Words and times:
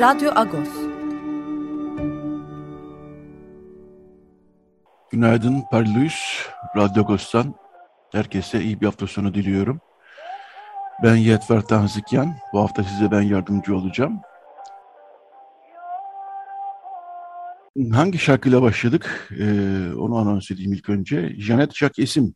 Radyo 0.00 0.30
Agos. 0.34 0.68
Günaydın 5.12 5.62
Parlus, 5.70 6.46
Radyo 6.76 7.02
Agos'tan 7.02 7.54
herkese 8.12 8.62
iyi 8.62 8.80
bir 8.80 8.86
hafta 8.86 9.06
sonu 9.06 9.34
diliyorum. 9.34 9.80
Ben 11.02 11.16
Yetver 11.16 11.60
Tanzikyan, 11.60 12.34
bu 12.52 12.60
hafta 12.60 12.84
size 12.84 13.10
ben 13.10 13.22
yardımcı 13.22 13.76
olacağım. 13.76 14.20
Hangi 17.92 18.18
şarkıyla 18.18 18.62
başladık? 18.62 19.30
Ee, 19.40 19.94
onu 19.98 20.16
anons 20.16 20.50
edeyim 20.50 20.72
ilk 20.72 20.88
önce. 20.88 21.34
Janet 21.38 21.74
Jacques 21.74 22.08
Esim. 22.08 22.34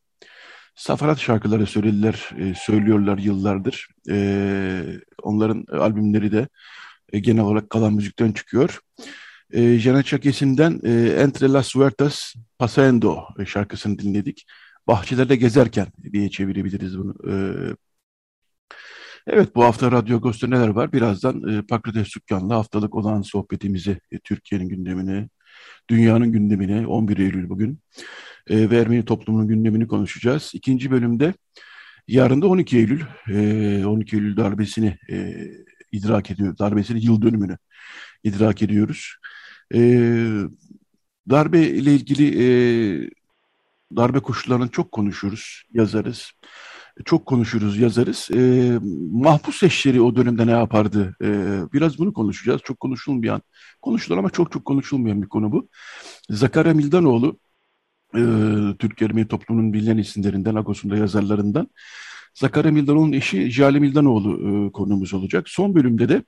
Safarat 0.74 1.18
şarkıları 1.18 1.66
söylediler, 1.66 2.30
e, 2.38 2.54
söylüyorlar 2.54 3.18
yıllardır. 3.18 3.88
E, 4.10 4.16
onların 5.22 5.64
albümleri 5.72 6.32
de 6.32 6.48
e, 7.12 7.18
genel 7.18 7.42
olarak 7.42 7.70
kalan 7.70 7.92
müzikten 7.92 8.32
çıkıyor. 8.32 8.80
E, 9.52 9.78
Janet 9.78 10.06
Çakesim'den 10.06 10.80
e, 10.84 10.90
Entre 11.22 11.48
las 11.48 11.74
Huertas 11.74 12.34
Pasando 12.58 13.24
e, 13.38 13.46
şarkısını 13.46 13.98
dinledik. 13.98 14.46
Bahçelerde 14.86 15.36
gezerken 15.36 15.86
diye 16.12 16.30
çevirebiliriz 16.30 16.98
bunu. 16.98 17.14
E, 17.30 17.34
evet 19.26 19.54
bu 19.54 19.64
hafta 19.64 19.92
Radyo 19.92 20.16
Agos'ta 20.16 20.46
neler 20.46 20.68
var? 20.68 20.92
Birazdan 20.92 21.48
e, 21.48 21.62
Pakrates 21.62 22.08
Sükkan'la 22.08 22.54
haftalık 22.54 22.94
olan 22.94 23.22
sohbetimizi, 23.22 24.00
e, 24.12 24.18
Türkiye'nin 24.18 24.68
gündemini, 24.68 25.28
dünyanın 25.90 26.32
gündemini, 26.32 26.86
11 26.86 27.18
Eylül 27.18 27.48
bugün 27.48 27.80
e, 28.50 28.70
ve 28.70 28.78
Ermeni 28.78 29.04
toplumunun 29.04 29.48
gündemini 29.48 29.86
konuşacağız. 29.86 30.50
İkinci 30.54 30.90
bölümde 30.90 31.34
yarın 32.08 32.42
da 32.42 32.48
12 32.48 32.76
Eylül, 32.78 33.02
e, 33.28 33.86
12 33.86 34.16
Eylül 34.16 34.36
darbesini 34.36 34.98
e, 35.10 35.16
idrak 35.92 36.30
ediyor. 36.30 36.58
Darbesinin 36.58 37.00
yıl 37.00 37.22
dönümünü 37.22 37.58
idrak 38.24 38.62
ediyoruz. 38.62 39.14
E, 39.74 39.80
darbe 41.30 41.60
ile 41.60 41.94
ilgili 41.94 42.26
e, 42.42 43.10
darbe 43.96 44.20
koşullarını 44.20 44.68
çok 44.68 44.92
konuşuruz, 44.92 45.62
yazarız. 45.72 46.32
Çok 47.04 47.26
konuşuruz, 47.26 47.78
yazarız. 47.78 48.28
E, 48.34 48.72
mahpus 49.12 49.62
eşleri 49.62 50.00
o 50.00 50.16
dönemde 50.16 50.46
ne 50.46 50.50
yapardı? 50.50 51.16
E, 51.22 51.28
biraz 51.72 51.98
bunu 51.98 52.12
konuşacağız. 52.12 52.60
Çok 52.64 52.80
konuşulmayan, 52.80 53.42
konuşulur 53.82 54.18
ama 54.18 54.30
çok 54.30 54.52
çok 54.52 54.64
konuşulmayan 54.64 55.22
bir 55.22 55.28
konu 55.28 55.52
bu. 55.52 55.68
Zakarya 56.30 56.74
Mildanoğlu, 56.74 57.38
e, 58.14 58.22
Türk 58.78 59.02
Ermeni 59.02 59.28
toplumunun 59.28 59.72
bilinen 59.72 59.98
isimlerinden, 59.98 60.54
Agos'un 60.54 60.90
da 60.90 60.96
yazarlarından. 60.96 61.68
Zakarya 62.34 62.72
Mildanoğlu'nun 62.72 63.12
eşi 63.12 63.50
Jale 63.50 63.78
Mildanoğlu 63.78 64.66
e, 64.66 64.72
konumuz 64.72 65.14
olacak. 65.14 65.48
Son 65.48 65.74
bölümde 65.74 66.08
de 66.08 66.22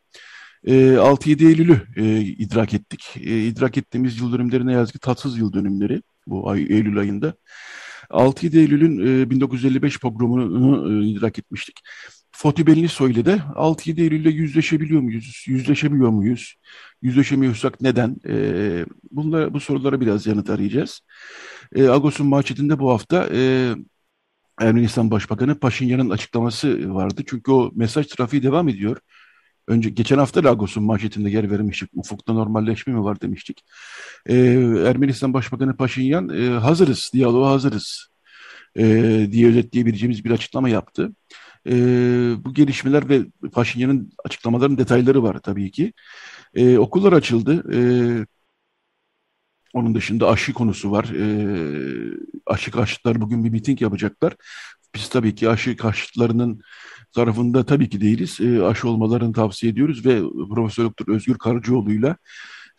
e, 0.65 0.73
6-7 0.97 1.47
Eylül'ü 1.47 1.83
e, 1.97 2.21
idrak 2.21 2.75
ettik. 2.75 3.17
E, 3.17 3.47
idrak 3.47 3.79
ettiğimiz 3.79 4.21
yıl 4.21 4.33
dönümleri 4.33 4.67
ne 4.67 4.73
yazık 4.73 4.93
ki 4.93 5.01
tatsız 5.01 5.39
yıl 5.39 5.53
dönümleri 5.53 6.03
bu 6.27 6.51
ay, 6.51 6.63
Eylül 6.63 6.99
ayında. 6.99 7.35
6-7 8.11 8.59
Eylül'ün 8.59 9.23
e, 9.23 9.31
1955 9.31 10.01
pogromunu 10.01 11.03
e, 11.05 11.07
idrak 11.07 11.39
etmiştik. 11.39 11.81
Fatih 12.33 12.67
Bellisoy 12.67 13.13
ile 13.13 13.25
de 13.25 13.43
6-7 13.57 14.01
Eylül'le 14.01 14.31
yüzleşebiliyor 14.35 15.01
muyuz? 15.01 15.45
Yüzleşebiliyor 15.49 16.11
muyuz? 16.11 16.55
Yüzleşemiyorsak 17.03 17.81
neden? 17.81 18.17
E, 18.29 18.87
bunlara, 19.11 19.55
bu 19.55 19.61
sorulara 19.61 20.01
biraz 20.01 20.27
yanıt 20.27 20.51
arayacağız. 20.51 21.01
E, 21.75 21.89
Agos'un 21.89 22.27
mahçetinde 22.27 22.79
bu 22.79 22.91
hafta 22.91 23.29
e, 23.33 23.75
Ermenistan 24.61 25.11
Başbakanı 25.11 25.59
Paşinyan'ın 25.59 26.11
açıklaması 26.11 26.95
vardı. 26.95 27.23
Çünkü 27.27 27.53
o 27.53 27.71
mesaj 27.75 28.07
trafiği 28.07 28.43
devam 28.43 28.69
ediyor. 28.69 28.97
Önce 29.69 29.91
geçen 29.91 30.19
hafta 30.19 30.45
Lagos'un 30.45 30.85
manşetinde 30.85 31.31
yer 31.31 31.51
vermiştik. 31.51 31.91
Ufukta 31.95 32.33
normalleşme 32.33 32.93
mi 32.93 33.05
var 33.05 33.21
demiştik. 33.21 33.65
Ee, 34.27 34.37
Ermenistan 34.87 35.35
Başbakanı 35.35 35.77
Paşinyan 35.77 36.29
e, 36.29 36.49
hazırız, 36.49 37.11
diyaloğa 37.15 37.51
hazırız 37.51 38.09
e, 38.77 38.85
diye 39.33 39.49
özetleyebileceğimiz 39.49 40.25
bir 40.25 40.31
açıklama 40.31 40.69
yaptı. 40.69 41.13
E, 41.67 41.73
bu 42.45 42.55
gelişmeler 42.55 43.09
ve 43.09 43.21
Paşinyan'ın 43.53 44.13
açıklamalarının 44.25 44.79
detayları 44.79 45.23
var 45.23 45.39
tabii 45.39 45.71
ki. 45.71 45.93
E, 46.55 46.79
okullar 46.79 47.13
açıldı. 47.13 47.65
E, 47.75 47.81
onun 49.75 49.95
dışında 49.95 50.29
aşı 50.29 50.53
konusu 50.53 50.91
var. 50.91 51.05
E, 51.05 51.25
aşı 52.47 52.71
karşıtlar 52.71 53.21
bugün 53.21 53.45
bir 53.45 53.51
miting 53.51 53.83
yapacaklar. 53.83 54.37
Biz 54.95 55.09
tabii 55.09 55.35
ki 55.35 55.49
aşı 55.49 55.77
karşıtlarının 55.77 56.61
tarafında 57.15 57.67
tabii 57.67 57.89
ki 57.89 58.01
değiliz. 58.01 58.41
E, 58.41 58.65
aşı 58.65 58.89
olmalarını 58.89 59.33
tavsiye 59.33 59.73
ediyoruz 59.73 60.07
ve 60.07 60.21
Profesör 60.55 60.85
Doktor 60.85 61.15
Özgür 61.15 61.39
Karıcıoğlu'yla 61.39 62.17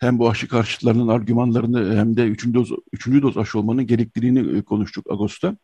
hem 0.00 0.18
bu 0.18 0.30
aşı 0.30 0.48
karşıtlarının 0.48 1.08
argümanlarını 1.08 1.96
hem 1.96 2.16
de 2.16 2.26
üçüncü 2.26 2.58
doz, 2.58 2.70
üçüncü 2.92 3.22
doz 3.22 3.38
aşı 3.38 3.58
olmanın 3.58 3.86
gerekliliğini 3.86 4.58
e, 4.58 4.62
konuştuk 4.62 5.06
Ağustos'ta. 5.10 5.56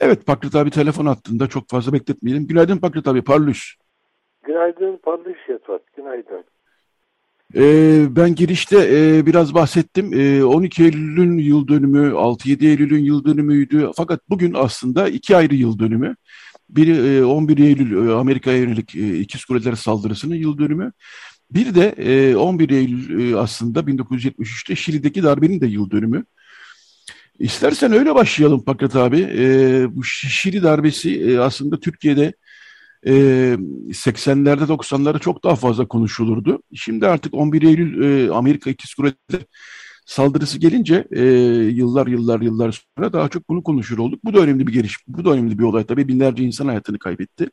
Evet 0.00 0.26
Pakrat 0.26 0.54
abi 0.54 0.70
telefon 0.70 1.06
attığında 1.06 1.46
çok 1.46 1.68
fazla 1.68 1.92
bekletmeyelim. 1.92 2.46
Günaydın 2.46 2.78
Pakrat 2.78 3.06
abi, 3.06 3.24
parlus. 3.24 3.74
Günaydın 4.42 4.96
parlus 4.96 5.48
Yatvat, 5.48 5.82
günaydın. 5.96 6.44
Ee, 7.56 8.16
ben 8.16 8.34
girişte 8.34 8.76
e, 8.76 9.26
biraz 9.26 9.54
bahsettim. 9.54 10.20
E, 10.20 10.44
12 10.44 10.84
Eylül'ün 10.84 11.38
yıl 11.38 11.68
dönümü, 11.68 12.12
6-7 12.12 12.66
Eylül'ün 12.66 13.04
yıl 13.04 13.24
dönümüydü. 13.24 13.90
Fakat 13.96 14.20
bugün 14.30 14.54
aslında 14.54 15.08
iki 15.08 15.36
ayrı 15.36 15.54
yıl 15.54 15.78
dönümü. 15.78 16.16
Biri 16.70 17.16
e, 17.16 17.24
11 17.24 17.58
Eylül 17.58 18.08
e, 18.08 18.12
Amerika'ya 18.12 18.58
yönelik 18.58 18.96
e, 18.96 19.18
İkiz 19.18 19.44
Kuleler 19.44 19.74
saldırısının 19.74 20.34
yıl 20.34 20.58
dönümü. 20.58 20.92
Bir 21.50 21.74
de 21.74 21.94
e, 21.98 22.36
11 22.36 22.70
Eylül 22.70 23.32
e, 23.32 23.36
aslında 23.36 23.80
1973'te 23.80 24.76
Şili'deki 24.76 25.22
darbenin 25.22 25.60
de 25.60 25.66
yıl 25.66 25.90
dönümü. 25.90 26.24
İstersen 27.38 27.92
öyle 27.92 28.14
başlayalım 28.14 28.64
Pakrat 28.64 28.96
abi. 28.96 29.18
Bu 29.94 30.04
Şili 30.04 30.62
darbesi 30.62 31.40
aslında 31.40 31.80
Türkiye'de 31.80 32.32
e, 33.06 33.12
80'lerde 33.88 34.64
90'larda 34.64 35.20
çok 35.20 35.44
daha 35.44 35.56
fazla 35.56 35.88
konuşulurdu. 35.88 36.62
Şimdi 36.74 37.06
artık 37.06 37.34
11 37.34 37.62
Eylül 37.62 38.02
e, 38.02 38.32
Amerika 38.32 38.70
İkiz 38.70 38.94
Kuleler 38.94 39.46
saldırısı 40.06 40.58
gelince 40.58 41.04
e, 41.10 41.24
yıllar 41.72 42.06
yıllar 42.06 42.40
yıllar 42.40 42.84
sonra 42.96 43.12
daha 43.12 43.28
çok 43.28 43.48
bunu 43.48 43.62
konuşur 43.62 43.98
olduk. 43.98 44.24
Bu 44.24 44.34
da 44.34 44.40
önemli 44.40 44.66
bir 44.66 44.72
geliş, 44.72 44.96
bu 45.08 45.24
da 45.24 45.30
önemli 45.30 45.58
bir 45.58 45.64
olay. 45.64 45.84
Tabii 45.84 46.08
binlerce 46.08 46.44
insan 46.44 46.66
hayatını 46.66 46.98
kaybetti. 46.98 47.50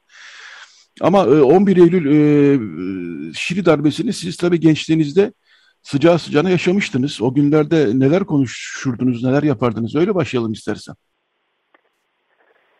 Ama 1.01 1.23
e, 1.23 1.41
11 1.41 1.77
Eylül 1.77 2.05
e, 2.05 3.33
Şili 3.33 3.65
darbesini 3.65 4.13
siz 4.13 4.37
tabii 4.37 4.59
gençliğinizde 4.59 5.33
sıcağı 5.81 6.19
sıcağına 6.19 6.49
yaşamıştınız. 6.49 7.21
O 7.21 7.33
günlerde 7.33 7.99
neler 7.99 8.23
konuşurdunuz, 8.23 9.23
neler 9.23 9.43
yapardınız? 9.43 9.95
Öyle 9.95 10.15
başlayalım 10.15 10.51
istersen. 10.51 10.95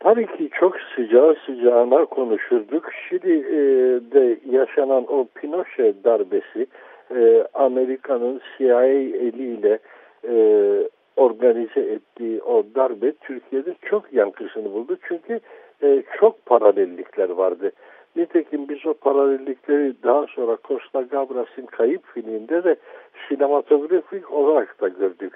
Tabii 0.03 0.25
ki 0.25 0.49
çok 0.61 0.77
sıcağı 0.95 1.35
sıcağına 1.45 2.05
konuşurduk. 2.05 2.89
Şili'de 2.93 4.39
yaşanan 4.57 5.05
o 5.07 5.27
Pinochet 5.35 6.03
darbesi 6.03 6.67
e, 7.15 7.47
Amerika'nın 7.53 8.41
CIA 8.57 8.85
eliyle 8.85 9.79
e, 10.27 10.33
organize 11.15 11.79
ettiği 11.79 12.41
o 12.41 12.63
darbe 12.75 13.11
Türkiye'de 13.11 13.75
çok 13.81 14.13
yankısını 14.13 14.73
buldu. 14.73 14.97
Çünkü 15.07 15.39
e, 15.83 16.03
çok 16.19 16.45
paralellikler 16.45 17.29
vardı. 17.29 17.71
Nitekim 18.15 18.69
biz 18.69 18.85
o 18.85 18.93
paralellikleri 18.93 19.93
daha 20.03 20.25
sonra 20.35 20.57
Costa 20.67 21.01
Gabras'ın 21.01 21.65
Kayıp 21.65 22.05
filminde 22.13 22.63
de 22.63 22.75
sinematografik 23.29 24.33
olarak 24.33 24.81
da 24.81 24.87
gördük. 24.87 25.33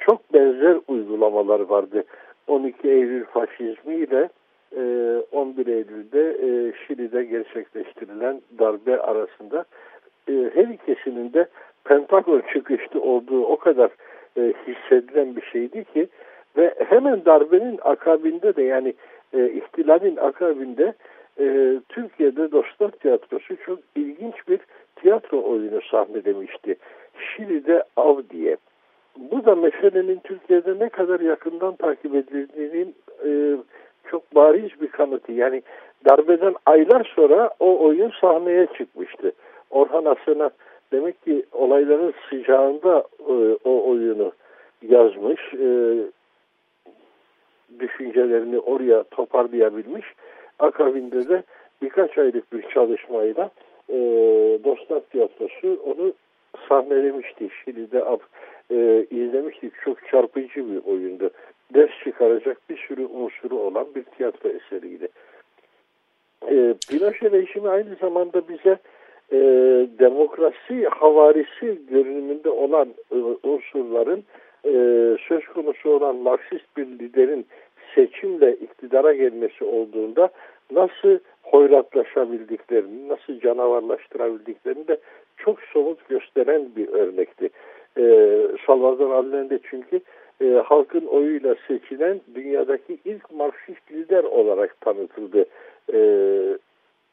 Çok 0.00 0.34
benzer 0.34 0.76
uygulamalar 0.88 1.60
vardı. 1.60 2.04
12 2.46 2.88
Eylül 2.88 3.24
faşizmi 3.24 3.94
ile 3.94 4.28
11 5.32 5.66
Eylül'de 5.66 6.36
Şili'de 6.86 7.24
gerçekleştirilen 7.24 8.40
darbe 8.58 9.00
arasında 9.00 9.64
e, 10.28 10.50
her 10.54 10.68
ikisinin 10.68 11.32
de 11.32 11.48
Pentagon 11.84 12.42
çıkışlı 12.52 13.00
olduğu 13.00 13.44
o 13.44 13.56
kadar 13.56 13.90
e, 14.36 14.52
hissedilen 14.66 15.36
bir 15.36 15.42
şeydi 15.42 15.84
ki 15.84 16.08
ve 16.56 16.74
hemen 16.88 17.24
darbenin 17.24 17.78
akabinde 17.82 18.56
de 18.56 18.62
yani 18.62 18.94
e, 19.32 19.50
ihtilalin 19.50 20.16
akabinde 20.16 20.94
e, 21.40 21.76
Türkiye'de 21.88 22.52
Dostlar 22.52 22.90
Tiyatrosu 22.90 23.56
çok 23.66 23.78
ilginç 23.96 24.34
bir 24.48 24.60
tiyatro 24.96 25.42
oyunu 25.42 25.80
sahnelemişti. 25.90 26.76
Şili'de 27.18 27.82
Av 27.96 28.18
diye. 28.30 28.56
Bu 29.16 29.44
da 29.44 29.54
meselenin 29.54 30.20
Türkiye'de 30.24 30.78
ne 30.78 30.88
kadar 30.88 31.20
yakından 31.20 31.76
takip 31.76 32.14
edildiğinin 32.14 32.94
e, 33.24 33.56
çok 34.10 34.34
bariz 34.34 34.80
bir 34.80 34.88
kanıtı. 34.88 35.32
Yani 35.32 35.62
darbeden 36.08 36.54
aylar 36.66 37.12
sonra 37.16 37.50
o 37.60 37.84
oyun 37.84 38.12
sahneye 38.20 38.66
çıkmıştı. 38.78 39.32
Orhan 39.70 40.04
Asena 40.04 40.50
demek 40.92 41.24
ki 41.24 41.44
olayların 41.52 42.14
sıcağında 42.30 43.04
e, 43.20 43.34
o 43.64 43.90
oyunu 43.90 44.32
yazmış. 44.82 45.54
E, 45.54 45.96
düşüncelerini 47.78 48.58
oraya 48.58 49.02
toparlayabilmiş. 49.02 50.06
Akabinde 50.58 51.28
de 51.28 51.42
birkaç 51.82 52.18
aylık 52.18 52.52
bir 52.52 52.62
çalışmayla 52.62 53.50
e, 53.88 53.96
Dostlar 54.64 55.00
Tiyatrosu 55.00 55.80
onu 55.84 56.12
sahnelemişti. 56.68 57.48
Şili'de 57.64 58.04
e, 58.70 59.06
izlemiştik. 59.10 59.72
Çok 59.84 60.08
çarpıcı 60.08 60.72
bir 60.72 60.92
oyundu. 60.92 61.30
Ders 61.74 61.90
çıkaracak 62.04 62.70
bir 62.70 62.76
sürü 62.76 63.06
unsuru 63.06 63.58
olan 63.58 63.86
bir 63.94 64.02
tiyatro 64.02 64.48
eseriydi. 64.48 65.08
E, 66.48 66.74
Pinochet 66.90 67.32
rejimi 67.32 67.68
aynı 67.68 67.94
zamanda 68.00 68.48
bize 68.48 68.78
e, 69.32 69.38
demokrasi 69.98 70.86
havarisi 70.86 71.78
görünümünde 71.90 72.50
olan 72.50 72.88
e, 73.12 73.16
unsurların 73.42 74.24
e, 74.64 74.72
söz 75.28 75.44
konusu 75.54 75.90
olan 75.90 76.16
Marksist 76.16 76.76
bir 76.76 76.86
liderin 76.86 77.46
seçimle 77.94 78.52
iktidara 78.52 79.14
gelmesi 79.14 79.64
olduğunda 79.64 80.30
nasıl 80.70 81.18
hoyratlaşabildiklerini, 81.42 83.08
nasıl 83.08 83.40
canavarlaştırabildiklerini 83.40 84.88
de 84.88 84.98
çok 85.36 85.60
somut 85.60 86.08
gösteren 86.08 86.68
bir 86.76 86.88
örnekti. 86.88 87.50
Ee, 87.98 88.48
Salvador 88.66 89.10
Allende 89.10 89.58
çünkü 89.70 90.00
e, 90.40 90.62
halkın 90.64 91.06
oyuyla 91.06 91.54
seçilen 91.68 92.20
dünyadaki 92.34 92.98
ilk 93.04 93.32
Marksist 93.32 93.92
lider 93.92 94.24
olarak 94.24 94.80
tanıtıldı. 94.80 95.44
E, 95.92 95.98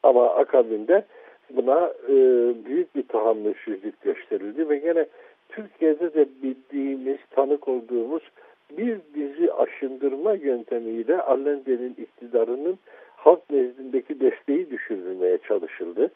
ama 0.02 0.34
akabinde 0.34 1.04
buna 1.50 1.92
e, 2.08 2.14
büyük 2.64 2.94
bir 2.96 3.08
tahammülsüzlük 3.08 4.00
gösterildi 4.02 4.68
ve 4.68 4.78
gene 4.78 5.06
Türkiye'de 5.48 6.14
de 6.14 6.26
bildiğimiz, 6.42 7.18
tanık 7.30 7.68
olduğumuz 7.68 8.22
bir 8.78 8.98
dizi 9.14 9.52
aşındırma 9.52 10.32
yöntemiyle 10.32 11.20
Allende'nin 11.20 11.94
iktidarının 11.98 12.78
halk 13.16 13.50
nezdindeki 13.50 14.20
desteği 14.20 14.70
düşürülmeye 14.70 15.38
çalışıldı. 15.38 16.10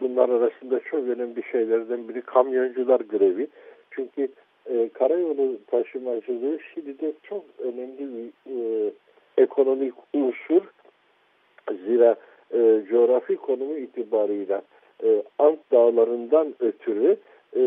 Bunlar 0.00 0.28
arasında 0.28 0.80
çok 0.80 1.08
önemli 1.08 1.42
şeylerden 1.52 2.08
biri 2.08 2.22
kamyoncular 2.22 3.00
grevi. 3.00 3.46
Çünkü 3.90 4.28
e, 4.70 4.88
karayolu 4.88 5.58
taşımacılığı 5.66 6.58
Şili'de 6.60 7.12
çok 7.22 7.44
önemli 7.58 7.98
bir 7.98 8.52
e, 8.52 8.90
ekonomik 9.38 9.94
unsur. 10.14 10.62
Zira 11.86 12.16
e, 12.54 12.82
coğrafi 12.90 13.36
konumu 13.36 13.76
itibarıyla 13.76 14.62
e, 15.04 15.22
Ant 15.38 15.58
dağlarından 15.72 16.54
ötürü 16.60 17.16
e, 17.56 17.62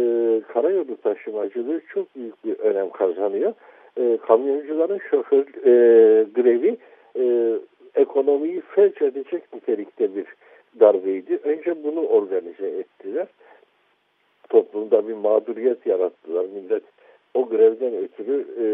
karayolu 0.47 0.97
taşımacılığı 1.03 1.81
çok 1.93 2.15
büyük 2.15 2.45
bir 2.45 2.59
önem 2.59 2.89
kazanıyor. 2.89 3.53
E, 3.97 4.17
kamyoncuların 4.17 4.99
şoför 5.09 5.45
e, 5.65 6.23
grevi 6.23 6.77
e, 7.19 7.53
ekonomiyi 7.95 8.61
felç 8.61 9.01
edecek 9.01 9.53
nitelikte 9.53 10.15
bir 10.15 10.25
darbeydi. 10.79 11.39
Önce 11.43 11.83
bunu 11.83 12.05
organize 12.05 12.67
ettiler. 12.67 13.27
Toplumda 14.49 15.07
bir 15.07 15.13
mağduriyet 15.13 15.85
yarattılar. 15.85 16.45
Millet 16.45 16.83
o 17.33 17.49
grevden 17.49 17.95
ötürü 17.95 18.45
e, 18.57 18.65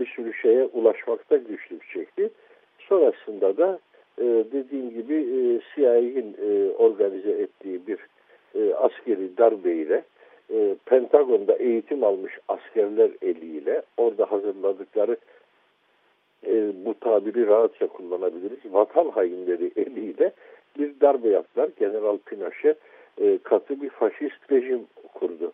bir 0.00 0.06
sürü 0.06 0.34
şeye 0.34 0.64
ulaşmakta 0.64 1.36
güçlük 1.36 1.88
çekti. 1.88 2.30
Sonrasında 2.78 3.56
da 3.56 3.78
e, 4.18 4.24
dediğim 4.24 4.90
gibi 4.90 5.14
e, 5.14 5.40
CIA'nin 5.74 6.36
e, 6.42 6.70
organize 6.70 7.30
ettiği 7.30 7.86
bir 7.86 7.98
e, 8.54 8.74
askeri 8.74 9.36
darbeyle 9.36 10.04
e, 10.50 10.76
Pentagon'da 10.86 11.56
eğitim 11.56 12.04
almış 12.04 12.38
askerler 12.48 13.10
eliyle 13.22 13.82
orada 13.96 14.32
hazırladıkları 14.32 15.16
e, 16.46 16.72
bu 16.84 16.94
tabiri 17.00 17.46
rahatça 17.46 17.86
kullanabiliriz. 17.86 18.58
Vatan 18.64 19.08
hainleri 19.08 19.70
eliyle 19.76 20.32
bir 20.78 21.00
darbe 21.00 21.28
yaptılar. 21.28 21.70
General 21.78 22.18
Pinochet 22.18 22.76
e, 23.18 23.38
katı 23.38 23.82
bir 23.82 23.90
faşist 23.90 24.52
rejim 24.52 24.80
kurdu. 25.14 25.52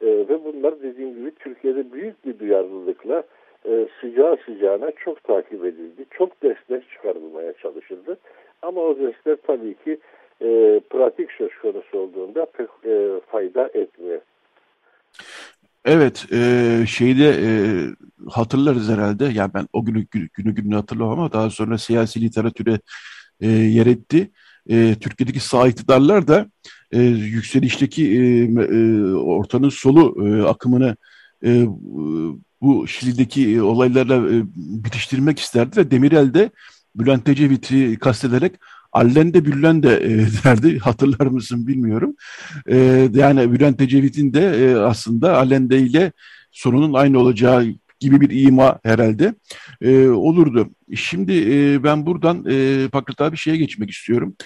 E, 0.00 0.06
ve 0.06 0.44
bunlar 0.44 0.82
dediğim 0.82 1.14
gibi 1.14 1.30
Türkiye'de 1.34 1.92
büyük 1.92 2.26
bir 2.26 2.38
duyarlılıkla 2.38 3.22
e, 3.68 3.88
sıcağı 4.00 4.36
sıcağına 4.46 4.90
çok 5.04 5.24
takip 5.24 5.64
edildi. 5.64 6.04
Çok 6.10 6.42
dersler 6.42 6.82
çıkarılmaya 6.92 7.52
çalışıldı. 7.52 8.18
Ama 8.62 8.80
o 8.80 8.98
dersler 8.98 9.36
tabii 9.46 9.74
ki 9.74 9.98
e, 10.40 10.80
pratik 10.90 11.32
söz 11.32 11.50
konusu 11.62 11.98
olduğunda 11.98 12.46
pek 12.46 12.68
e, 12.84 13.20
fayda 13.30 13.70
etmiyor. 13.74 14.20
Evet, 15.84 16.26
e, 16.32 16.86
şeyde 16.86 17.28
e, 17.28 17.48
hatırlarız 18.30 18.90
herhalde. 18.90 19.24
Yani 19.24 19.50
ben 19.54 19.66
o 19.72 19.84
günü 19.84 20.06
günü 20.34 20.54
günü 20.54 20.74
hatırlamam 20.74 21.20
ama 21.20 21.32
daha 21.32 21.50
sonra 21.50 21.78
siyasi 21.78 22.20
literatüre 22.20 22.78
e, 23.40 23.48
yer 23.48 23.86
etti. 23.86 24.30
E, 24.70 24.96
Türkiye'deki 25.00 25.40
sağ 25.40 25.68
iktidarlar 25.68 26.28
da 26.28 26.46
e, 26.92 27.02
yükselişteki 27.02 28.08
e, 28.08 28.44
e, 28.62 29.02
ortanın 29.14 29.68
solu 29.68 30.26
e, 30.26 30.42
akımını 30.42 30.96
e, 31.44 31.66
bu 32.62 32.88
Şili'deki 32.88 33.54
e, 33.54 33.62
olaylarla 33.62 34.14
e, 34.14 34.42
bitiştirmek 34.56 35.38
isterdi 35.38 35.76
ve 35.76 35.90
Demirel 35.90 36.34
de 36.34 36.50
Bülent 36.96 37.28
Ecevit'i 37.28 37.98
kastederek 38.00 38.52
Allende 38.92 39.44
Büllende 39.44 39.96
e, 39.96 40.08
derdi. 40.44 40.78
Hatırlar 40.78 41.26
mısın 41.26 41.66
bilmiyorum. 41.66 42.14
E, 42.66 43.08
yani 43.14 43.52
Bülent 43.52 43.80
Ecevit'in 43.80 44.34
de 44.34 44.40
e, 44.40 44.76
aslında 44.76 45.38
Allende 45.38 45.78
ile 45.78 46.12
sorunun 46.50 46.92
aynı 46.92 47.18
olacağı 47.18 47.66
gibi 48.02 48.20
bir 48.20 48.46
ima 48.46 48.78
herhalde 48.82 49.34
e, 49.80 50.08
olurdu. 50.08 50.70
Şimdi 50.94 51.32
e, 51.32 51.84
ben 51.84 52.06
buradan 52.06 52.44
e, 52.50 52.88
Pakrat 52.88 53.20
abi 53.20 53.36
şeye 53.36 53.56
geçmek 53.56 53.90
istiyorum. 53.90 54.36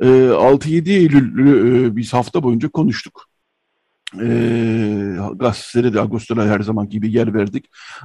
E, 0.00 0.06
6-7 0.06 0.90
Eylül'ü 0.90 1.86
e, 1.86 1.96
biz 1.96 2.12
hafta 2.12 2.42
boyunca 2.42 2.68
konuştuk. 2.68 3.28
E, 4.20 4.26
gazetelere 5.34 5.94
de 5.94 6.00
Ağustos'a 6.00 6.46
her 6.46 6.60
zaman 6.60 6.88
gibi 6.88 7.12
yer 7.12 7.34
verdik. 7.34 7.64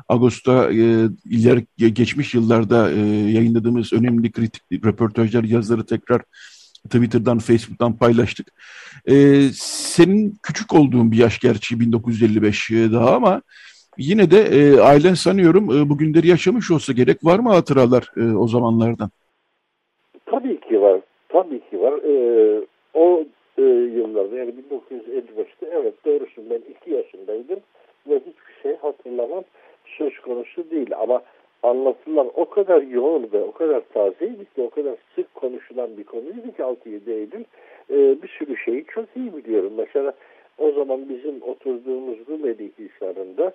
Ağustos'ta 0.10 0.74
e, 1.80 1.90
geçmiş 1.90 2.34
yıllarda 2.34 2.92
e, 2.92 3.00
yayınladığımız 3.32 3.94
önemli 3.94 4.32
kritik 4.32 4.64
röportajlar, 4.72 5.44
yazıları 5.44 5.86
tekrar 5.86 6.22
Twitter'dan, 6.88 7.40
Facebook'tan 7.40 7.98
paylaştık. 7.98 8.48
E, 9.06 9.50
senin 9.56 10.40
küçük 10.44 10.74
olduğun 10.74 11.12
bir 11.12 11.18
yaş 11.18 11.40
gerçi 11.40 11.80
1955 11.80 12.72
e, 12.72 12.92
daha 12.92 13.16
ama 13.16 13.42
yine 13.98 14.32
de 14.32 14.38
e, 14.38 14.80
ailen 14.80 15.14
sanıyorum 15.14 15.64
e, 15.64 15.90
bu 15.90 15.98
günleri 15.98 16.28
yaşamış 16.28 16.72
olsa 16.72 16.94
gerek. 16.94 17.18
Var 17.24 17.40
mı 17.40 17.50
hatıralar 17.50 18.12
e, 18.18 18.36
o 18.36 18.48
zamanlardan? 18.48 19.10
Tabii 20.26 20.60
ki 20.60 20.82
var. 20.82 21.02
Tabii 21.30 21.60
ki 21.70 21.82
var. 21.82 21.94
Ee, 22.04 22.62
o 22.94 23.24
e, 23.58 23.62
yıllarda 23.62 24.38
yani 24.38 24.54
1955'te 24.72 25.68
evet 25.72 26.06
doğrusun 26.06 26.50
ben 26.50 26.62
iki 26.72 26.92
yaşındaydım 26.92 27.60
ve 28.10 28.16
hiçbir 28.16 28.62
şey 28.64 28.76
hatırlamam 28.76 29.44
söz 29.98 30.20
konusu 30.20 30.72
değil 30.72 30.90
ama 31.00 31.22
anlatılan 31.64 32.32
o 32.36 32.50
kadar 32.50 32.82
yoğun 32.82 33.30
ve 33.34 33.44
o 33.44 33.52
kadar 33.52 33.82
tazeydi 33.94 34.46
ki 34.46 34.62
o 34.62 34.70
kadar 34.70 34.96
sık 35.16 35.36
konuşulan 35.36 35.98
bir 35.98 36.04
konuydu 36.04 36.52
ki 36.58 36.62
6-7 36.62 37.12
Eylül 37.12 37.44
e, 37.90 38.22
bir 38.22 38.28
sürü 38.28 38.58
şeyi 38.58 38.86
çok 38.86 39.06
iyi 39.16 39.36
biliyorum. 39.36 39.74
Mesela 39.78 40.14
o 40.58 40.72
zaman 40.72 41.10
bizim 41.10 41.42
oturduğumuz 41.42 42.18
Rumeli 42.30 42.72
Hisarı'nda 42.80 43.54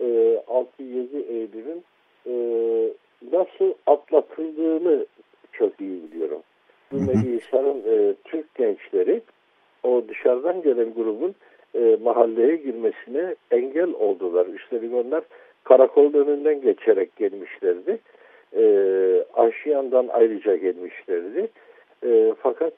e, 0.00 0.04
6-7 0.46 1.26
Eylül'ün 1.28 1.84
e, 2.26 2.34
nasıl 3.32 3.74
atlatıldığını 3.86 5.06
çok 5.52 5.80
iyi 5.80 6.02
biliyorum. 6.02 6.42
Rumeli 6.92 7.36
Hisar'ın 7.36 7.82
e, 7.86 8.14
Türk 8.24 8.54
gençleri 8.54 9.22
o 9.82 10.02
dışarıdan 10.08 10.62
gelen 10.62 10.94
grubun 10.94 11.34
e, 11.74 11.98
mahalleye 12.02 12.56
girmesine 12.56 13.34
engel 13.50 13.92
oldular. 13.92 14.46
Üstelik 14.46 14.94
onlar 14.94 15.24
karakolun 15.64 16.12
önünden 16.12 16.60
geçerek 16.60 17.16
gelmişlerdi. 17.16 17.98
E, 18.56 18.64
Aşiyan'dan 19.34 20.08
ayrıca 20.08 20.56
gelmişlerdi. 20.56 21.48
E, 22.06 22.34
fakat 22.42 22.72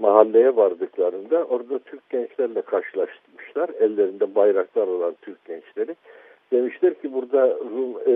mahalleye 0.00 0.56
vardıklarında 0.56 1.44
orada 1.44 1.78
Türk 1.78 2.10
gençlerle 2.10 2.62
karşılaşmışlar. 2.62 3.70
Ellerinde 3.80 4.34
bayraklar 4.34 4.86
olan 4.86 5.14
Türk 5.22 5.44
gençleri. 5.44 5.96
Demişler 6.52 6.94
ki 6.94 7.12
burada 7.12 7.48
Rum 7.48 7.96
e, 8.06 8.14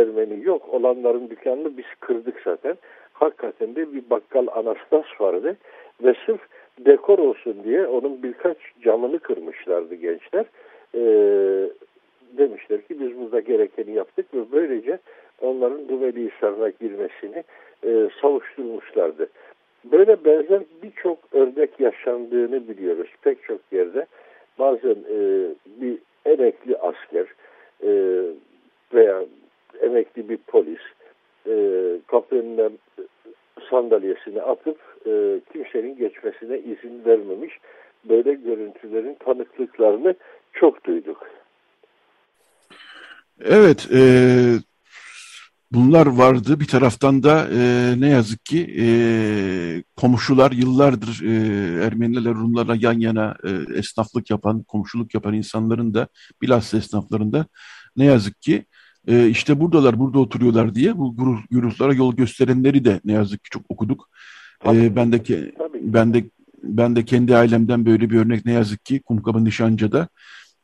Ermeni 0.00 0.44
yok. 0.44 0.68
Olanların 0.68 1.30
dükkanını 1.30 1.76
biz 1.76 1.84
kırdık 2.00 2.40
zaten. 2.44 2.76
hakikaten 3.12 3.76
de 3.76 3.92
bir 3.92 4.10
bakkal 4.10 4.46
Anastas 4.54 5.20
vardı 5.20 5.56
ve 6.04 6.14
sırf 6.26 6.40
dekor 6.78 7.18
olsun 7.18 7.56
diye 7.64 7.86
onun 7.86 8.22
birkaç 8.22 8.56
camını 8.82 9.18
kırmışlardı 9.18 9.94
gençler. 9.94 10.44
E, 10.94 11.00
demişler 12.38 12.82
ki 12.82 13.00
biz 13.00 13.18
burada 13.18 13.40
gerekeni 13.40 13.94
yaptık 13.94 14.34
ve 14.34 14.40
böylece 14.52 14.98
onların 15.40 15.88
Rumeli 15.88 16.30
Hisarı'na 16.30 16.68
girmesini 16.68 17.44
e, 17.84 18.08
savuşturmuşlardı. 18.20 19.28
Böyle 19.84 20.24
benzer 20.24 20.62
birçok 20.82 21.18
örnek 21.32 21.80
yaşandığını 21.80 22.68
biliyoruz 22.68 23.10
pek 23.22 23.42
çok 23.42 23.60
yerde. 23.72 24.06
Bazen 24.58 24.96
e, 25.10 25.48
bir 25.66 25.98
emekli 26.24 26.76
asker 26.76 27.26
e, 27.82 28.22
veya 28.94 29.24
emekli 29.80 30.28
bir 30.28 30.36
polis 30.36 30.80
e, 31.46 31.54
kapının 32.06 32.78
sandalyesini 33.70 34.42
atıp 34.42 34.78
e, 35.06 35.40
kimsenin 35.52 35.96
geçmesine 35.96 36.58
izin 36.58 37.04
vermemiş. 37.06 37.58
Böyle 38.04 38.34
görüntülerin 38.34 39.14
tanıklıklarını 39.14 40.14
çok 40.52 40.84
duyduk. 40.84 41.30
Evet, 43.44 43.88
e, 43.94 44.00
bunlar 45.74 46.06
vardı. 46.06 46.60
Bir 46.60 46.66
taraftan 46.66 47.22
da 47.22 47.48
e, 47.52 47.94
ne 48.00 48.08
yazık 48.08 48.44
ki 48.44 48.76
e, 48.80 48.86
komşular 49.96 50.52
yıllardır 50.52 51.22
e, 51.22 51.84
Ermenilerle 51.84 52.30
Rumlarla 52.30 52.76
yan 52.80 53.00
yana 53.00 53.36
e, 53.44 53.78
esnaflık 53.78 54.30
yapan, 54.30 54.62
komşuluk 54.62 55.14
yapan 55.14 55.34
insanların 55.34 55.94
da 55.94 56.08
bilhassa 56.42 56.78
esnafların 56.78 57.32
da 57.32 57.46
ne 57.96 58.04
yazık 58.04 58.42
ki 58.42 58.64
e, 59.08 59.28
işte 59.28 59.60
buradalar, 59.60 59.98
burada 59.98 60.18
oturuyorlar 60.18 60.74
diye 60.74 60.98
bu 60.98 61.16
gruplara 61.50 61.94
yol 61.94 62.16
gösterenleri 62.16 62.84
de 62.84 63.00
ne 63.04 63.12
yazık 63.12 63.44
ki 63.44 63.50
çok 63.50 63.62
okuduk. 63.68 64.08
E, 64.66 64.96
ben 64.96 65.12
de 65.12 65.52
ben 65.80 66.14
de 66.14 66.30
ben 66.62 66.96
de 66.96 67.04
kendi 67.04 67.36
ailemden 67.36 67.86
böyle 67.86 68.10
bir 68.10 68.18
örnek 68.18 68.46
ne 68.46 68.52
yazık 68.52 68.84
ki 68.84 69.00
Kumkapı 69.00 69.44
Nişancı'da 69.44 70.08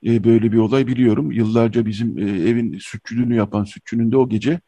e, 0.07 0.25
böyle 0.25 0.53
bir 0.53 0.59
olay 0.59 0.87
biliyorum. 0.87 1.33
Yıllarca 1.33 1.87
bizim 1.87 2.19
e, 2.19 2.23
evin 2.23 2.79
sütçülüğünü 2.79 3.35
yapan 3.35 3.65
sütçünün 3.65 4.12
de 4.12 4.17
o 4.17 4.29
gece 4.29 4.61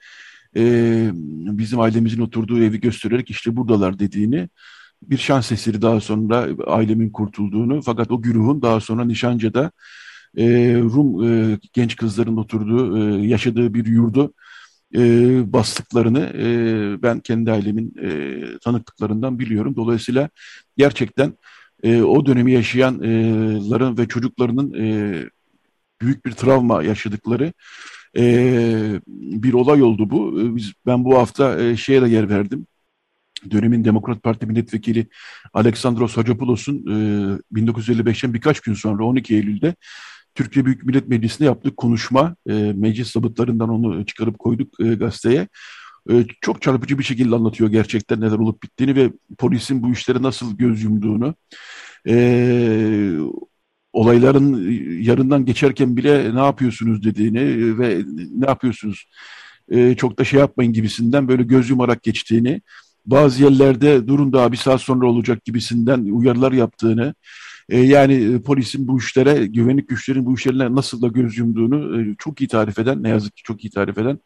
e, 0.57 1.11
bizim 1.59 1.81
ailemizin 1.81 2.21
oturduğu 2.21 2.63
evi 2.63 2.81
göstererek 2.81 3.31
işte 3.31 3.57
buradalar 3.57 3.99
dediğini 3.99 4.49
bir 5.03 5.19
şans 5.19 5.53
eseri 5.53 5.83
daha 5.83 6.01
sonra 6.01 6.49
ailemin 6.67 7.11
kurtulduğunu 7.11 7.83
fakat 7.83 8.11
o 8.11 8.23
güruhun 8.23 8.63
daha 8.63 8.81
sonra 8.81 9.05
Nişancı'da 9.05 9.73
e, 10.37 10.75
Rum 10.75 11.25
e, 11.25 11.59
genç 11.73 11.97
kızların 11.97 12.37
oturduğu, 12.37 12.99
e, 12.99 13.27
yaşadığı 13.27 13.75
bir 13.75 13.87
yurdu 13.87 14.35
e, 14.95 15.01
bastıklarını 15.53 16.21
e, 16.21 17.03
ben 17.03 17.21
kendi 17.21 17.53
ailemin 17.53 17.95
e, 18.03 18.41
tanıklıklarından 18.59 19.39
biliyorum. 19.39 19.77
Dolayısıyla 19.77 20.29
gerçekten 20.77 21.33
e, 21.83 22.03
o 22.03 22.27
dönemi 22.27 22.53
yaşayanların 22.53 23.99
ve 23.99 24.09
çocuklarının 24.09 24.75
e, 24.75 25.15
büyük 26.01 26.27
bir 26.27 26.33
travma 26.33 26.83
yaşadıkları 26.83 27.53
e, 28.17 29.01
bir 29.07 29.53
olay 29.53 29.83
oldu 29.83 30.11
bu. 30.11 30.57
Biz, 30.57 30.73
ben 30.87 31.05
bu 31.05 31.19
hafta 31.19 31.61
e, 31.61 31.77
şeye 31.77 32.03
de 32.03 32.09
yer 32.09 32.29
verdim. 32.29 32.67
Dönemin 33.51 33.85
Demokrat 33.85 34.23
Parti 34.23 34.47
milletvekili 34.47 35.09
Aleksandros 35.53 36.17
Hocapoulos'un 36.17 36.77
e, 36.77 37.61
1955'ten 37.61 38.35
birkaç 38.35 38.61
gün 38.61 38.75
sonra 38.75 39.05
12 39.05 39.35
Eylül'de 39.35 39.75
Türkiye 40.35 40.65
Büyük 40.65 40.85
Millet 40.85 41.09
Meclisi'nde 41.09 41.45
yaptık 41.45 41.77
konuşma. 41.77 42.37
E, 42.49 42.53
meclis 42.53 43.13
zabıtlarından 43.13 43.69
onu 43.69 44.07
çıkarıp 44.07 44.39
koyduk 44.39 44.81
e, 44.81 44.95
gazeteye. 44.95 45.49
E, 46.11 46.27
çok 46.41 46.63
çarpıcı 46.63 46.99
bir 46.99 47.05
şekilde 47.05 47.35
anlatıyor 47.35 47.71
gerçekten 47.71 48.21
neler 48.21 48.39
olup 48.39 48.63
bittiğini 48.63 48.97
ve 48.97 49.13
polisin 49.39 49.83
bu 49.83 49.93
işlere 49.93 50.23
nasıl 50.23 50.57
göz 50.57 50.83
yumduğunu. 50.83 51.35
E, 52.09 52.15
olayların 53.93 54.71
yarından 55.03 55.45
geçerken 55.45 55.97
bile 55.97 56.35
ne 56.35 56.41
yapıyorsunuz 56.41 57.05
dediğini 57.05 57.79
ve 57.79 58.03
ne 58.37 58.47
yapıyorsunuz 58.47 59.07
e, 59.71 59.95
çok 59.95 60.19
da 60.19 60.25
şey 60.25 60.41
yapmayın 60.41 60.73
gibisinden 60.73 61.29
böyle 61.29 61.43
göz 61.43 61.71
yumarak 61.71 62.03
geçtiğini, 62.03 62.63
bazı 63.07 63.43
yerlerde 63.43 64.07
durun 64.07 64.33
daha 64.33 64.53
bir 64.53 64.57
saat 64.57 64.81
sonra 64.81 65.07
olacak 65.07 65.45
gibisinden 65.45 66.01
uyarılar 66.01 66.53
yaptığını, 66.53 67.15
e, 67.69 67.81
yani 67.81 68.15
e, 68.15 68.43
polisin 68.43 68.89
bu 68.89 68.99
işlere, 68.99 69.47
güvenlik 69.47 69.89
güçlerin 69.89 70.27
bu 70.27 70.35
işlerine 70.35 70.75
nasıl 70.75 71.03
da 71.03 71.09
göz 71.09 71.39
yumduğunu 71.39 72.01
e, 72.01 72.15
çok 72.19 72.41
iyi 72.41 72.49
tarif 72.49 72.79
eden, 72.79 73.03
ne 73.03 73.09
yazık 73.09 73.37
ki 73.37 73.43
çok 73.43 73.65
iyi 73.65 73.71
tarif 73.71 73.99
eden 73.99 74.19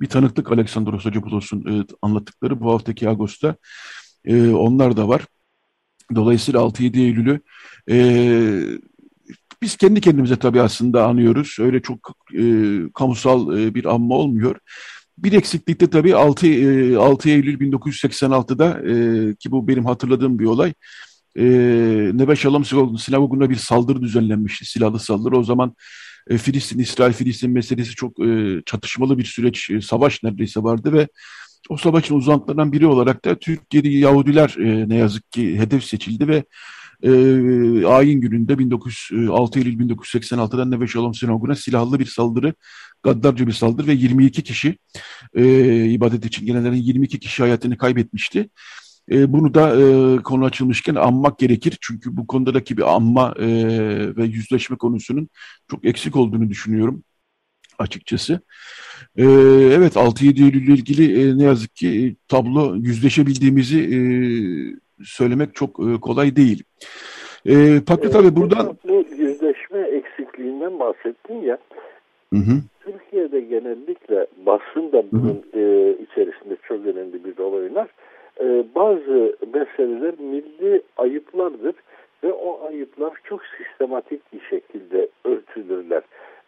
bir 0.00 0.06
tanıklık 0.06 0.52
Aleksandros 0.52 1.04
Hocapoulos'un 1.04 1.86
anlattıkları 2.02 2.60
bu 2.60 2.72
haftaki 2.72 3.08
Ağustos'ta 3.08 3.56
onlar 4.52 4.96
da 4.96 5.08
var. 5.08 5.26
Dolayısıyla 6.14 6.60
6-7 6.60 7.00
Eylül'ü 7.00 7.40
biz 9.62 9.76
kendi 9.76 10.00
kendimize 10.00 10.36
tabii 10.36 10.62
aslında 10.62 11.06
anıyoruz. 11.06 11.56
Öyle 11.60 11.82
çok 11.82 12.16
e, 12.34 12.44
kamusal 12.94 13.58
e, 13.58 13.74
bir 13.74 13.84
anma 13.84 14.14
olmuyor. 14.14 14.56
Bir 15.18 15.32
eksiklikte 15.32 15.90
tabii 15.90 16.16
6, 16.16 16.46
e, 16.46 16.96
6 16.96 17.28
Eylül 17.28 17.60
1986'da 17.60 18.78
e, 18.88 19.34
ki 19.34 19.50
bu 19.50 19.68
benim 19.68 19.84
hatırladığım 19.84 20.38
bir 20.38 20.44
olay 20.44 20.72
e, 21.36 21.44
Nebe 22.14 22.36
Şalom 22.36 22.64
sinagoguna 22.98 23.50
bir 23.50 23.56
saldırı 23.56 24.02
düzenlenmişti, 24.02 24.64
silahlı 24.66 24.98
saldırı. 24.98 25.38
O 25.38 25.42
zaman 25.42 25.74
e, 26.30 26.38
Filistin, 26.38 26.78
İsrail, 26.78 27.12
Filistin 27.12 27.50
meselesi 27.50 27.94
çok 27.94 28.26
e, 28.26 28.58
çatışmalı 28.66 29.18
bir 29.18 29.24
süreç, 29.24 29.70
e, 29.70 29.80
savaş 29.80 30.22
neredeyse 30.22 30.62
vardı 30.62 30.92
ve 30.92 31.08
o 31.68 31.76
savaşın 31.76 32.14
uzantılarından 32.14 32.72
biri 32.72 32.86
olarak 32.86 33.24
da 33.24 33.38
Türkiye'de 33.38 33.88
Yahudiler 33.88 34.56
e, 34.58 34.88
ne 34.88 34.96
yazık 34.96 35.32
ki 35.32 35.58
hedef 35.58 35.84
seçildi 35.84 36.28
ve 36.28 36.44
e, 37.02 37.10
ayin 37.86 38.20
gününde 38.20 38.58
1906 38.58 39.58
Eylül 39.58 39.78
1986'da 39.78 40.64
Neve 40.64 40.86
Şalom 40.86 41.14
Sinagoguna 41.14 41.54
silahlı 41.54 41.98
bir 41.98 42.06
saldırı, 42.06 42.54
gaddarca 43.02 43.46
bir 43.46 43.52
saldırı 43.52 43.86
ve 43.86 43.92
22 43.92 44.42
kişi 44.42 44.78
e, 45.34 45.84
ibadet 45.84 46.24
için 46.24 46.46
gelenlerin 46.46 46.74
22 46.74 47.20
kişi 47.20 47.42
hayatını 47.42 47.78
kaybetmişti. 47.78 48.50
E, 49.10 49.32
bunu 49.32 49.54
da 49.54 49.76
e, 49.80 50.16
konu 50.22 50.44
açılmışken 50.44 50.94
anmak 50.94 51.38
gerekir. 51.38 51.78
Çünkü 51.80 52.16
bu 52.16 52.26
konudaki 52.26 52.76
bir 52.76 52.94
anma 52.94 53.34
e, 53.38 53.46
ve 54.16 54.24
yüzleşme 54.24 54.76
konusunun 54.76 55.28
çok 55.70 55.84
eksik 55.84 56.16
olduğunu 56.16 56.50
düşünüyorum 56.50 57.04
açıkçası. 57.78 58.40
E, 59.16 59.24
evet 59.72 59.96
6-7 59.96 60.44
Eylül 60.44 60.66
ile 60.66 60.74
ilgili 60.74 61.30
e, 61.30 61.38
ne 61.38 61.44
yazık 61.44 61.76
ki 61.76 61.88
e, 61.88 62.02
tablo 62.28 62.76
yüzleşebildiğimizi 62.76 63.78
söylemek 65.04 65.54
çok 65.54 65.70
e, 65.70 66.00
kolay 66.00 66.36
değil. 66.36 66.62
E, 67.46 67.54
Pakrat 67.86 68.16
abi 68.16 68.36
buradan... 68.36 68.76
Bu 68.88 69.04
yüzleşme 69.16 69.80
eksikliğinden 69.80 70.78
bahsettin 70.78 71.42
ya. 71.42 71.58
Hı 72.32 72.36
hı. 72.36 72.60
Türkiye'de 72.80 73.40
genellikle 73.40 74.26
basın 74.46 74.92
da 74.92 75.04
bunun 75.12 75.42
hı 75.52 75.58
hı. 75.58 75.60
E, 75.60 75.92
içerisinde 76.02 76.56
çok 76.68 76.86
önemli 76.86 77.24
bir 77.24 77.36
rol 77.36 77.52
oynar 77.52 77.88
e, 78.40 78.64
bazı 78.74 79.36
meseleler 79.54 80.14
milli 80.18 80.82
ayıplardır 80.96 81.74
ve 82.24 82.32
o 82.32 82.66
ayıplar 82.68 83.12
çok 83.24 83.40
sistematik 83.58 84.32
bir 84.32 84.40
şekilde 84.40 85.08
örtülürler. 85.24 86.02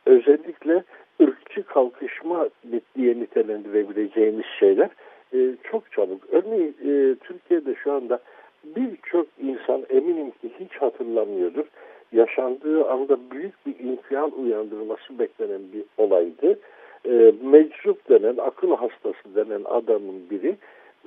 Özellikle 0.06 0.84
ırkçı 1.22 1.62
kalkışma 1.62 2.48
diye 2.96 3.20
nitelendirebileceğimiz 3.20 4.46
şeyler 4.58 4.90
e, 5.34 5.38
çok 5.70 5.92
çabuk. 5.92 6.22
Örneğin 6.32 6.76
e, 6.84 7.14
Türkiye'de 7.14 7.74
şu 7.74 7.92
anda 7.92 8.20
birçok 8.64 9.26
insan 9.38 9.82
eminim 9.90 10.30
ki 10.30 10.50
hiç 10.60 10.72
hatırlamıyordur. 10.72 11.64
Yaşandığı 12.12 12.88
anda 12.88 13.30
büyük 13.30 13.66
bir 13.66 13.78
infial 13.78 14.30
uyandırması 14.32 15.18
beklenen 15.18 15.62
bir 15.72 15.84
olaydı. 15.96 16.58
E, 17.06 17.32
meczup 17.42 18.08
denen, 18.08 18.36
akıl 18.36 18.76
hastası 18.76 19.34
denen 19.34 19.64
adamın 19.64 20.30
biri 20.30 20.56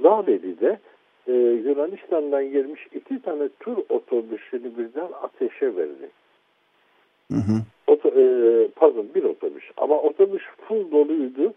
Laleli'de 0.04 0.80
e, 1.28 1.34
Yunanistan'dan 1.34 2.52
gelmiş 2.52 2.88
iki 2.94 3.22
tane 3.22 3.50
tur 3.60 3.78
otobüsünü 3.90 4.78
birden 4.78 5.10
ateşe 5.22 5.76
verdi. 5.76 6.10
Hı 7.32 7.38
hı. 7.38 7.62
Oto, 7.88 8.10
e, 8.10 8.68
pardon 8.76 9.08
bir 9.16 9.24
otobüs 9.24 9.64
ama 9.78 10.02
otobüs 10.02 10.44
full 10.68 10.92
doluydu 10.92 11.54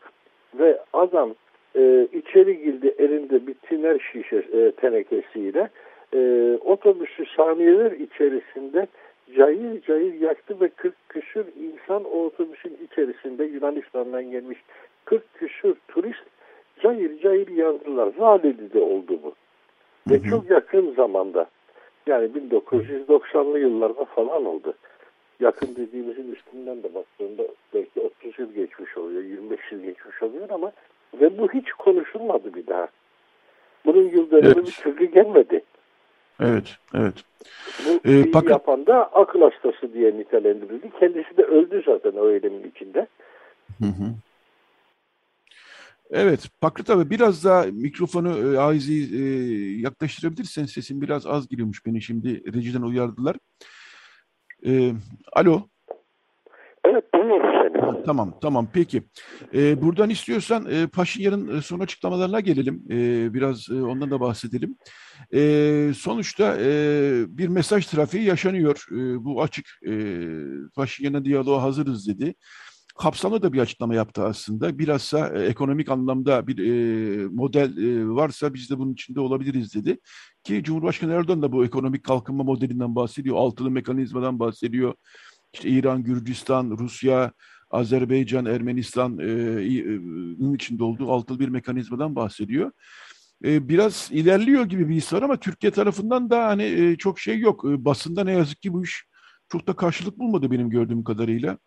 ve 0.59 0.78
adam 0.93 1.35
e, 1.77 2.09
içeri 2.13 2.63
girdi 2.63 2.95
elinde 2.99 3.47
bir 3.47 3.55
tiner 3.55 3.99
şişe 4.13 4.37
e, 4.37 4.71
tenekesiyle 4.71 5.71
e, 6.15 6.19
otobüsü 6.65 7.27
saniyeler 7.37 7.93
içerisinde 7.93 8.87
cayır 9.37 9.83
cayır 9.83 10.15
yaktı 10.15 10.61
ve 10.61 10.69
40 10.69 10.95
küsür 11.09 11.47
insan 11.61 12.05
o 12.05 12.25
otobüsün 12.25 12.79
içerisinde 12.85 13.45
Yunanistan'dan 13.45 14.31
gelmiş 14.31 14.59
40 15.05 15.35
küsür 15.35 15.77
turist 15.89 16.25
cayır 16.83 17.21
cayır 17.21 17.49
yandılar. 17.49 18.13
Zalili'de 18.19 18.81
oldu 18.81 19.21
bu. 19.23 19.35
Hı 20.09 20.15
hı. 20.15 20.25
Ve 20.25 20.31
çok 20.31 20.51
yakın 20.51 20.95
zamanda 20.95 21.47
yani 22.07 22.31
1990'lı 22.51 23.59
yıllarda 23.59 24.05
falan 24.05 24.45
oldu. 24.45 24.75
Yakın 25.41 25.77
dediğimizin 25.77 26.33
üstünden 26.33 26.83
de 26.83 26.95
baktığında 26.95 27.43
belki 27.75 28.01
30 28.01 28.39
yıl 28.39 28.53
geçmiş 28.53 28.97
oluyor, 28.97 29.23
25 29.23 29.61
yıl 29.73 29.81
geçmiş 29.81 30.23
oluyor 30.23 30.51
ama 30.51 30.73
ve 31.15 31.38
bu 31.38 31.53
hiç 31.53 31.73
konuşulmadı 31.73 32.55
bir 32.55 32.67
daha. 32.67 32.88
Bunun 33.87 34.09
yıl 34.09 34.31
dönümü 34.31 34.47
evet. 34.47 34.67
bir 34.67 34.73
türlü 34.73 35.05
gelmedi. 35.05 35.65
Evet, 36.41 36.77
evet. 36.95 37.15
Bu 37.87 38.11
ee, 38.11 38.31
pak- 38.31 38.50
yapan 38.50 38.87
da 38.87 39.12
akıl 39.12 39.41
hastası 39.41 39.95
diye 39.95 40.19
nitelendirildi. 40.19 40.91
Kendisi 41.00 41.37
de 41.37 41.43
öldü 41.43 41.83
zaten 41.87 42.12
o 42.12 42.31
eylemin 42.31 42.71
içinde. 42.75 43.07
Hı 43.79 43.85
hı. 43.85 44.15
Evet, 46.11 46.49
Pakrit 46.61 46.91
abi 46.91 47.11
biraz 47.11 47.45
daha 47.45 47.62
mikrofonu 47.62 48.55
e, 48.55 48.59
Aizi 48.59 49.17
e, 49.17 49.23
yaklaştırabilirsen 49.81 50.65
sesin 50.65 51.00
biraz 51.00 51.27
az 51.27 51.49
giriyormuş 51.49 51.87
beni 51.87 52.03
şimdi 52.03 52.55
rejiden 52.55 52.83
uyardılar. 52.83 53.37
E, 54.67 54.93
alo. 55.33 55.62
Evet, 56.85 57.05
seni. 57.15 57.58
Tamam, 58.07 58.35
tamam. 58.42 58.68
Peki. 58.73 59.02
E, 59.54 59.83
buradan 59.83 60.11
istiyorsan 60.11 60.66
e, 60.71 60.87
Paşinyan'ın 60.87 61.59
e, 61.59 61.62
son 61.62 61.80
açıklamalarına 61.80 62.40
gelelim. 62.40 62.83
E, 62.90 63.35
biraz 63.35 63.66
e, 63.71 63.83
ondan 63.83 64.11
da 64.11 64.21
bahsedelim. 64.21 64.76
E, 65.35 65.92
sonuçta 65.97 66.57
e, 66.61 66.71
bir 67.28 67.49
mesaj 67.49 67.87
trafiği 67.87 68.25
yaşanıyor. 68.25 68.87
E, 68.92 69.25
bu 69.25 69.42
açık. 69.42 69.66
E, 69.88 69.92
Paşinyan'ın 70.75 71.25
diyaloğa 71.25 71.62
hazırız 71.62 72.09
dedi 72.09 72.35
kapsamlı 72.99 73.42
da 73.42 73.52
bir 73.52 73.59
açıklama 73.61 73.95
yaptı 73.95 74.25
aslında. 74.25 74.78
Bilhassa 74.78 75.28
e, 75.28 75.47
ekonomik 75.47 75.88
anlamda 75.88 76.47
bir 76.47 76.59
e, 76.59 77.26
model 77.26 77.76
e, 77.76 78.09
varsa 78.09 78.54
biz 78.54 78.71
de 78.71 78.78
bunun 78.78 78.92
içinde 78.92 79.21
olabiliriz 79.21 79.75
dedi. 79.75 79.99
Ki 80.45 80.62
Cumhurbaşkanı 80.62 81.12
Erdoğan 81.12 81.42
da 81.42 81.52
bu 81.52 81.64
ekonomik 81.64 82.04
kalkınma 82.04 82.45
modelinden 82.45 82.95
bahsediyor. 82.95 83.37
Altılı 83.37 83.71
mekanizmadan 83.71 84.38
bahsediyor. 84.38 84.95
İşte 85.52 85.68
İran, 85.68 86.02
Gürcistan, 86.02 86.71
Rusya, 86.78 87.33
Azerbaycan, 87.71 88.47
Ermenistan'ın 88.47 89.19
e, 89.19 90.55
içinde 90.55 90.85
olduğu 90.85 91.13
altılı 91.13 91.41
bir 91.41 91.49
mekanizmadan 91.49 92.17
bahsediyor. 92.17 92.71
E, 93.45 93.69
biraz 93.69 94.11
ilerliyor 94.13 94.65
gibi 94.65 94.89
bir 94.89 94.95
his 94.95 95.13
var 95.13 95.23
ama 95.23 95.37
Türkiye 95.37 95.73
tarafından 95.73 96.31
da 96.31 96.47
hani 96.47 96.65
e, 96.65 96.97
çok 96.97 97.19
şey 97.19 97.39
yok. 97.39 97.65
E, 97.65 97.85
basında 97.85 98.25
ne 98.25 98.33
yazık 98.33 98.63
ki 98.63 98.73
bu 98.73 98.85
iş 98.85 99.05
çok 99.53 99.67
da 99.67 99.77
karşılık 99.77 100.19
bulmadı 100.19 100.51
benim 100.51 100.71
gördüğüm 100.71 101.05
kadarıyla. 101.05 101.59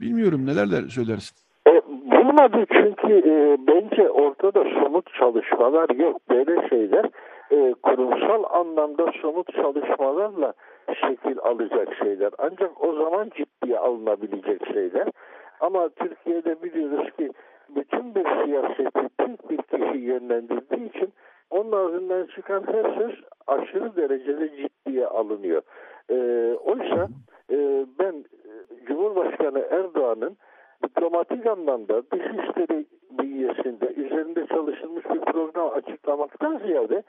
Bilmiyorum 0.00 0.46
neler 0.46 0.88
söylersin. 0.88 1.36
E, 1.68 1.82
bulmadı 1.86 2.66
çünkü 2.72 3.12
e, 3.12 3.58
bence 3.66 4.10
ortada 4.10 4.64
somut 4.64 5.14
çalışmalar 5.18 5.90
yok. 5.90 6.20
Böyle 6.30 6.68
şeyler 6.68 7.04
e, 7.50 7.74
kurumsal 7.82 8.44
anlamda 8.60 9.12
somut 9.22 9.46
çalışmalarla 9.52 10.52
şekil 11.00 11.38
alacak 11.38 11.88
şeyler. 12.02 12.30
Ancak 12.38 12.84
o 12.84 12.92
zaman 12.92 13.30
ciddiye 13.36 13.78
alınabilecek 13.78 14.66
şeyler. 14.72 15.08
Ama 15.60 15.88
Türkiye'de 15.88 16.62
biliyoruz 16.62 17.10
ki 17.16 17.30
bütün 17.68 18.14
bir 18.14 18.44
siyaseti 18.44 19.08
tek 19.18 19.50
bir 19.50 19.56
kişi 19.56 19.98
yönlendirdiği 19.98 20.88
için 20.88 21.12
onun 21.50 21.72
ağzından 21.72 22.26
çıkan 22.26 22.64
her 22.66 22.98
söz 22.98 23.24
aşırı 23.46 23.96
derecede 23.96 24.50
ciddiye 24.56 25.06
alınıyor. 25.06 25.62
E, 26.10 26.16
oysa 26.64 27.08
e, 27.50 27.86
ben 27.98 28.24
Cumhurbaşkanı 28.86 29.58
Erdoğan'ın 29.70 30.36
diplomatik 30.84 31.46
anlamda 31.46 32.02
dışişleri 32.10 32.86
bünyesinde 33.10 33.86
üzerinde 33.86 34.46
çalışılmış 34.46 35.04
bir 35.04 35.20
program 35.20 35.70
açıklamaktan 35.74 36.58
ziyade 36.58 37.02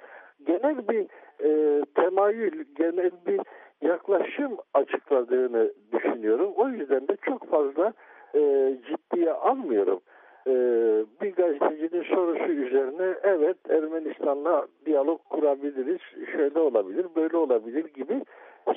genel 0.46 0.88
bir 0.88 1.08
e, 1.44 1.82
temayül, 1.96 2.66
genel 2.76 3.12
bir 3.28 3.42
yaklaşım 3.82 4.58
açıkladığını 4.74 5.74
düşünüyorum. 5.92 6.54
O 6.56 6.70
yüzden 6.70 7.08
de 7.08 7.18
çok 7.22 7.50
fazla 7.50 7.94
e, 8.38 8.74
ciddiye 8.88 9.32
almıyorum. 9.32 10.00
E, 10.48 10.54
bir 11.22 11.36
gazetecinin 11.36 12.04
sorusu 12.04 12.52
üzerine 12.52 13.16
evet 13.24 13.58
Ermenistan'la 13.70 14.68
diyalog 14.86 15.20
kurabiliriz, 15.30 16.02
şöyle 16.32 16.60
olabilir, 16.60 17.06
böyle 17.16 17.38
olabilir 17.38 17.86
gibi 17.94 18.22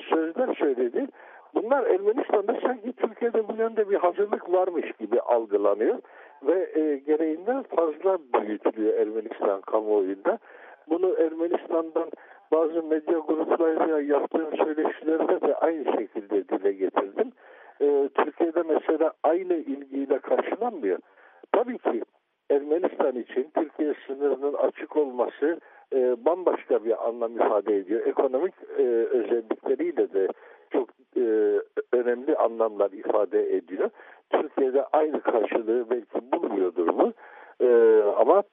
sözler 0.09 0.55
söyledi. 0.55 1.07
Bunlar 1.55 1.85
Ermenistan'da 1.85 2.59
sanki 2.61 2.93
Türkiye'de 2.93 3.47
bu 3.47 3.53
yönde 3.53 3.89
bir 3.89 3.95
hazırlık 3.95 4.53
varmış 4.53 4.91
gibi 4.99 5.19
algılanıyor 5.19 5.99
ve 6.43 6.79
e, 6.79 6.97
gereğinden 6.97 7.63
fazla 7.63 8.17
büyütülüyor 8.33 8.93
Ermenistan 8.93 9.61
kamuoyunda. 9.61 10.39
Bunu 10.89 11.15
Ermenistan'dan 11.19 12.11
bazı 12.51 12.83
medya 12.83 13.19
gruplarıyla 13.19 14.01
yaptığım 14.01 14.57
söyleşilerde 14.57 15.41
de 15.41 15.55
aynı 15.55 15.85
şekilde 15.85 16.47
dile 16.47 16.71
getirdim. 16.71 17.31
E, 17.81 18.09
Türkiye'de 18.15 18.63
mesela 18.63 19.13
aynı 19.23 19.53
ilgiyle 19.53 20.19
karşılanmıyor. 20.19 20.99
Tabii 21.51 21.77
ki 21.77 22.01
Ermenistan 22.49 23.15
için 23.15 23.51
Türkiye 23.55 23.93
sınırının 24.07 24.53
açık 24.53 24.97
olması 24.97 25.59
e, 25.93 26.25
bambaşka 26.25 26.85
bir 26.85 27.07
anlam 27.07 27.35
ifade 27.35 27.77
ediyor. 27.77 28.05
Ekonomik 28.05 28.53
e, 28.77 28.83
özellikleriyle 28.83 30.13
de 30.13 30.27
çok 30.69 30.89
e, 31.17 31.21
önemli 31.93 32.35
anlamlar 32.35 32.91
ifade 32.91 33.55
ediyor. 33.55 33.89
Türkiye'de 34.29 34.85
aynı 34.85 35.21
karşılığı 35.21 35.89
belki 35.89 36.31
bulmuyordur 36.31 36.87
mu? 36.87 37.13
E, 37.61 38.01
ama 38.17 38.43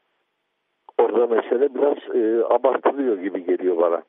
orada 0.98 1.26
mesele 1.26 1.74
biraz 1.74 2.16
e, 2.16 2.44
abartılıyor 2.44 3.18
gibi 3.18 3.44
geliyor 3.44 3.76
bana. 3.76 4.02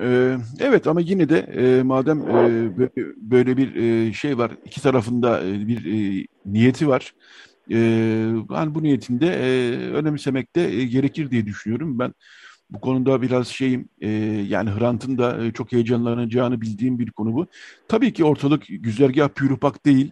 Ee, 0.00 0.36
evet 0.60 0.86
ama 0.86 1.00
yine 1.00 1.28
de 1.28 1.38
e, 1.38 1.82
madem 1.82 2.20
e, 2.20 2.72
böyle 3.16 3.56
bir 3.56 3.74
e, 3.74 4.12
şey 4.12 4.38
var, 4.38 4.50
iki 4.64 4.82
tarafında 4.82 5.42
bir 5.44 6.26
niyeti 6.46 6.88
var. 6.88 7.14
Yani 7.68 8.74
bu 8.74 8.82
niyetinde 8.82 9.30
önemsemek 9.94 10.56
de 10.56 10.84
gerekir 10.84 11.30
diye 11.30 11.46
düşünüyorum. 11.46 11.98
Ben 11.98 12.14
bu 12.70 12.80
konuda 12.80 13.22
biraz 13.22 13.48
şeyim 13.48 13.88
yani 14.48 14.70
Hrant'ın 14.70 15.18
da 15.18 15.52
çok 15.52 15.72
heyecanlanacağını 15.72 16.60
bildiğim 16.60 16.98
bir 16.98 17.10
konu 17.10 17.34
bu. 17.34 17.46
Tabii 17.88 18.12
ki 18.12 18.24
ortalık 18.24 18.64
güzergah 18.68 19.28
pürüpak 19.28 19.86
değil. 19.86 20.10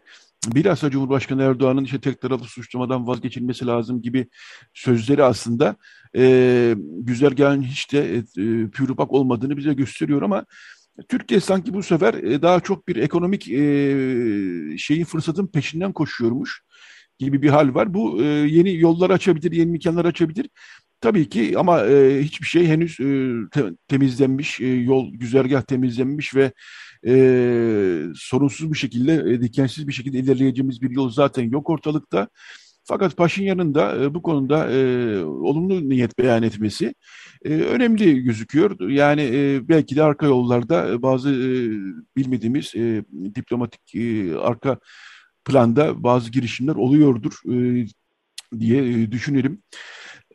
Bilhassa 0.54 0.90
Cumhurbaşkanı 0.90 1.42
Erdoğan'ın 1.42 1.84
işte 1.84 2.00
tek 2.00 2.20
taraflı 2.20 2.44
suçlamadan 2.44 3.06
vazgeçilmesi 3.06 3.66
lazım 3.66 4.02
gibi 4.02 4.28
sözleri 4.74 5.22
aslında 5.24 5.76
e, 6.16 6.74
güzergahın 6.78 7.62
hiç 7.62 7.92
de 7.92 8.14
e, 8.16 8.22
pürüpak 8.70 9.12
olmadığını 9.12 9.56
bize 9.56 9.74
gösteriyor 9.74 10.22
ama 10.22 10.44
Türkiye 11.08 11.40
sanki 11.40 11.74
bu 11.74 11.82
sefer 11.82 12.14
e, 12.14 12.42
daha 12.42 12.60
çok 12.60 12.88
bir 12.88 12.96
ekonomik 12.96 13.48
e, 13.48 14.78
şeyin 14.78 15.04
fırsatın 15.04 15.46
peşinden 15.46 15.92
koşuyormuş 15.92 16.62
gibi 17.18 17.42
bir 17.42 17.48
hal 17.48 17.74
var. 17.74 17.94
Bu 17.94 18.22
e, 18.22 18.24
yeni 18.26 18.76
yollar 18.78 19.10
açabilir, 19.10 19.52
yeni 19.52 19.70
imkanlar 19.70 20.04
açabilir. 20.04 20.48
Tabii 21.00 21.28
ki 21.28 21.54
ama 21.58 21.86
e, 21.86 22.22
hiçbir 22.22 22.46
şey 22.46 22.66
henüz 22.66 23.00
e, 23.00 23.34
te, 23.52 23.64
temizlenmiş, 23.88 24.60
e, 24.60 24.66
yol 24.66 25.12
güzergah 25.14 25.62
temizlenmiş 25.62 26.34
ve 26.34 26.52
e, 27.06 27.14
sorunsuz 28.14 28.72
bir 28.72 28.78
şekilde, 28.78 29.12
e, 29.12 29.40
dikensiz 29.40 29.88
bir 29.88 29.92
şekilde 29.92 30.18
ilerleyeceğimiz 30.18 30.82
bir 30.82 30.90
yol 30.90 31.10
zaten 31.10 31.50
yok 31.50 31.70
ortalıkta. 31.70 32.28
Fakat 32.84 33.16
Paşinyan'ın 33.16 33.74
da 33.74 34.04
e, 34.04 34.14
bu 34.14 34.22
konuda 34.22 34.70
e, 34.70 34.78
olumlu 35.24 35.88
niyet 35.88 36.18
beyan 36.18 36.42
etmesi 36.42 36.94
e, 37.44 37.54
önemli 37.54 38.22
gözüküyor. 38.22 38.90
Yani 38.90 39.22
e, 39.22 39.68
belki 39.68 39.96
de 39.96 40.02
arka 40.02 40.26
yollarda 40.26 41.02
bazı 41.02 41.30
e, 41.30 41.50
bilmediğimiz 42.16 42.74
e, 42.74 43.04
diplomatik 43.34 43.94
e, 43.94 44.36
arka 44.36 44.78
planda 45.44 46.02
bazı 46.02 46.30
girişimler 46.30 46.74
oluyordur 46.74 47.32
e, 47.52 47.86
diye 48.60 48.88
e, 48.88 49.12
düşünelim. 49.12 49.62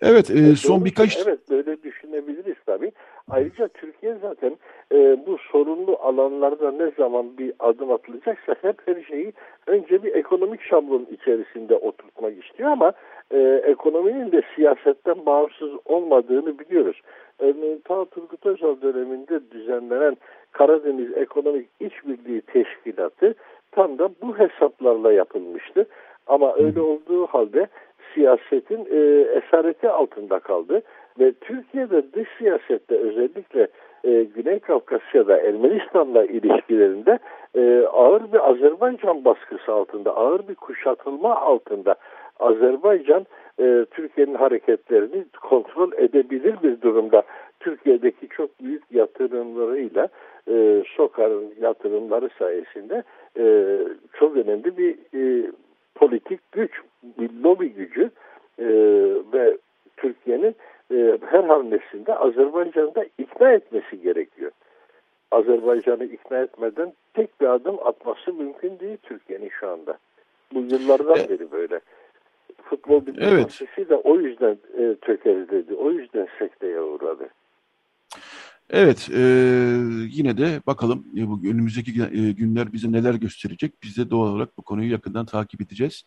Evet, 0.01 0.29
e, 0.29 0.33
evet 0.33 0.57
son 0.57 0.85
birkaç... 0.85 1.17
Evet, 1.17 1.39
böyle 1.49 1.83
düşünebiliriz 1.83 2.57
tabii. 2.65 2.91
Ayrıca 3.27 3.67
Türkiye 3.67 4.17
zaten 4.21 4.57
e, 4.91 5.17
bu 5.27 5.37
sorunlu 5.37 5.97
alanlarda 6.01 6.71
ne 6.71 6.91
zaman 6.97 7.37
bir 7.37 7.53
adım 7.59 7.91
atılacaksa 7.91 8.55
hep 8.61 8.87
her 8.87 9.03
şeyi 9.03 9.33
önce 9.67 10.03
bir 10.03 10.15
ekonomik 10.15 10.61
şablon 10.61 11.07
içerisinde 11.11 11.75
oturtmak 11.75 12.45
istiyor 12.45 12.71
ama 12.71 12.93
e, 13.31 13.61
ekonominin 13.65 14.31
de 14.31 14.41
siyasetten 14.55 15.25
bağımsız 15.25 15.71
olmadığını 15.85 16.59
biliyoruz. 16.59 17.01
Örneğin 17.39 17.81
ta 17.85 18.05
Turgut 18.05 18.45
Özal 18.45 18.81
döneminde 18.81 19.51
düzenlenen 19.51 20.17
Karadeniz 20.51 21.17
Ekonomik 21.17 21.69
İşbirliği 21.79 22.41
Teşkilatı 22.41 23.35
tam 23.71 23.99
da 23.99 24.09
bu 24.21 24.37
hesaplarla 24.39 25.13
yapılmıştı. 25.13 25.85
Ama 26.27 26.55
öyle 26.55 26.81
olduğu 26.81 27.25
halde 27.25 27.67
siyasetin 28.13 28.87
e, 28.91 29.21
esareti 29.37 29.89
altında 29.89 30.39
kaldı 30.39 30.81
ve 31.19 31.31
Türkiye'de 31.31 32.13
dış 32.13 32.27
siyasette 32.37 32.95
özellikle 32.95 33.67
e, 34.03 34.23
Güney 34.23 34.59
Kafkasya'da 34.59 35.37
Ermenistan'la 35.37 36.25
ilişkilerinde 36.25 37.19
e, 37.55 37.85
ağır 37.85 38.33
bir 38.33 38.49
Azerbaycan 38.49 39.25
baskısı 39.25 39.73
altında, 39.73 40.15
ağır 40.15 40.47
bir 40.47 40.55
kuşatılma 40.55 41.35
altında 41.35 41.95
Azerbaycan 42.39 43.25
e, 43.59 43.85
Türkiye'nin 43.91 44.35
hareketlerini 44.35 45.25
kontrol 45.41 45.91
edebilir 45.93 46.55
bir 46.63 46.81
durumda. 46.81 47.23
Türkiye'deki 47.59 48.27
çok 48.27 48.63
büyük 48.63 48.83
yatırımlarıyla 48.91 50.07
e, 50.47 50.83
SOKAR'ın 50.97 51.53
yatırımları 51.61 52.29
sayesinde 52.39 53.03
e, 53.37 53.77
çok 54.13 54.37
önemli 54.37 54.77
bir 54.77 54.95
e, 55.13 55.51
politik 55.95 56.51
güç, 56.51 56.71
bir 57.19 57.29
lobi 57.43 57.69
gücü 57.69 58.11
e, 58.59 58.67
ve 59.33 59.57
Türkiye'nin 59.97 60.55
e, 60.91 61.19
hamlesinde 61.47 62.15
Azerbaycan'da 62.15 63.05
ikna 63.17 63.51
etmesi 63.51 64.01
gerekiyor. 64.01 64.51
Azerbaycan'ı 65.31 66.03
ikna 66.03 66.37
etmeden 66.37 66.93
tek 67.13 67.41
bir 67.41 67.45
adım 67.45 67.77
atması 67.85 68.33
mümkün 68.33 68.79
değil 68.79 68.97
Türkiye'nin 69.03 69.49
şu 69.59 69.69
anda. 69.69 69.97
Bu 70.53 70.59
yıllardan 70.59 71.15
beri 71.15 71.51
böyle. 71.51 71.79
Futbol 72.63 73.05
diplomasisi 73.05 73.67
evet. 73.77 73.89
de 73.89 73.95
o 73.95 74.19
yüzden 74.19 74.57
e, 74.77 74.95
tökezledi. 74.95 75.73
O 75.73 75.91
yüzden 75.91 76.27
sekteye 76.39 76.81
uğradı. 76.81 77.29
Evet, 78.73 79.09
e, 79.15 79.21
yine 80.11 80.37
de 80.37 80.45
bakalım 80.67 81.05
e, 81.17 81.27
bu 81.27 81.39
önümüzdeki 81.51 81.91
e, 82.01 82.31
günler 82.31 82.73
bize 82.73 82.91
neler 82.91 83.13
gösterecek. 83.13 83.71
Biz 83.83 83.97
de 83.97 84.09
doğal 84.09 84.33
olarak 84.33 84.57
bu 84.57 84.61
konuyu 84.61 84.91
yakından 84.91 85.25
takip 85.25 85.61
edeceğiz. 85.61 86.03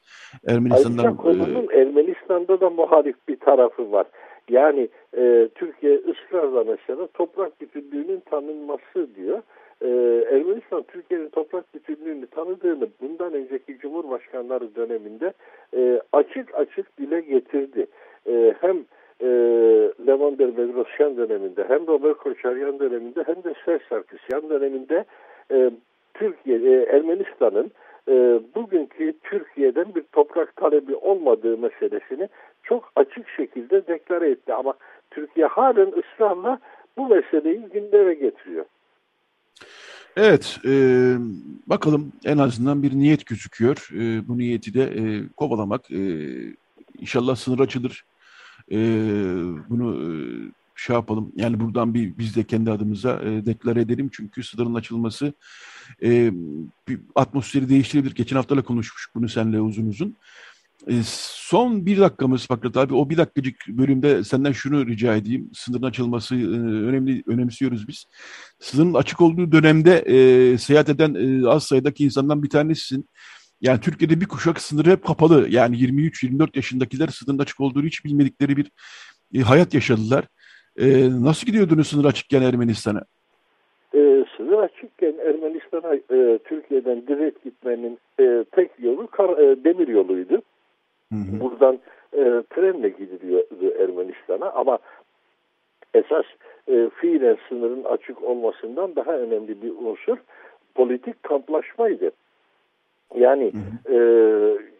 Ermenistan'dan... 0.47 1.05
Ayrıca 1.05 1.17
konunun 1.17 1.69
e, 1.71 1.77
Ermenistan'da 1.81 2.61
da 2.61 2.71
muhalif 2.71 3.17
bir 3.29 3.37
tarafı 3.37 3.93
var. 3.93 4.07
Yani 4.49 4.89
e, 5.17 5.49
Türkiye 5.55 5.97
ısrarla 5.97 6.65
mesela 6.65 7.07
toprak 7.07 7.61
bütünlüğünün 7.61 8.21
tanınması 8.21 9.15
diyor. 9.17 9.43
E, 9.81 9.89
Ermenistan 10.37 10.83
Türkiye'nin 10.83 11.29
toprak 11.29 11.75
bütünlüğünü 11.75 12.27
tanıdığını 12.27 12.89
bundan 13.01 13.35
önceki 13.35 13.79
Cumhurbaşkanları 13.79 14.75
döneminde 14.75 15.33
e, 15.77 16.01
açık 16.13 16.55
açık 16.55 16.99
dile 16.99 17.21
getirdi. 17.21 17.87
E, 18.27 18.55
hem 18.61 18.85
e, 19.21 19.27
Levander 20.07 20.57
Bedrosyan 20.57 21.17
döneminde 21.17 21.65
hem 21.69 21.87
Robert 21.87 22.17
Koçaryan 22.19 22.79
döneminde 22.79 23.25
hem 23.27 23.45
de 23.45 23.55
Ser 23.65 23.81
Sarkisyan 23.89 24.51
döneminde 24.51 25.05
e, 25.51 25.71
Türkiye, 26.15 26.59
e, 26.59 26.83
Ermenistan'ın 26.83 27.71
e, 28.09 28.41
bugünkü 28.55 29.15
Türkiye'den 29.23 29.95
bir 29.95 30.03
toprak 30.13 30.57
talebi 30.57 30.97
olmadığı 30.97 31.59
meselesini 31.59 32.29
çok 32.63 32.93
açık 32.97 33.29
şekilde 33.37 33.87
deklare 33.87 34.31
etti. 34.31 34.55
Ama 34.55 34.75
Türkiye 35.11 35.47
halen 35.47 35.93
ısrarla 35.99 36.59
bu 36.97 37.09
meseleyi 37.09 37.61
gündeme 37.73 38.15
getiriyor. 38.15 38.65
Evet, 40.17 40.59
e, 40.65 40.71
bakalım 41.67 42.13
en 42.25 42.39
azından 42.39 42.83
bir 42.83 42.99
niyet 42.99 43.27
gözüküyor. 43.27 43.89
E, 43.93 44.29
bu 44.29 44.39
niyeti 44.39 44.75
de 44.75 44.83
e, 44.83 45.29
kovalamak. 45.37 45.91
E, 45.91 46.01
inşallah 46.99 47.37
sınır 47.37 47.59
açılır. 47.59 48.05
E, 48.71 48.79
bunu 49.69 49.95
e, 50.03 50.09
şey 50.75 50.97
yapalım. 50.97 51.33
Yani 51.37 51.61
buradan 51.61 51.95
bir 51.95 52.19
biz 52.19 52.37
de 52.37 52.45
kendi 52.45 52.71
adımıza 52.71 53.23
e, 53.23 53.47
deklar 53.47 53.77
edelim. 53.77 54.11
Çünkü 54.13 54.43
sınırın 54.43 54.75
açılması 54.75 55.33
e, 56.03 56.33
bir 56.89 57.01
atmosferi 57.15 57.69
değiştirebilir. 57.69 58.15
Geçen 58.15 58.37
hafta 58.37 58.57
da 58.57 58.63
konuşmuştuk 58.63 59.15
bunu 59.15 59.29
seninle 59.29 59.61
uzun 59.61 59.87
uzun. 59.87 60.17
E, 60.89 61.03
son 61.07 61.87
bir 61.87 61.99
dakikamız 61.99 62.47
Fakret 62.47 62.77
abi. 62.77 62.95
O 62.95 63.11
bir 63.11 63.17
dakikacık 63.17 63.69
bölümde 63.69 64.25
senden 64.25 64.53
şunu 64.53 64.87
rica 64.87 65.17
edeyim. 65.17 65.51
Sınırın 65.55 65.83
açılması 65.83 66.35
e, 66.35 66.47
önemli 66.89 67.23
önemsiyoruz 67.27 67.89
biz. 67.89 68.05
Sınırın 68.61 68.95
açık 68.95 69.21
olduğu 69.21 69.53
dönemde 69.53 69.99
e, 69.99 70.59
seyahat 70.59 70.89
eden 70.89 71.15
e, 71.15 71.49
az 71.49 71.65
sayıdaki 71.65 72.05
insandan 72.05 72.43
bir 72.43 72.51
tanesisin. 72.51 73.09
Yani 73.61 73.81
Türkiye'de 73.81 74.21
bir 74.21 74.27
kuşak 74.27 74.61
sınırı 74.61 74.91
hep 74.91 75.05
kapalı. 75.07 75.49
Yani 75.51 75.77
23-24 75.77 76.49
yaşındakiler 76.55 77.09
sınırın 77.09 77.39
açık 77.39 77.61
olduğunu 77.61 77.87
hiç 77.87 78.05
bilmedikleri 78.05 78.57
bir 78.57 78.71
e, 79.35 79.41
hayat 79.41 79.75
yaşadılar. 79.75 80.25
E, 80.79 80.87
nasıl 81.25 81.47
gidiyordunuz 81.47 81.89
sınır 81.89 82.05
açıkken 82.05 82.43
Ermenistan'a? 82.43 83.03
E, 83.95 84.25
sınır 84.37 84.59
açıkken 84.59 85.15
Ermenistan'a 85.27 85.95
e, 85.95 86.39
Türkiye'den 86.39 87.07
direkt 87.07 87.45
gitmenin 87.45 87.99
e, 88.21 88.45
tek 88.53 88.71
yolu 88.79 89.07
kar, 89.07 89.39
e, 89.39 89.65
demir 89.65 89.89
yoluydu. 89.89 90.43
Hı 91.13 91.19
hı. 91.19 91.41
Buradan 91.41 91.79
e, 92.13 92.43
trenle 92.51 92.89
gidiliyordu 92.89 93.75
Ermenistan'a 93.79 94.51
ama 94.51 94.79
esas 95.95 96.25
e, 96.69 96.91
fiilen 97.01 97.37
sınırın 97.49 97.85
açık 97.85 98.23
olmasından 98.23 98.97
daha 98.97 99.13
önemli 99.13 99.63
bir 99.63 99.71
unsur 99.71 100.17
politik 100.75 101.23
kamplaşmaydı. 101.23 102.11
Yani 103.15 103.53
hı 103.53 103.59
hı. 103.59 103.95
E, 103.95 104.74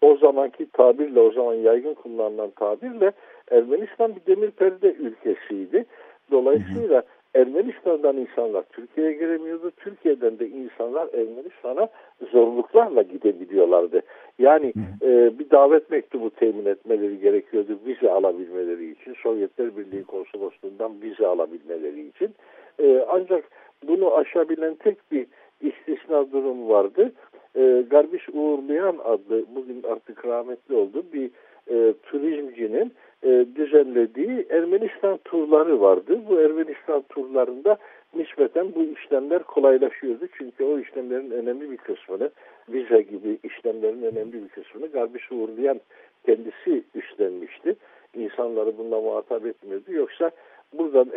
o 0.00 0.16
zamanki 0.16 0.66
tabirle, 0.70 1.20
o 1.20 1.30
zaman 1.30 1.54
yaygın 1.54 1.94
kullanılan 1.94 2.50
tabirle 2.50 3.12
Ermenistan 3.50 4.14
bir 4.16 4.34
demir 4.34 4.50
perde 4.50 4.92
ülkesiydi. 4.92 5.84
Dolayısıyla 6.30 6.96
hı 6.96 7.06
hı. 7.06 7.20
Ermenistan'dan 7.34 8.16
insanlar 8.16 8.62
Türkiye'ye 8.62 9.12
giremiyordu. 9.12 9.70
Türkiye'den 9.70 10.38
de 10.38 10.48
insanlar 10.48 11.08
Ermenistan'a 11.14 11.88
zorluklarla 12.32 13.02
gidebiliyorlardı. 13.02 14.02
Yani 14.38 14.72
e, 15.02 15.38
bir 15.38 15.50
davet 15.50 15.90
mektubu 15.90 16.30
temin 16.30 16.64
etmeleri 16.64 17.20
gerekiyordu 17.20 17.78
vize 17.86 18.10
alabilmeleri 18.10 18.90
için. 18.90 19.14
Sovyetler 19.22 19.76
Birliği 19.76 20.04
konsolosluğundan 20.04 21.02
vize 21.02 21.26
alabilmeleri 21.26 22.08
için. 22.08 22.34
E, 22.82 23.04
ancak 23.08 23.44
bunu 23.88 24.14
aşabilen 24.14 24.74
tek 24.74 25.12
bir 25.12 25.26
istisna 25.60 26.32
durum 26.32 26.68
vardı. 26.68 27.12
E, 27.56 27.84
Garbiş 27.90 28.28
Uğurlayan 28.32 28.96
adlı 29.04 29.44
bugün 29.54 29.82
artık 29.82 30.26
rahmetli 30.26 30.74
oldu 30.74 31.04
bir 31.12 31.30
e, 31.70 31.94
turizmcinin 32.02 32.92
e, 33.22 33.46
düzenlediği 33.56 34.46
Ermenistan 34.50 35.18
turları 35.24 35.80
vardı. 35.80 36.20
Bu 36.28 36.40
Ermenistan 36.40 37.02
turlarında 37.08 37.76
nispeten 38.14 38.74
bu 38.74 38.82
işlemler 38.82 39.42
kolaylaşıyordu. 39.42 40.26
Çünkü 40.38 40.64
o 40.64 40.78
işlemlerin 40.78 41.30
önemli 41.30 41.70
bir 41.70 41.76
kısmını, 41.76 42.30
vize 42.68 43.02
gibi 43.02 43.38
işlemlerin 43.42 44.02
önemli 44.02 44.32
bir 44.32 44.48
kısmını 44.48 44.86
Garbiş 44.86 45.32
Uğurlayan 45.32 45.80
kendisi 46.26 46.82
üstlenmişti. 46.94 47.76
İnsanları 48.14 48.78
bununla 48.78 49.00
muhatap 49.00 49.46
etmiyordu. 49.46 49.92
Yoksa 49.92 50.30
buradan 50.72 51.08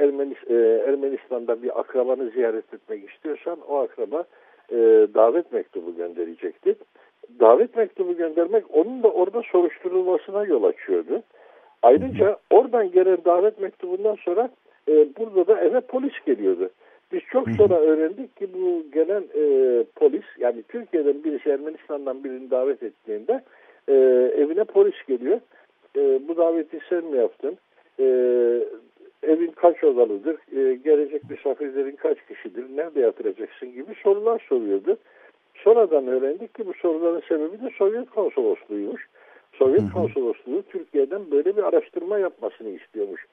e, 0.47 0.53
Ermenistan'da 0.87 1.63
bir 1.63 1.79
akrabanı 1.79 2.29
ziyaret 2.29 2.73
etmek 2.73 3.09
istiyorsan 3.09 3.57
o 3.67 3.77
akraba 3.77 4.25
e, 4.71 4.77
davet 5.13 5.53
mektubu 5.53 5.95
gönderecekti. 5.95 6.75
Davet 7.39 7.77
mektubu 7.77 8.17
göndermek 8.17 8.63
onun 8.73 9.03
da 9.03 9.11
orada 9.11 9.41
soruşturulmasına 9.41 10.45
yol 10.45 10.63
açıyordu. 10.63 11.21
Ayrıca 11.81 12.37
oradan 12.49 12.91
gelen 12.91 13.17
davet 13.25 13.61
mektubundan 13.61 14.15
sonra 14.15 14.49
e, 14.87 15.07
burada 15.17 15.47
da 15.47 15.61
eve 15.61 15.81
polis 15.81 16.13
geliyordu. 16.25 16.69
Biz 17.11 17.21
çok 17.31 17.49
sonra 17.49 17.75
öğrendik 17.75 18.37
ki 18.37 18.47
bu 18.53 18.83
gelen 18.93 19.23
e, 19.35 19.43
polis 19.95 20.25
yani 20.39 20.63
Türkiye'den 20.63 21.23
birisi 21.23 21.49
Ermenistan'dan 21.49 22.23
birini 22.23 22.51
davet 22.51 22.83
ettiğinde 22.83 23.43
e, 23.87 23.93
evine 24.37 24.63
polis 24.63 25.05
geliyor. 25.07 25.39
E, 25.97 26.27
bu 26.27 26.37
daveti 26.37 26.79
sen 26.89 27.05
mi 27.05 27.17
yaptın? 27.17 27.57
E, 27.99 28.05
evin 29.23 29.51
kaç 29.51 29.83
odalıdır? 29.83 30.35
E, 30.35 30.73
gelecek 30.73 31.29
misafirlerin 31.29 31.95
kaç 31.95 32.17
kişidir? 32.27 32.65
Nerede 32.75 32.99
yatıracaksın 32.99 33.73
gibi 33.73 33.95
sorular 34.03 34.45
soruyordu. 34.49 34.97
Sonradan 35.55 36.07
öğrendik 36.07 36.55
ki 36.55 36.67
bu 36.67 36.73
soruların 36.73 37.21
sebebi 37.29 37.61
de 37.61 37.69
Sovyet 37.77 38.09
konsolosluğuymuş. 38.09 39.07
Sovyet 39.53 39.91
konsolosluğu 39.93 40.63
Türkiye'den 40.69 41.31
böyle 41.31 41.57
bir 41.57 41.63
araştırma 41.63 42.17
yapmasını 42.19 42.69
istiyormuş. 42.69 43.25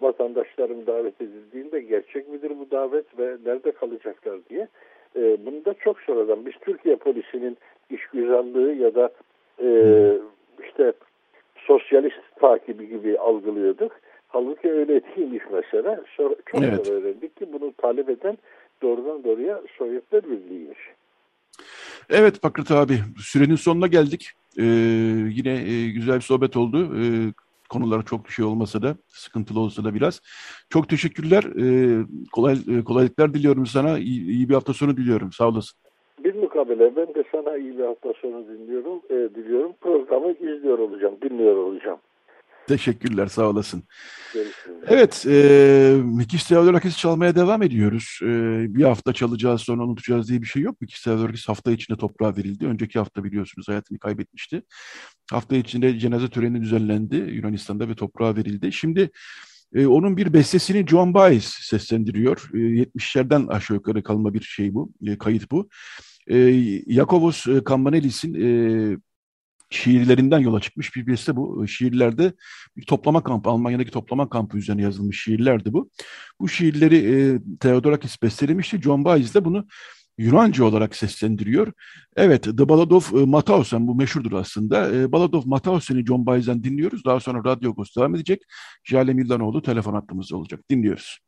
Vatandaşlarım 0.00 0.86
davet 0.86 1.20
edildiğinde 1.20 1.80
gerçek 1.80 2.28
midir 2.28 2.52
bu 2.58 2.70
davet 2.70 3.18
ve 3.18 3.36
nerede 3.46 3.72
kalacaklar 3.72 4.38
diye. 4.50 4.68
E, 5.16 5.46
bunu 5.46 5.64
da 5.64 5.74
çok 5.74 6.00
sonradan 6.00 6.46
biz 6.46 6.52
Türkiye 6.60 6.96
polisinin 6.96 7.56
işgüzarlığı 7.90 8.72
ya 8.72 8.94
da 8.94 9.10
e, 9.62 9.68
işte 10.62 10.92
sosyalist 11.56 12.36
takibi 12.40 12.88
gibi 12.88 13.18
algılıyorduk. 13.18 13.92
Halbuki 14.28 14.72
öyle 14.72 15.00
değilmiş 15.04 15.42
mesela. 15.52 16.04
Sonra, 16.16 16.34
çok 16.46 16.62
evet. 16.62 16.90
öğrendik 16.90 17.36
ki 17.36 17.46
bunu 17.52 17.72
talep 17.72 18.08
eden 18.08 18.38
doğrudan 18.82 19.24
doğruya 19.24 19.62
Sovyetler 19.78 20.22
Birliği'ymiş. 20.22 20.78
Evet 22.10 22.40
Fakret 22.40 22.70
abi 22.70 22.98
sürenin 23.18 23.56
sonuna 23.56 23.86
geldik. 23.86 24.30
Ee, 24.58 24.62
yine 25.30 25.52
e, 25.52 25.90
güzel 25.90 26.16
bir 26.16 26.20
sohbet 26.20 26.56
oldu. 26.56 26.96
Ee, 26.96 27.32
konular 27.68 28.04
çok 28.04 28.26
bir 28.26 28.32
şey 28.32 28.44
olmasa 28.44 28.82
da 28.82 28.96
sıkıntılı 29.06 29.60
olsa 29.60 29.84
da 29.84 29.94
biraz. 29.94 30.20
Çok 30.70 30.88
teşekkürler. 30.88 31.44
Ee, 31.44 32.04
kolay 32.32 32.54
e, 32.54 32.84
kolaylıklar 32.84 33.34
diliyorum 33.34 33.66
sana. 33.66 33.98
İyi, 33.98 34.28
iyi 34.28 34.48
bir 34.48 34.54
hafta 34.54 34.72
sonu 34.72 34.96
diliyorum. 34.96 35.32
Sağ 35.32 35.48
olasın. 35.48 35.78
Bir 36.24 36.34
mukabele 36.34 36.96
ben 36.96 37.14
de 37.14 37.24
sana 37.32 37.56
iyi 37.56 37.78
bir 37.78 37.84
hafta 37.84 38.12
sonu 38.22 38.44
dinliyorum. 38.48 39.00
E, 39.10 39.14
diliyorum. 39.14 39.72
Programı 39.80 40.32
izliyor 40.32 40.78
olacağım, 40.78 41.14
dinliyor 41.22 41.56
olacağım. 41.56 41.98
Teşekkürler, 42.68 43.26
sağ 43.26 43.48
olasın. 43.48 43.84
Evet, 44.86 45.26
e, 45.28 46.00
Mikis 46.04 46.48
Theodorakis 46.48 46.98
çalmaya 46.98 47.36
devam 47.36 47.62
ediyoruz. 47.62 48.18
E, 48.22 48.26
bir 48.74 48.84
hafta 48.84 49.12
çalacağız, 49.12 49.60
sonra 49.60 49.84
unutacağız 49.84 50.28
diye 50.28 50.42
bir 50.42 50.46
şey 50.46 50.62
yok. 50.62 50.80
Mikis 50.80 51.02
Theodorakis 51.02 51.48
hafta 51.48 51.72
içinde 51.72 51.98
toprağa 51.98 52.36
verildi. 52.36 52.66
Önceki 52.66 52.98
hafta 52.98 53.24
biliyorsunuz 53.24 53.68
hayatını 53.68 53.98
kaybetmişti. 53.98 54.62
Hafta 55.30 55.56
içinde 55.56 55.98
cenaze 55.98 56.30
töreni 56.30 56.62
düzenlendi 56.62 57.16
Yunanistan'da 57.16 57.88
ve 57.88 57.94
toprağa 57.94 58.36
verildi. 58.36 58.72
Şimdi 58.72 59.10
e, 59.74 59.86
onun 59.86 60.16
bir 60.16 60.32
bestesini 60.32 60.86
John 60.86 61.14
Baez 61.14 61.44
seslendiriyor. 61.44 62.50
E, 62.54 62.56
70'lerden 62.58 63.46
aşağı 63.46 63.74
yukarı 63.74 64.02
kalma 64.02 64.34
bir 64.34 64.40
şey 64.40 64.74
bu, 64.74 64.92
e, 65.06 65.18
kayıt 65.18 65.50
bu. 65.50 65.68
E, 66.26 66.36
Yakovos 66.86 67.46
Kambanelis'in 67.64 68.34
e, 68.34 68.48
şiirlerinden 69.70 70.38
yola 70.38 70.60
çıkmış 70.60 70.96
bir 70.96 71.06
beste 71.06 71.36
bu. 71.36 71.68
Şiirlerde 71.68 72.32
bir 72.76 72.86
toplama 72.86 73.22
kampı, 73.22 73.50
Almanya'daki 73.50 73.90
toplama 73.90 74.28
kampı 74.28 74.58
üzerine 74.58 74.82
yazılmış 74.82 75.22
şiirlerdi 75.22 75.72
bu. 75.72 75.90
Bu 76.40 76.48
şiirleri 76.48 76.96
e, 76.96 77.38
Theodorakis 77.60 78.22
bestelemişti. 78.22 78.82
John 78.82 79.04
Baez 79.04 79.34
de 79.34 79.44
bunu 79.44 79.66
Yunanca 80.18 80.64
olarak 80.64 80.96
seslendiriyor. 80.96 81.72
Evet, 82.16 82.42
The 82.42 82.68
Ballad 82.68 82.90
of 82.90 83.14
e, 83.14 83.16
Mauthausen 83.16 83.86
bu 83.86 83.94
meşhurdur 83.94 84.32
aslında. 84.32 84.94
E, 84.94 85.12
Ballad 85.12 85.32
of 85.32 85.46
Mauthausen'i 85.46 86.06
John 86.06 86.26
Baez'den 86.26 86.64
dinliyoruz. 86.64 87.04
Daha 87.04 87.20
sonra 87.20 87.44
Radyo 87.44 87.70
Agos 87.70 87.96
devam 87.96 88.14
edecek. 88.14 88.42
Jale 88.84 89.14
Millanoğlu 89.14 89.62
telefon 89.62 89.94
hattımızda 89.94 90.36
olacak. 90.36 90.60
Dinliyoruz. 90.70 91.18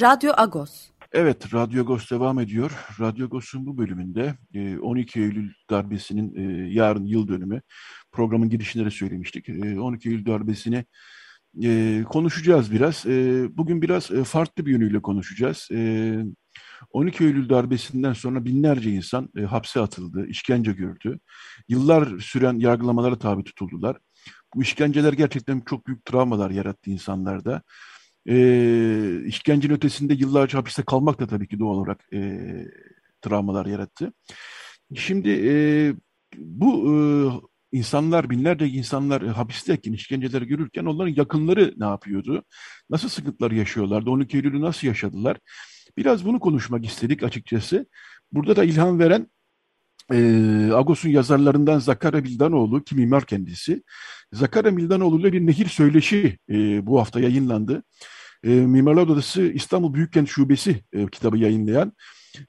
Radyo 0.00 0.32
Agos. 0.36 0.88
Evet, 1.14 1.54
Radyo 1.54 1.82
Agos 1.82 2.10
devam 2.10 2.40
ediyor. 2.40 2.70
Radyo 3.00 3.26
Agos'un 3.26 3.66
bu 3.66 3.78
bölümünde 3.78 4.34
12 4.80 5.20
e, 5.20 5.22
Eylül 5.22 5.52
darbesinin 5.70 6.34
e, 6.36 6.72
yarın 6.72 7.06
yıl 7.06 7.28
dönümü 7.28 7.62
programın 8.12 8.48
girişinde 8.48 8.84
de 8.84 8.90
söylemiştik. 8.90 9.48
12 9.48 10.08
Eylül 10.08 10.26
darbesini 10.26 10.84
konuşacağız 12.04 12.72
biraz. 12.72 13.04
Bugün 13.56 13.82
biraz 13.82 14.06
farklı 14.08 14.66
bir 14.66 14.70
yönüyle 14.72 15.02
konuşacağız. 15.02 15.68
12 16.90 17.24
Eylül 17.24 17.48
darbesinden 17.48 18.12
sonra 18.12 18.44
binlerce 18.44 18.90
insan 18.90 19.28
e, 19.36 19.42
hapse 19.42 19.80
atıldı, 19.80 20.26
işkence 20.26 20.72
gördü. 20.72 21.18
Yıllar 21.68 22.18
süren 22.18 22.58
yargılamalara 22.58 23.18
tabi 23.18 23.44
tutuldular. 23.44 23.96
Bu 24.54 24.62
işkenceler 24.62 25.12
gerçekten 25.12 25.60
çok 25.60 25.86
büyük 25.86 26.04
travmalar 26.04 26.50
yarattı 26.50 26.90
insanlarda. 26.90 27.62
E, 28.28 29.24
işkencenin 29.26 29.74
ötesinde 29.74 30.14
yıllarca 30.14 30.58
hapiste 30.58 30.82
kalmak 30.82 31.20
da 31.20 31.26
tabii 31.26 31.48
ki 31.48 31.58
doğal 31.58 31.76
olarak 31.76 32.12
e, 32.12 32.40
travmalar 33.20 33.66
yarattı. 33.66 34.12
Şimdi 34.94 35.30
e, 35.30 35.54
bu 36.36 36.88
e, 36.90 36.96
insanlar, 37.78 38.30
binlerce 38.30 38.68
insanlar 38.68 39.22
e, 39.22 39.28
hapisteyken, 39.28 39.92
işkenceleri 39.92 40.46
görürken 40.46 40.84
onların 40.84 41.14
yakınları 41.14 41.74
ne 41.76 41.84
yapıyordu? 41.84 42.44
Nasıl 42.90 43.08
sıkıntılar 43.08 43.50
yaşıyorlardı? 43.50 44.10
12 44.10 44.36
Eylül'ü 44.36 44.60
nasıl 44.60 44.86
yaşadılar? 44.86 45.38
Biraz 45.96 46.24
bunu 46.24 46.40
konuşmak 46.40 46.84
istedik 46.86 47.22
açıkçası. 47.22 47.86
Burada 48.32 48.56
da 48.56 48.64
ilham 48.64 48.98
veren 48.98 49.28
e, 50.12 50.16
Agos'un 50.72 51.08
yazarlarından 51.08 51.78
Zakara 51.78 52.24
Bildanoğlu 52.24 52.84
ki 52.84 52.94
mimar 52.94 53.24
kendisi. 53.24 53.82
Zakara 54.32 54.76
Bildanoğlu 54.76 55.20
ile 55.20 55.32
bir 55.32 55.46
nehir 55.46 55.66
söyleşi 55.66 56.38
e, 56.50 56.86
bu 56.86 57.00
hafta 57.00 57.20
yayınlandı. 57.20 57.82
E, 58.44 58.48
Mimarlar 58.48 59.02
Odası 59.02 59.42
İstanbul 59.42 59.94
Büyükkent 59.94 60.28
Şubesi 60.28 60.84
e, 60.92 61.06
kitabı 61.06 61.38
yayınlayan 61.38 61.92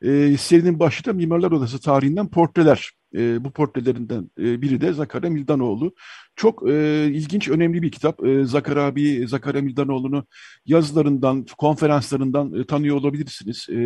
e, 0.01 0.37
serinin 0.37 0.79
başı 0.79 1.05
da 1.05 1.13
Mimarlar 1.13 1.51
Odası 1.51 1.79
tarihinden 1.79 2.29
portreler. 2.29 2.91
E, 3.15 3.43
bu 3.43 3.51
portrelerinden 3.51 4.31
e, 4.39 4.61
biri 4.61 4.81
de 4.81 4.93
Zakara 4.93 5.29
Mildanoğlu. 5.29 5.95
Çok 6.35 6.69
e, 6.69 7.05
ilginç, 7.07 7.49
önemli 7.49 7.81
bir 7.81 7.91
kitap. 7.91 8.25
E, 8.25 8.45
Zakar 8.45 8.77
abi, 8.77 9.27
Zakara 9.27 9.61
Mildanoğlu'nu 9.61 10.25
yazılarından, 10.65 11.45
konferanslarından 11.57 12.53
e, 12.53 12.65
tanıyor 12.65 12.95
olabilirsiniz. 12.95 13.67
E, 13.69 13.77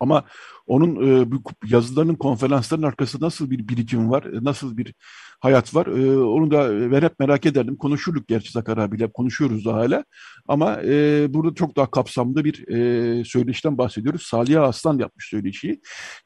ama 0.00 0.24
onun 0.66 0.96
e, 1.06 1.30
bu 1.32 1.42
yazılarının, 1.66 2.14
konferansların 2.14 2.82
arkasında 2.82 3.26
nasıl 3.26 3.50
bir 3.50 3.68
birikim 3.68 4.10
var, 4.10 4.24
e, 4.24 4.44
nasıl 4.44 4.76
bir 4.76 4.94
hayat 5.40 5.74
var, 5.74 5.86
e, 5.86 6.18
onu 6.18 6.50
da 6.50 6.90
ben 6.92 7.02
hep 7.02 7.18
merak 7.18 7.46
ederdim. 7.46 7.76
Konuşurduk 7.76 8.28
gerçi 8.28 8.52
Zakar 8.52 8.78
abiyle, 8.78 9.12
konuşuyoruz 9.12 9.64
da 9.64 9.74
hala. 9.74 10.04
Ama 10.48 10.82
e, 10.82 11.26
burada 11.34 11.54
çok 11.54 11.76
daha 11.76 11.90
kapsamlı 11.90 12.44
bir 12.44 12.68
e, 12.68 13.24
söyleşiden 13.24 13.78
bahsediyoruz. 13.78 14.22
Salih 14.22 14.62
Aslan 14.62 14.98
yapmış 14.98 15.28
söyleşiyi. 15.28 15.80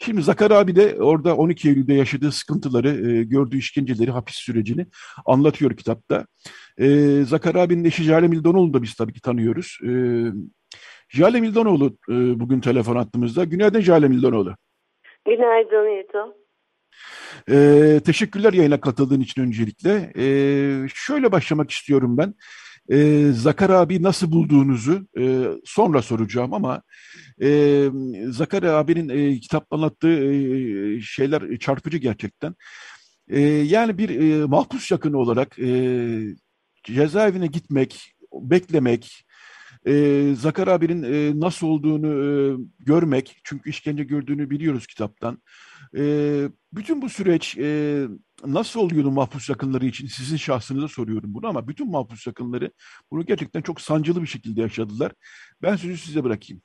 Şimdi 0.04 0.22
Zakar 0.22 0.50
abi 0.50 0.76
de 0.76 0.96
orada 1.00 1.37
12 1.37 1.68
Eylül'de 1.68 1.94
yaşadığı 1.94 2.33
sıkıntıları, 2.33 3.11
e, 3.11 3.24
gördüğü 3.24 3.59
işkenceleri, 3.59 4.11
hapis 4.11 4.37
sürecini 4.37 4.87
anlatıyor 5.26 5.76
kitapta. 5.76 6.26
E, 6.78 7.22
Zakar 7.24 7.54
abinin 7.54 7.85
eşi 7.85 8.02
Jale 8.02 8.28
Mildonoğlu'nu 8.28 8.74
da 8.74 8.83
biz 8.83 8.94
tabii 8.94 9.12
ki 9.12 9.20
tanıyoruz. 9.20 9.78
E, 9.85 9.90
Jale 11.09 11.40
Mildanoğlu 11.40 11.87
e, 12.09 12.40
bugün 12.40 12.61
telefon 12.61 12.97
attığımızda. 12.97 13.44
Günaydın 13.44 13.81
Jale 13.81 14.09
Mildanoğlu. 14.09 14.55
Günaydın 15.27 16.01
Eto. 16.01 16.35
Ee, 17.51 18.01
teşekkürler 18.05 18.53
yayına 18.53 18.81
katıldığın 18.81 19.21
için 19.21 19.42
öncelikle. 19.42 20.12
Ee, 20.16 20.87
şöyle 20.94 21.33
başlamak 21.33 21.71
istiyorum 21.71 22.18
ben. 22.18 22.35
Ee, 22.90 23.31
Zakar 23.33 23.71
abi 23.71 24.03
nasıl 24.03 24.33
bulduğunuzu 24.33 25.07
e, 25.18 25.44
sonra 25.64 26.03
soracağım 26.03 26.55
ama 26.55 26.83
e, 27.42 27.85
Zakar 28.27 28.62
abinin 28.62 29.09
e, 29.09 29.40
kitapta 29.40 29.77
anlattığı 29.77 30.25
e, 30.25 31.01
şeyler 31.01 31.59
çarpıcı 31.59 31.99
gerçekten. 31.99 32.55
E, 33.29 33.40
yani 33.40 33.99
bir 33.99 34.21
e, 34.21 34.47
mahpus 34.47 34.90
yakını 34.90 35.18
olarak 35.18 35.59
e, 35.59 35.71
cezaevine 36.85 37.47
gitmek, 37.47 38.14
beklemek, 38.33 39.25
e, 39.88 39.94
Zakar 40.35 40.68
abinin 40.68 41.03
e, 41.03 41.40
nasıl 41.40 41.68
olduğunu 41.68 42.07
e, 42.07 42.29
görmek, 42.87 43.37
çünkü 43.44 43.70
işkence 43.70 44.05
gördüğünü 44.05 44.51
biliyoruz 44.51 44.87
kitaptan. 44.87 45.38
E, 45.96 46.03
bütün 46.72 47.03
bu 47.03 47.09
süreç 47.09 47.59
e, 47.59 47.68
nasıl 48.46 48.81
oluyordu 48.81 49.11
mahpus 49.11 49.48
yakınları 49.48 49.87
için? 49.87 50.07
Sizin 50.07 50.37
şahsınıza 50.37 50.88
soruyorum 50.88 51.35
bunu 51.35 51.46
ama 51.48 51.68
bütün 51.68 51.90
mahpus 51.90 52.27
yakınları 52.27 52.70
bunu 53.11 53.27
gerçekten 53.27 53.62
çok 53.62 53.81
sancılı 53.81 54.22
bir 54.22 54.27
şekilde 54.27 54.61
yaşadılar. 54.61 55.12
Ben 55.62 55.77
sözü 55.77 55.96
size 55.96 56.24
bırakayım. 56.24 56.62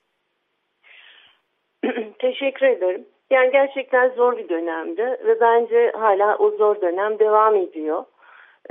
Teşekkür 2.19 2.65
ederim. 2.65 3.05
Yani 3.31 3.51
gerçekten 3.51 4.09
zor 4.15 4.37
bir 4.37 4.49
dönemdi 4.49 5.01
ve 5.01 5.39
bence 5.41 5.91
hala 5.99 6.37
o 6.37 6.57
zor 6.57 6.81
dönem 6.81 7.19
devam 7.19 7.55
ediyor. 7.55 8.05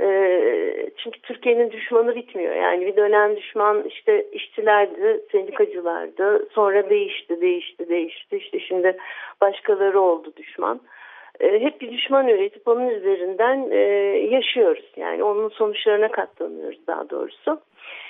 Ee, 0.01 0.89
çünkü 0.97 1.21
Türkiye'nin 1.21 1.71
düşmanı 1.71 2.15
bitmiyor. 2.15 2.55
Yani 2.55 2.85
bir 2.85 2.95
dönem 2.95 3.35
düşman 3.35 3.83
işte 3.83 4.25
işçilerdi, 4.31 5.21
sendikacılardı. 5.31 6.49
Sonra 6.51 6.89
değişti, 6.89 7.41
değişti, 7.41 7.89
değişti. 7.89 8.37
İşte 8.37 8.59
şimdi 8.59 8.97
başkaları 9.41 9.99
oldu 9.99 10.33
düşman. 10.37 10.81
Ee, 11.39 11.59
hep 11.59 11.81
bir 11.81 11.91
düşman 11.91 12.27
üretip 12.27 12.67
onun 12.67 12.89
üzerinden 12.89 13.71
e, 13.71 13.77
yaşıyoruz. 14.35 14.91
Yani 14.95 15.23
onun 15.23 15.49
sonuçlarına 15.49 16.11
katlanıyoruz 16.11 16.87
daha 16.87 17.09
doğrusu. 17.09 17.61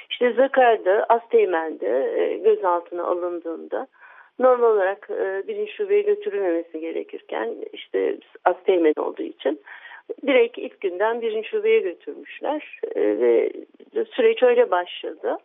İşte 0.10 0.34
Zakar'da, 0.34 1.06
Asteğmen'de 1.10 2.14
e, 2.18 2.38
gözaltına 2.38 3.04
alındığında 3.04 3.88
normal 4.40 4.68
olarak 4.68 5.10
e, 5.10 5.48
birinci 5.48 5.72
şubeye 5.72 6.02
götürülmemesi 6.02 6.80
gerekirken 6.80 7.56
işte 7.74 8.18
Asteğmen 8.46 8.94
olduğu 8.98 9.24
için 9.24 9.60
direkt 10.28 10.58
ilk 10.58 10.82
günden 10.82 11.22
birinci 11.22 11.50
şubeye 11.50 11.80
götürmüşler 11.80 12.80
e, 12.96 13.02
ve 13.02 13.52
süreç 14.16 14.44
öyle 14.44 14.72
başladı. 14.72 15.38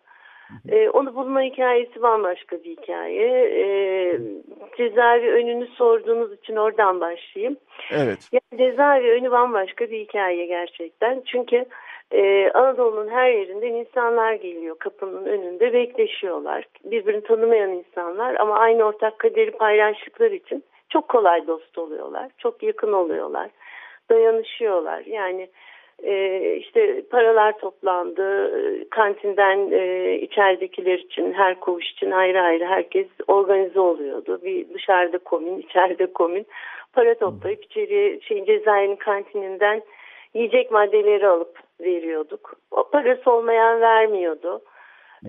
E, 0.69 0.89
onu 0.89 1.15
bulma 1.15 1.43
hikayesi 1.43 2.03
bambaşka 2.03 2.65
bir 2.65 2.71
hikaye. 2.71 3.29
E, 3.55 4.19
cezaevi 4.77 5.31
önünü 5.31 5.67
sorduğunuz 5.67 6.33
için 6.33 6.57
oradan 6.57 7.01
başlayayım. 7.01 7.57
Evet. 7.91 8.29
Yani 8.33 8.71
cezaevi 8.71 9.11
önü 9.11 9.31
bambaşka 9.31 9.91
bir 9.91 10.01
hikaye 10.01 10.47
gerçekten. 10.47 11.23
Çünkü 11.27 11.65
e, 12.11 12.51
Anadolu'nun 12.51 13.09
her 13.09 13.31
yerinden 13.31 13.73
insanlar 13.73 14.33
geliyor 14.33 14.79
kapının 14.79 15.25
önünde 15.25 15.73
bekleşiyorlar. 15.73 16.65
Birbirini 16.85 17.23
tanımayan 17.23 17.71
insanlar 17.71 18.35
ama 18.35 18.59
aynı 18.59 18.85
ortak 18.85 19.19
kaderi 19.19 19.51
paylaştıkları 19.51 20.35
için 20.35 20.65
çok 20.89 21.09
kolay 21.09 21.47
dost 21.47 21.79
oluyorlar. 21.79 22.29
Çok 22.39 22.63
yakın 22.63 22.93
oluyorlar 22.93 23.51
dayanışıyorlar. 24.11 25.03
Yani 25.07 25.49
e, 26.03 26.55
işte 26.57 27.03
paralar 27.11 27.59
toplandı, 27.59 28.51
kantinden 28.91 29.71
e, 29.73 30.15
içeridekiler 30.15 30.99
için, 30.99 31.33
her 31.33 31.61
koğuş 31.61 31.91
için 31.91 32.11
ayrı 32.11 32.41
ayrı 32.41 32.65
herkes 32.65 33.07
organize 33.29 33.81
oluyordu. 33.81 34.41
Bir 34.45 34.75
dışarıda 34.75 35.19
komün, 35.19 35.59
içeride 35.59 36.13
komün 36.13 36.47
para 36.93 37.15
toplayıp 37.15 37.65
içeriye 37.65 38.21
şeyin 38.21 38.45
cezaevinin 38.45 38.97
kantininden 38.97 39.83
yiyecek 40.35 40.71
maddeleri 40.71 41.27
alıp 41.27 41.59
veriyorduk. 41.81 42.55
O 42.71 42.91
parası 42.91 43.31
olmayan 43.31 43.81
vermiyordu. 43.81 44.61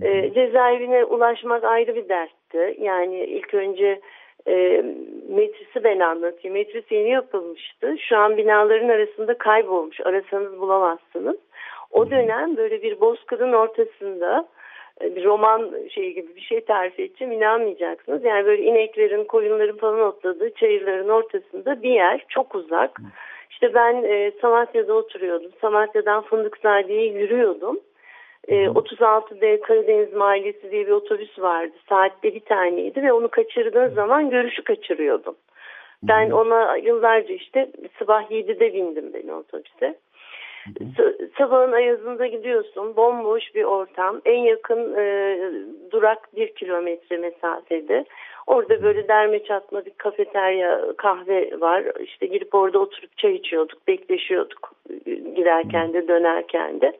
E, 0.02 0.34
cezaevine 0.34 1.06
ulaşmak 1.06 1.64
ayrı 1.64 1.96
bir 1.96 2.10
dertti. 2.10 2.78
Yani 2.80 3.24
ilk 3.24 3.54
önce 3.54 4.00
e, 4.48 4.84
metrisi 5.30 5.84
ben 5.84 6.00
anlatayım. 6.00 6.54
Metris 6.54 6.92
yeni 6.92 7.10
yapılmıştı. 7.10 7.96
Şu 8.10 8.18
an 8.18 8.38
binaların 8.38 8.90
arasında 8.90 9.38
kaybolmuş. 9.38 10.00
Arasanız 10.02 10.60
bulamazsınız. 10.60 11.38
O 11.92 12.12
dönem 12.12 12.58
böyle 12.58 12.82
bir 12.82 13.02
bozkırın 13.02 13.54
ortasında 13.54 14.48
e, 15.02 15.16
bir 15.16 15.24
roman 15.24 15.72
şeyi 15.90 16.14
gibi 16.14 16.36
bir 16.36 16.42
şey 16.42 16.62
tarif 16.62 17.00
edeceğim 17.00 17.34
inanmayacaksınız. 17.34 18.24
Yani 18.24 18.46
böyle 18.46 18.64
ineklerin, 18.64 19.24
koyunların 19.24 19.78
falan 19.78 20.00
otladığı 20.00 20.54
çayırların 20.54 21.10
ortasında 21.10 21.82
bir 21.82 21.92
yer 21.92 22.26
çok 22.30 22.56
uzak. 22.56 23.02
İşte 23.50 23.74
ben 23.74 24.04
e, 24.04 24.32
Samatya'da 24.42 24.94
oturuyordum. 24.94 25.52
Samatya'dan 25.62 26.22
Fındıkzade'ye 26.22 27.06
yürüyordum. 27.06 27.80
E, 28.50 28.56
ee, 28.56 28.66
36D 28.66 29.62
Karadeniz 29.62 30.14
Mahallesi 30.14 30.72
diye 30.72 30.88
bir 30.88 30.92
otobüs 30.92 31.40
vardı. 31.40 31.74
Saatte 31.90 32.36
bir 32.36 32.40
taneydi 32.40 33.04
ve 33.04 33.14
onu 33.14 33.28
kaçırdığın 33.28 33.90
zaman 33.90 34.30
görüşü 34.30 34.64
kaçırıyordum. 34.64 35.36
Ben 36.04 36.32
ona 36.32 36.78
yıllarca 36.78 37.34
işte 37.34 37.72
sabah 38.00 38.32
7'de 38.32 38.74
bindim 38.74 39.14
ben 39.14 39.28
otobüse. 39.28 39.96
Sabahın 41.38 41.72
ayazında 41.72 42.28
gidiyorsun. 42.28 42.96
Bomboş 42.96 43.56
bir 43.56 43.64
ortam. 43.64 44.22
En 44.26 44.38
yakın 44.38 44.96
e, 44.98 45.38
durak 45.92 46.36
bir 46.36 46.56
kilometre 46.56 47.18
mesafede. 47.18 48.06
Orada 48.48 48.84
böyle 48.84 49.08
derme 49.08 49.44
çatma 49.44 49.86
bir 49.86 49.92
kafeterya 49.98 50.82
kahve 50.98 51.62
var. 51.62 51.84
İşte 52.00 52.26
girip 52.26 52.56
orada 52.56 52.80
oturup 52.80 53.18
çay 53.18 53.36
içiyorduk. 53.36 53.88
Bekleşiyorduk. 53.88 54.72
Giderken 55.36 55.94
de 55.94 56.08
dönerken 56.08 56.82
de. 56.82 56.94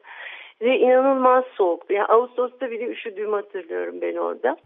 Ve 0.62 0.78
inanılmaz 0.78 1.44
soğuk. 1.54 1.90
Yani 1.90 2.06
Ağustos'ta 2.06 2.70
bile 2.70 2.84
üşüdüğümü 2.84 3.36
hatırlıyorum 3.36 3.94
ben 4.00 4.16
orada. 4.16 4.56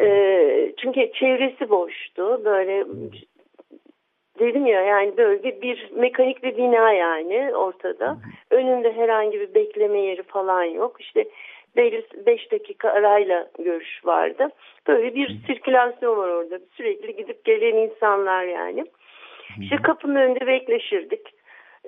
E, 0.00 0.72
çünkü 0.78 1.12
çevresi 1.12 1.70
boştu. 1.70 2.44
Böyle 2.44 2.84
dedim 4.38 4.66
ya 4.66 4.80
yani 4.80 5.16
böyle 5.16 5.62
bir 5.62 5.90
mekanik 5.96 6.42
bir 6.42 6.56
bina 6.56 6.92
yani 6.92 7.56
ortada. 7.56 8.18
Önünde 8.50 8.92
herhangi 8.92 9.40
bir 9.40 9.54
bekleme 9.54 10.00
yeri 10.00 10.22
falan 10.22 10.64
yok. 10.64 10.96
İşte 11.00 11.24
5 11.76 12.52
dakika 12.52 12.90
arayla 12.90 13.48
görüş 13.58 14.04
vardı. 14.04 14.48
Böyle 14.86 15.14
bir 15.14 15.36
sirkülasyon 15.46 16.16
var 16.16 16.28
orada. 16.28 16.58
Sürekli 16.76 17.16
gidip 17.16 17.44
gelen 17.44 17.76
insanlar 17.76 18.44
yani. 18.44 18.86
İşte 19.60 19.76
kapının 19.76 20.16
önünde 20.16 20.46
bekleşirdik. 20.46 21.37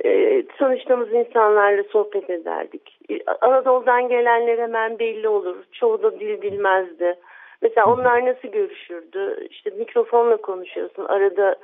Ee, 0.04 0.46
tanıştığımız 0.58 1.12
insanlarla 1.12 1.82
sohbet 1.82 2.30
ederdik. 2.30 2.98
Anadolu'dan 3.40 4.08
gelenler 4.08 4.58
hemen 4.58 4.98
belli 4.98 5.28
olur. 5.28 5.56
Çoğu 5.72 6.02
da 6.02 6.20
dil 6.20 6.42
bilmezdi. 6.42 7.14
Mesela 7.62 7.86
onlar 7.86 8.26
nasıl 8.26 8.48
görüşürdü? 8.48 9.46
İşte 9.50 9.70
mikrofonla 9.70 10.36
konuşuyorsun. 10.36 11.04
Arada 11.04 11.56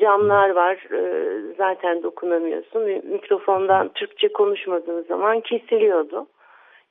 camlar 0.00 0.50
var 0.50 0.76
e, 0.92 1.54
zaten 1.58 2.02
dokunamıyorsun. 2.02 2.82
Mikrofondan 3.04 3.88
Türkçe 3.88 4.32
konuşmadığın 4.32 5.02
zaman 5.02 5.40
kesiliyordu. 5.40 6.26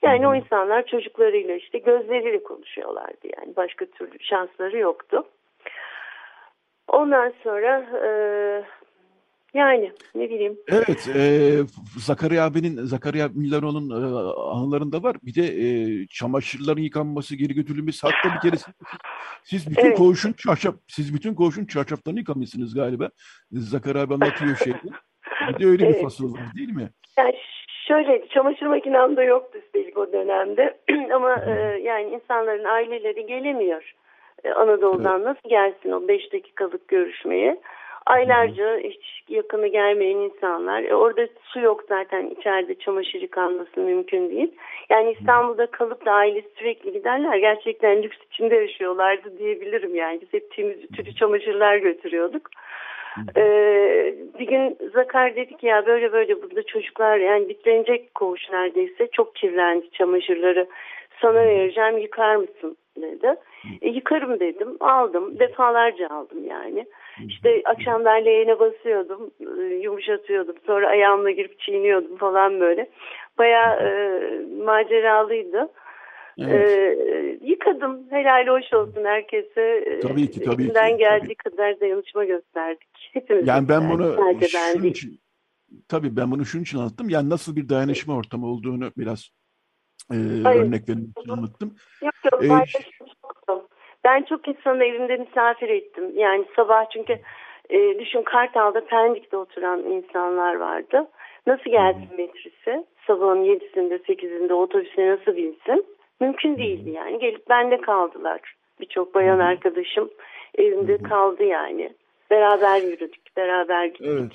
Yani 0.02 0.28
o 0.28 0.36
insanlar 0.36 0.86
çocuklarıyla 0.86 1.56
işte 1.56 1.78
gözleriyle 1.78 2.44
konuşuyorlardı 2.44 3.28
yani 3.38 3.56
başka 3.56 3.86
türlü 3.86 4.20
şansları 4.20 4.78
yoktu. 4.78 5.24
Ondan 6.88 7.34
sonra 7.44 7.86
e, 8.06 8.10
yani 9.54 9.92
ne 10.16 10.30
bileyim. 10.30 10.58
Evet, 10.68 11.08
e, 11.16 11.52
Zakariya 11.98 12.46
abinin, 12.46 12.86
Zakariya 12.86 13.30
Millaro'nun 13.36 13.90
e, 13.90 14.30
anılarında 14.52 15.04
var. 15.04 15.16
Bir 15.24 15.36
de 15.36 15.46
e, 15.46 16.08
çamaşırların 16.08 16.82
yıkanması, 16.82 17.36
geri 17.36 17.54
götürülmesi. 17.54 18.08
Hatta 18.08 18.36
bir 18.36 18.50
kere 18.50 18.58
siz, 18.58 18.74
siz 19.44 19.72
bütün 19.72 19.88
evet. 19.88 19.98
koğuşun 19.98 20.34
çarşaf, 20.34 20.76
siz 20.88 21.14
bütün 21.14 21.34
koğuşun 21.34 21.66
çarşaflarını 21.66 22.20
yıkamışsınız 22.20 22.76
galiba. 22.76 23.10
Zakariya 23.52 24.04
abi 24.04 24.14
anlatıyor 24.14 24.56
şeyi. 24.56 24.76
Bir 25.50 25.60
de 25.60 25.68
öyle 25.68 25.90
bir 25.90 26.02
fasıl 26.02 26.34
var 26.34 26.42
değil 26.58 26.70
mi? 26.70 26.90
Yani 27.18 27.36
şöyle 27.88 28.28
çamaşır 28.28 28.66
makinem 28.66 29.18
de 29.18 29.24
yoktu 29.24 29.60
üstelik 29.66 29.98
o 29.98 30.14
dönemde. 30.14 30.78
Ama 31.14 31.36
e, 31.36 31.80
yani 31.84 32.10
insanların 32.10 32.66
aileleri 32.66 33.26
gelemiyor. 33.26 33.94
E, 34.44 34.52
Anadolu'dan 34.52 35.16
evet. 35.16 35.26
nasıl 35.26 35.50
gelsin 35.50 35.92
o 35.92 36.08
5 36.08 36.34
dakikalık 36.34 36.88
görüşmeye? 36.88 37.62
Aylarca 38.10 38.78
hiç 38.78 39.24
yakını 39.30 39.68
gelmeyen 39.68 40.18
insanlar. 40.18 40.84
E, 40.84 40.96
orada 40.96 41.28
su 41.44 41.60
yok 41.60 41.84
zaten 41.90 42.28
içeride 42.28 42.76
çamaşır 42.76 43.22
yıkanması 43.22 43.80
mümkün 43.80 44.30
değil. 44.30 44.52
Yani 44.90 45.16
İstanbul'da 45.20 45.66
kalıp 45.66 46.06
da 46.06 46.12
aile 46.12 46.44
sürekli 46.58 46.94
giderler. 46.94 47.38
Gerçekten 47.38 48.04
lüks 48.04 48.18
içinde 48.32 48.56
yaşıyorlardı 48.56 49.38
diyebilirim 49.38 49.96
yani. 49.96 50.22
Biz 50.22 50.34
hep 50.34 50.52
temiz 50.52 50.84
ütülü 50.84 51.16
çamaşırlar 51.16 51.78
götürüyorduk. 51.78 52.50
Ee, 53.38 54.14
bir 54.40 54.48
gün 54.48 54.78
Zakar 54.94 55.36
dedi 55.36 55.58
ki 55.58 55.66
ya 55.66 55.86
böyle 55.86 56.12
böyle 56.12 56.42
burada 56.42 56.64
çocuklar 56.64 57.18
yani 57.18 57.50
bitlenecek 57.50 58.16
koğuş 58.16 58.50
neredeyse 58.52 59.08
çok 59.12 59.36
kirlendi 59.36 59.92
çamaşırları 59.92 60.68
sana 61.22 61.46
vereceğim 61.46 61.98
yıkar 61.98 62.36
mısın 62.36 62.78
dedi. 62.98 63.36
E, 63.82 63.90
yıkarım 63.90 64.40
dedim 64.40 64.78
aldım 64.80 65.40
defalarca 65.40 66.08
aldım 66.08 66.46
yani. 66.48 66.86
İşte 67.28 67.62
akşamlar 67.66 68.22
leğene 68.22 68.60
basıyordum, 68.60 69.32
e, 69.60 69.64
yumuşatıyordum. 69.64 70.56
Sonra 70.66 70.88
ayağımla 70.88 71.32
girip 71.32 71.60
çiğniyordum 71.60 72.18
falan 72.18 72.60
böyle. 72.60 72.90
Baya 73.38 73.76
e, 73.76 73.90
maceralıydı. 74.64 75.70
Evet. 76.40 76.70
Ee, 76.70 77.40
yıkadım. 77.42 78.12
Helal 78.12 78.48
hoş 78.48 78.74
olsun 78.74 79.06
herkese. 79.06 79.62
E, 79.62 80.00
tabii 80.00 80.32
ki 80.32 80.42
tabii 80.42 80.64
Elimden 80.64 80.92
ki. 80.92 80.98
geldiği 80.98 81.36
tabii. 81.36 81.36
kadar 81.36 81.80
dayanışma 81.80 82.26
gösterdik. 82.26 83.10
Hepimiz 83.14 83.48
yani 83.48 83.70
ben 83.70 83.90
bunu 83.90 84.16
şunun 84.74 84.84
için, 84.84 85.20
tabii 85.88 86.16
ben 86.16 86.32
bunu 86.32 86.46
şunun 86.46 86.64
için 86.64 86.78
anlattım. 86.78 87.10
Yani 87.10 87.30
nasıl 87.30 87.56
bir 87.56 87.70
dayanışma 87.70 88.16
ortamı 88.16 88.48
olduğunu 88.48 88.92
biraz 88.98 89.30
e, 90.12 90.16
örnek 90.16 90.90
vermek 90.90 91.10
için 91.18 91.30
anlattım. 91.30 91.76
Yok 92.04 92.14
yok 92.32 92.44
ee, 92.44 92.48
ben 94.04 94.24
çok 94.24 94.48
insanın 94.48 94.80
evinde 94.80 95.18
misafir 95.18 95.70
ettim. 95.70 96.12
Yani 96.16 96.46
sabah 96.56 96.86
çünkü 96.94 97.20
e, 97.70 98.00
düşün 98.00 98.24
Kartal'da 98.24 98.86
Pendik'te 98.86 99.38
oturan 99.38 99.80
insanlar 99.80 100.56
vardı. 100.56 101.08
Nasıl 101.48 101.72
gelsin 101.72 102.10
metrisi? 102.18 102.86
Sabahın 103.08 103.44
yedisinde 103.44 104.00
sekizinde 104.08 104.54
otobüsüne 104.54 105.12
nasıl 105.12 105.36
binsin? 105.36 105.86
Mümkün 106.20 106.58
değildi 106.58 106.90
yani. 106.90 107.20
Gelip 107.20 107.50
bende 107.50 107.82
kaldılar. 107.82 108.56
Birçok 108.82 109.16
bayan 109.16 109.40
arkadaşım 109.40 110.10
evimde 110.58 110.98
kaldı 110.98 111.44
yani. 111.44 111.94
Beraber 112.32 112.82
yürüdük, 112.82 113.38
beraber 113.38 113.86
gittik. 113.86 114.08
Evet. 114.08 114.32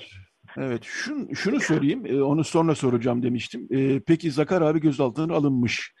Evet, 0.57 0.83
şunu, 0.83 1.35
şunu 1.35 1.59
söyleyeyim, 1.59 2.03
e, 2.09 2.23
onu 2.23 2.43
sonra 2.43 2.75
soracağım 2.75 3.23
demiştim. 3.23 3.67
E, 3.71 3.99
peki 4.07 4.31
Zakar 4.31 4.61
abi 4.61 4.81
gözaltına 4.81 5.35
alınmış. 5.35 5.93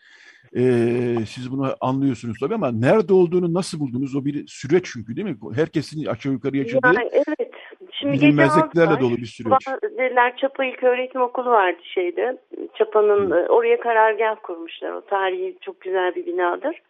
Ee, 0.57 1.25
siz 1.25 1.51
bunu 1.51 1.75
anlıyorsunuz 1.81 2.37
tabii 2.39 2.55
ama 2.55 2.71
nerede 2.71 3.13
olduğunu 3.13 3.53
nasıl 3.53 3.79
buldunuz? 3.79 4.15
O 4.15 4.25
bir 4.25 4.47
süreç 4.47 4.85
çünkü 4.93 5.15
değil 5.15 5.27
mi? 5.27 5.37
Herkesin 5.55 6.05
aşağı 6.05 6.33
yukarı 6.33 6.57
yaşadığı 6.57 6.87
yani, 6.87 7.09
evet. 7.13 7.51
Şimdi 7.91 8.13
bilinmezliklerle 8.13 8.99
dolu 8.99 9.17
bir 9.17 9.25
süreç. 9.25 9.67
Dediler 9.83 10.37
Çapa 10.37 10.63
öğretim 10.81 11.21
Okulu 11.21 11.49
vardı 11.49 11.79
şeyde. 11.83 12.37
Çapa'nın 12.73 13.31
Hı. 13.31 13.45
oraya 13.49 13.79
karargah 13.79 14.35
kurmuşlar. 14.43 14.91
O 14.91 15.01
tarihi 15.01 15.57
çok 15.61 15.81
güzel 15.81 16.15
bir 16.15 16.25
binadır. 16.25 16.81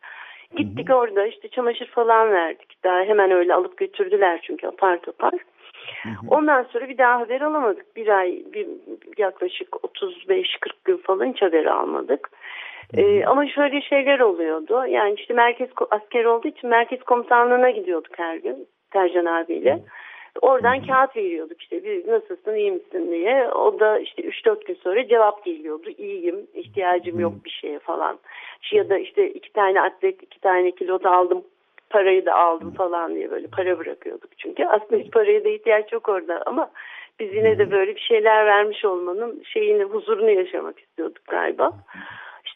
Gittik 0.55 0.89
Hı-hı. 0.89 0.97
orada 0.97 1.27
işte 1.27 1.47
çamaşır 1.47 1.87
falan 1.87 2.31
verdik. 2.31 2.83
Daha 2.83 2.99
hemen 2.99 3.31
öyle 3.31 3.53
alıp 3.53 3.77
götürdüler 3.77 4.39
çünkü 4.43 4.67
apar 4.67 5.01
topar. 5.01 5.33
Ondan 6.27 6.63
sonra 6.63 6.89
bir 6.89 6.97
daha 6.97 7.19
haber 7.19 7.41
alamadık. 7.41 7.95
Bir 7.95 8.07
ay 8.07 8.43
bir, 8.53 8.67
yaklaşık 9.17 9.69
35-40 9.69 10.45
gün 10.85 10.97
falan 10.97 11.33
hiç 11.33 11.41
haber 11.41 11.65
almadık. 11.65 12.29
Ee, 12.97 13.25
ama 13.25 13.47
şöyle 13.47 13.81
şeyler 13.81 14.19
oluyordu. 14.19 14.85
Yani 14.87 15.13
işte 15.13 15.33
merkez 15.33 15.69
asker 15.91 16.25
olduğu 16.25 16.47
için 16.47 16.69
merkez 16.69 17.03
komutanlığına 17.03 17.69
gidiyorduk 17.69 18.19
her 18.19 18.35
gün 18.37 18.67
Tercan 18.91 19.25
abiyle. 19.25 19.79
Oradan 20.41 20.85
kağıt 20.85 21.15
veriyorduk 21.15 21.61
işte 21.61 21.83
bir 21.83 22.07
nasılsın 22.07 22.55
iyi 22.55 22.71
misin 22.71 23.11
diye. 23.11 23.49
O 23.49 23.79
da 23.79 23.99
işte 23.99 24.21
3-4 24.21 24.65
gün 24.65 24.75
sonra 24.75 25.07
cevap 25.07 25.45
geliyordu. 25.45 25.89
İyiyim, 25.97 26.47
ihtiyacım 26.53 27.19
yok 27.19 27.33
bir 27.45 27.49
şeye 27.49 27.79
falan. 27.79 28.19
Ya 28.71 28.89
da 28.89 28.97
işte 28.97 29.29
iki 29.29 29.53
tane 29.53 29.81
atlet, 29.81 30.23
iki 30.23 30.39
tane 30.39 30.71
kilo 30.71 31.03
da 31.03 31.11
aldım 31.11 31.43
parayı 31.89 32.25
da 32.25 32.35
aldım 32.35 32.71
falan 32.71 33.15
diye 33.15 33.31
böyle 33.31 33.47
para 33.47 33.79
bırakıyorduk 33.79 34.37
çünkü. 34.37 34.65
Aslında 34.65 35.01
hiç 35.01 35.11
paraya 35.11 35.43
da 35.43 35.49
ihtiyaç 35.49 35.93
yok 35.93 36.09
orada 36.09 36.43
ama 36.45 36.71
biz 37.19 37.33
yine 37.33 37.57
de 37.57 37.71
böyle 37.71 37.95
bir 37.95 38.01
şeyler 38.01 38.45
vermiş 38.45 38.85
olmanın 38.85 39.43
şeyini, 39.53 39.83
huzurunu 39.83 40.29
yaşamak 40.29 40.79
istiyorduk 40.79 41.27
galiba. 41.27 41.71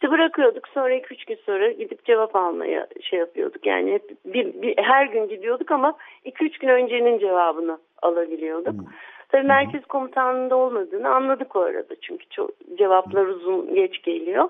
İşte 0.00 0.10
bırakıyorduk 0.10 0.68
sonra 0.68 0.94
2-3 0.94 1.26
gün 1.26 1.38
sonra 1.46 1.70
gidip 1.70 2.04
cevap 2.04 2.36
almaya 2.36 2.86
şey 3.02 3.18
yapıyorduk. 3.18 3.66
Yani 3.66 3.92
hep 3.92 4.02
bir, 4.24 4.62
bir, 4.62 4.74
her 4.78 5.06
gün 5.06 5.28
gidiyorduk 5.28 5.70
ama 5.70 5.96
2-3 6.24 6.60
gün 6.60 6.68
öncenin 6.68 7.18
cevabını 7.18 7.78
alabiliyorduk. 8.02 8.72
Hmm. 8.72 8.86
Tabii 9.28 9.46
merkez 9.46 9.84
komutanlığında 9.84 10.56
olmadığını 10.56 11.08
anladık 11.08 11.56
o 11.56 11.60
arada 11.60 11.94
çünkü 12.00 12.28
çok, 12.30 12.50
cevaplar 12.78 13.26
uzun 13.26 13.74
geç 13.74 14.02
geliyor. 14.02 14.48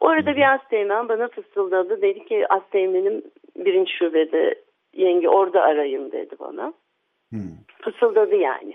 Orada 0.00 0.36
bir 0.36 0.54
asteğmen 0.54 1.08
bana 1.08 1.28
fısıldadı. 1.28 2.02
Dedi 2.02 2.24
ki 2.24 2.46
asteğmenim 2.48 3.22
birinci 3.56 3.92
şubede 3.92 4.54
yenge 4.92 5.28
orada 5.28 5.62
arayın 5.62 6.12
dedi 6.12 6.34
bana. 6.40 6.72
Hmm. 7.30 7.40
Fısıldadı 7.82 8.36
yani. 8.36 8.74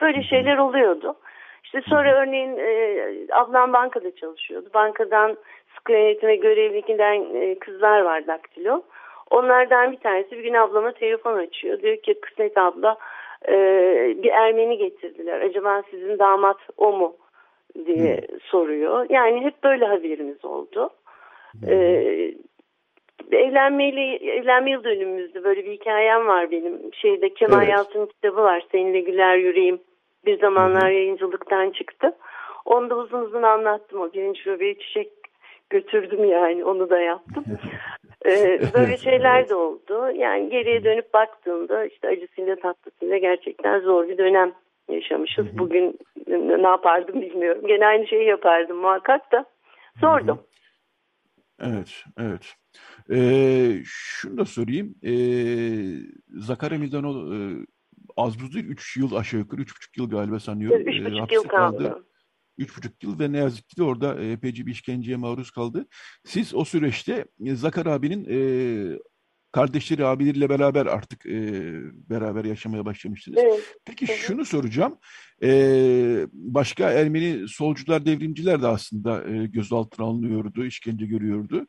Böyle 0.00 0.22
şeyler 0.22 0.58
oluyordu. 0.58 1.16
İşte 1.64 1.80
sonra 1.88 2.22
örneğin 2.22 2.56
e, 2.56 3.34
ablam 3.34 3.72
bankada 3.72 4.14
çalışıyordu. 4.14 4.68
Bankadan 4.74 5.36
sıkı 5.74 5.92
yönetime 5.92 6.36
görevli 6.36 6.82
giden 6.82 7.34
e, 7.34 7.58
kızlar 7.58 8.00
var 8.00 8.26
daktilo. 8.26 8.82
Onlardan 9.30 9.92
bir 9.92 9.96
tanesi 9.96 10.30
bir 10.30 10.42
gün 10.42 10.54
ablama 10.54 10.92
telefon 10.92 11.36
açıyor. 11.36 11.82
Diyor 11.82 11.96
ki 11.96 12.20
Kısmet 12.20 12.58
abla 12.58 12.96
e, 13.48 13.54
bir 14.22 14.30
Ermeni 14.30 14.78
getirdiler. 14.78 15.40
Acaba 15.40 15.82
sizin 15.90 16.18
damat 16.18 16.58
o 16.76 16.92
mu? 16.92 17.16
diye 17.86 18.16
hmm. 18.16 18.38
soruyor. 18.40 19.06
Yani 19.10 19.44
hep 19.44 19.64
böyle 19.64 19.86
haberimiz 19.86 20.44
oldu. 20.44 20.90
Hmm. 21.60 21.72
E, 21.72 22.34
evlenmeyle 23.32 24.16
evlenme 24.16 24.70
yıl 24.70 24.84
dönümümüzdü. 24.84 25.44
Böyle 25.44 25.64
bir 25.64 25.72
hikayem 25.72 26.26
var 26.26 26.50
benim. 26.50 26.94
Şeyde 26.94 27.34
Kemal 27.34 27.62
evet. 27.62 27.72
Yalçın 27.72 28.06
kitabı 28.06 28.42
var. 28.42 28.64
Seninle 28.72 29.00
Güler 29.00 29.36
Yüreğim. 29.36 29.80
Bir 30.26 30.38
zamanlar 30.38 30.90
yayıncılıktan 30.90 31.70
çıktı. 31.70 32.16
Onu 32.64 32.90
da 32.90 32.96
uzun 32.96 33.20
uzun 33.20 33.42
anlattım. 33.42 34.00
O 34.00 34.12
birinci 34.12 34.42
şubeye 34.42 34.74
çiçek 34.74 35.08
götürdüm 35.70 36.24
yani. 36.24 36.64
Onu 36.64 36.90
da 36.90 37.00
yaptım. 37.00 37.44
ee, 38.26 38.60
böyle 38.74 38.96
şeyler 38.96 39.48
de 39.48 39.54
oldu. 39.54 40.10
Yani 40.14 40.50
geriye 40.50 40.84
dönüp 40.84 41.14
baktığımda 41.14 41.84
işte 41.84 42.08
acısıyla 42.08 42.56
tatlısıyla 42.56 43.18
gerçekten 43.18 43.80
zor 43.80 44.08
bir 44.08 44.18
dönem 44.18 44.52
yaşamışız. 44.88 45.58
Bugün 45.58 45.98
ne 46.28 46.68
yapardım 46.68 47.22
bilmiyorum. 47.22 47.66
Gene 47.66 47.86
aynı 47.86 48.06
şeyi 48.06 48.28
yapardım 48.28 48.76
muhakkak 48.76 49.32
da. 49.32 49.44
Sordum. 50.00 50.40
Evet, 51.60 52.04
evet. 52.18 52.54
Ee, 53.12 53.82
şunu 53.84 54.38
da 54.38 54.44
sorayım. 54.44 54.94
Ee, 55.02 55.12
Zakarya 56.28 56.78
Midanol 56.78 57.32
e, 57.32 57.66
az 58.16 58.40
buz 58.40 58.54
değil, 58.54 58.66
3 58.66 58.96
yıl 58.96 59.14
aşağı 59.14 59.40
yukarı, 59.40 59.60
3,5 59.62 60.00
yıl 60.00 60.10
galiba 60.10 60.40
sanıyorum. 60.40 60.80
3,5 60.80 61.32
e, 61.32 61.34
yıl 61.34 61.42
kaldı. 61.42 61.78
kaldı. 61.78 62.04
Üç 62.60 62.76
buçuk 62.76 63.02
yıl 63.02 63.18
ve 63.18 63.32
ne 63.32 63.38
yazık 63.38 63.68
ki 63.68 63.76
de 63.76 63.82
orada 63.82 64.20
e, 64.20 64.32
epeyce 64.32 64.66
bir 64.66 64.72
işkenceye 64.72 65.16
maruz 65.16 65.50
kaldı. 65.50 65.86
Siz 66.24 66.54
o 66.54 66.64
süreçte 66.64 67.24
e, 67.44 67.54
Zakar 67.54 67.86
abinin 67.86 68.26
e, 68.30 68.38
kardeşleri 69.52 70.06
abileriyle 70.06 70.48
beraber 70.48 70.86
artık 70.86 71.26
e, 71.26 71.62
beraber 72.10 72.44
yaşamaya 72.44 72.84
başlamıştınız. 72.84 73.38
Evet. 73.42 73.60
Peki 73.84 74.04
evet. 74.08 74.18
şunu 74.18 74.44
soracağım. 74.44 74.98
E, 75.42 75.50
başka 76.32 76.90
Ermeni 76.90 77.48
solcular, 77.48 78.06
devrimciler 78.06 78.62
de 78.62 78.66
aslında 78.66 79.28
e, 79.28 79.46
gözaltına 79.46 80.06
alınıyordu, 80.06 80.64
işkence 80.64 81.06
görüyordu. 81.06 81.66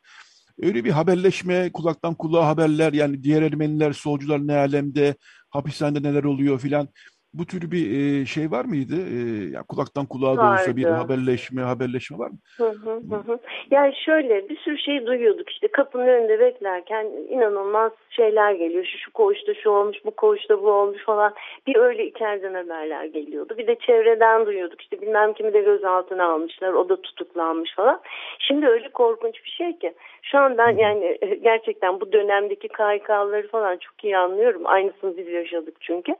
Öyle 0.61 0.85
bir 0.85 0.91
haberleşme, 0.91 1.71
kulaktan 1.73 2.15
kulağa 2.15 2.47
haberler 2.47 2.93
yani 2.93 3.23
diğer 3.23 3.41
Ermeniler, 3.41 3.93
solcular 3.93 4.47
ne 4.47 4.55
alemde, 4.55 5.15
hapishanede 5.49 6.07
neler 6.09 6.23
oluyor 6.23 6.59
filan. 6.59 6.87
Bu 7.33 7.45
tür 7.45 7.71
bir 7.71 7.85
e, 7.91 8.25
şey 8.25 8.51
var 8.51 8.65
mıydı? 8.65 8.95
E, 8.95 9.17
yani 9.53 9.65
kulaktan 9.69 10.05
kulağa 10.05 10.37
da 10.37 10.53
olsa 10.53 10.75
bir 10.75 10.83
haberleşme, 10.83 11.61
haberleşme 11.61 12.17
var 12.17 12.29
mı? 12.29 12.37
Hı 12.57 12.69
hı 12.69 13.15
hı. 13.15 13.39
Yani 13.71 13.93
şöyle 14.05 14.49
bir 14.49 14.57
sürü 14.57 14.77
şey 14.77 15.05
duyuyorduk 15.05 15.49
işte 15.49 15.67
kapının 15.67 16.07
önünde 16.07 16.39
beklerken 16.39 17.05
inanılmaz 17.29 17.91
şeyler 18.09 18.51
geliyor. 18.53 18.85
Şu, 18.85 18.97
şu 18.97 19.13
koğuşta 19.13 19.53
şu 19.53 19.69
olmuş, 19.69 19.97
bu 20.05 20.11
koğuşta 20.11 20.63
bu 20.63 20.71
olmuş 20.71 21.03
falan. 21.03 21.33
Bir 21.67 21.75
öyle 21.75 22.07
içeriden 22.07 22.53
haberler 22.53 23.05
geliyordu. 23.05 23.53
Bir 23.57 23.67
de 23.67 23.75
çevreden 23.75 24.45
duyuyorduk 24.45 24.81
işte 24.81 25.01
bilmem 25.01 25.33
kimi 25.33 25.53
de 25.53 25.61
gözaltına 25.61 26.25
almışlar, 26.25 26.73
o 26.73 26.89
da 26.89 27.01
tutuklanmış 27.01 27.75
falan. 27.75 28.01
Şimdi 28.39 28.67
öyle 28.67 28.89
korkunç 28.89 29.35
bir 29.45 29.49
şey 29.49 29.79
ki. 29.79 29.93
Şu 30.21 30.37
an 30.37 30.57
ben 30.57 30.77
yani 30.77 31.17
gerçekten 31.43 32.01
bu 32.01 32.11
dönemdeki 32.11 32.67
KYK'ları 32.67 33.47
falan 33.47 33.77
çok 33.77 34.03
iyi 34.03 34.17
anlıyorum. 34.17 34.61
Aynısını 34.65 35.17
biz 35.17 35.27
yaşadık 35.27 35.75
çünkü. 35.81 36.15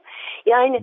Yani 0.46 0.82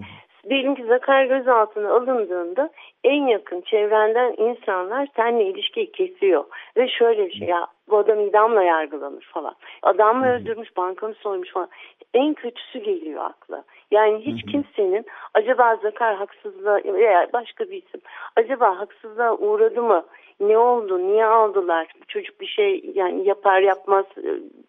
Diyelim 0.49 0.75
ki 0.75 0.85
Zakar 0.85 1.25
gözaltına 1.25 1.93
alındığında 1.93 2.69
en 3.03 3.27
yakın 3.27 3.61
çevrenden 3.61 4.35
insanlar 4.37 5.07
seninle 5.15 5.45
ilişkiyi 5.45 5.91
kesiyor. 5.91 6.43
Ve 6.77 6.87
şöyle 6.87 7.25
bir 7.25 7.31
şey 7.31 7.47
ya 7.47 7.67
bu 7.89 7.97
adam 7.97 8.19
idamla 8.19 8.63
yargılanır 8.63 9.29
falan. 9.33 9.55
Adam 9.83 10.19
mı 10.19 10.31
öldürmüş, 10.31 10.77
bankamı 10.77 11.13
soymuş 11.13 11.51
falan. 11.51 11.69
En 12.13 12.33
kötüsü 12.33 12.79
geliyor 12.79 13.25
akla. 13.25 13.63
Yani 13.91 14.19
hiç 14.25 14.45
kimsenin 14.51 15.05
acaba 15.33 15.75
Zakar 15.75 16.15
haksızlığa 16.15 16.79
veya 16.85 17.27
başka 17.33 17.63
bir 17.63 17.83
isim 17.83 18.01
acaba 18.35 18.79
haksızlığa 18.79 19.37
uğradı 19.37 19.81
mı? 19.81 20.05
Ne 20.39 20.57
oldu? 20.57 21.07
Niye 21.07 21.25
aldılar? 21.25 21.87
Çocuk 22.07 22.41
bir 22.41 22.47
şey 22.47 22.91
yani 22.93 23.27
yapar 23.27 23.61
yapmaz 23.61 24.05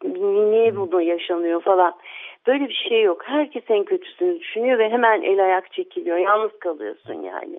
niye 0.05 0.77
bunu 0.77 1.03
yaşanıyor 1.03 1.61
falan. 1.63 1.95
Böyle 2.47 2.69
bir 2.69 2.85
şey 2.89 3.03
yok. 3.03 3.23
Herkes 3.25 3.63
en 3.69 3.85
kötüsünü 3.85 4.41
düşünüyor 4.41 4.79
ve 4.79 4.91
hemen 4.91 5.23
el 5.23 5.45
ayak 5.45 5.73
çekiliyor. 5.73 6.17
Yalnız 6.17 6.59
kalıyorsun 6.59 7.23
yani. 7.23 7.59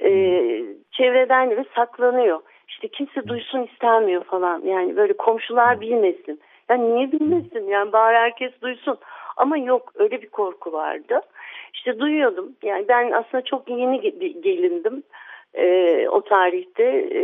Ee, 0.00 0.62
çevreden 0.90 1.50
ve 1.50 1.64
saklanıyor. 1.76 2.40
İşte 2.68 2.88
kimse 2.88 3.28
duysun 3.28 3.62
istemiyor 3.62 4.24
falan. 4.24 4.62
Yani 4.64 4.96
böyle 4.96 5.12
komşular 5.12 5.80
bilmesin. 5.80 6.40
Yani 6.68 6.94
niye 6.94 7.12
bilmesin? 7.12 7.68
Yani 7.68 7.92
bari 7.92 8.16
herkes 8.16 8.52
duysun. 8.62 8.98
Ama 9.36 9.56
yok 9.56 9.92
öyle 9.94 10.22
bir 10.22 10.28
korku 10.28 10.72
vardı. 10.72 11.20
İşte 11.74 11.98
duyuyordum. 11.98 12.52
Yani 12.62 12.88
ben 12.88 13.10
aslında 13.10 13.44
çok 13.44 13.70
yeni 13.70 14.00
gelindim 14.40 15.02
e, 15.54 16.08
o 16.08 16.20
tarihte. 16.20 16.84
E, 16.84 17.20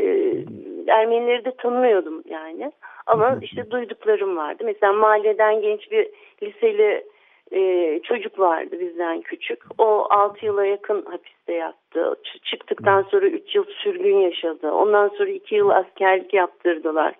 Ermenileri 0.89 1.45
de 1.45 1.51
tanımıyordum 1.51 2.23
yani. 2.29 2.73
Ama 3.07 3.39
işte 3.43 3.71
duyduklarım 3.71 4.37
vardı. 4.37 4.63
Mesela 4.67 4.93
mahalleden 4.93 5.61
genç 5.61 5.91
bir 5.91 6.09
liseli 6.43 7.05
e, 7.53 8.01
çocuk 8.03 8.39
vardı 8.39 8.81
bizden 8.81 9.21
küçük. 9.21 9.59
O 9.79 10.07
6 10.11 10.47
yıla 10.47 10.67
yakın 10.67 11.03
hapiste 11.03 11.53
yattı. 11.53 12.17
Ç 12.25 12.45
çıktıktan 12.45 13.03
sonra 13.03 13.27
3 13.27 13.55
yıl 13.55 13.65
sürgün 13.65 14.17
yaşadı. 14.19 14.73
Ondan 14.73 15.09
sonra 15.09 15.29
2 15.31 15.55
yıl 15.55 15.69
askerlik 15.69 16.35
yaptırdılar 16.35 17.15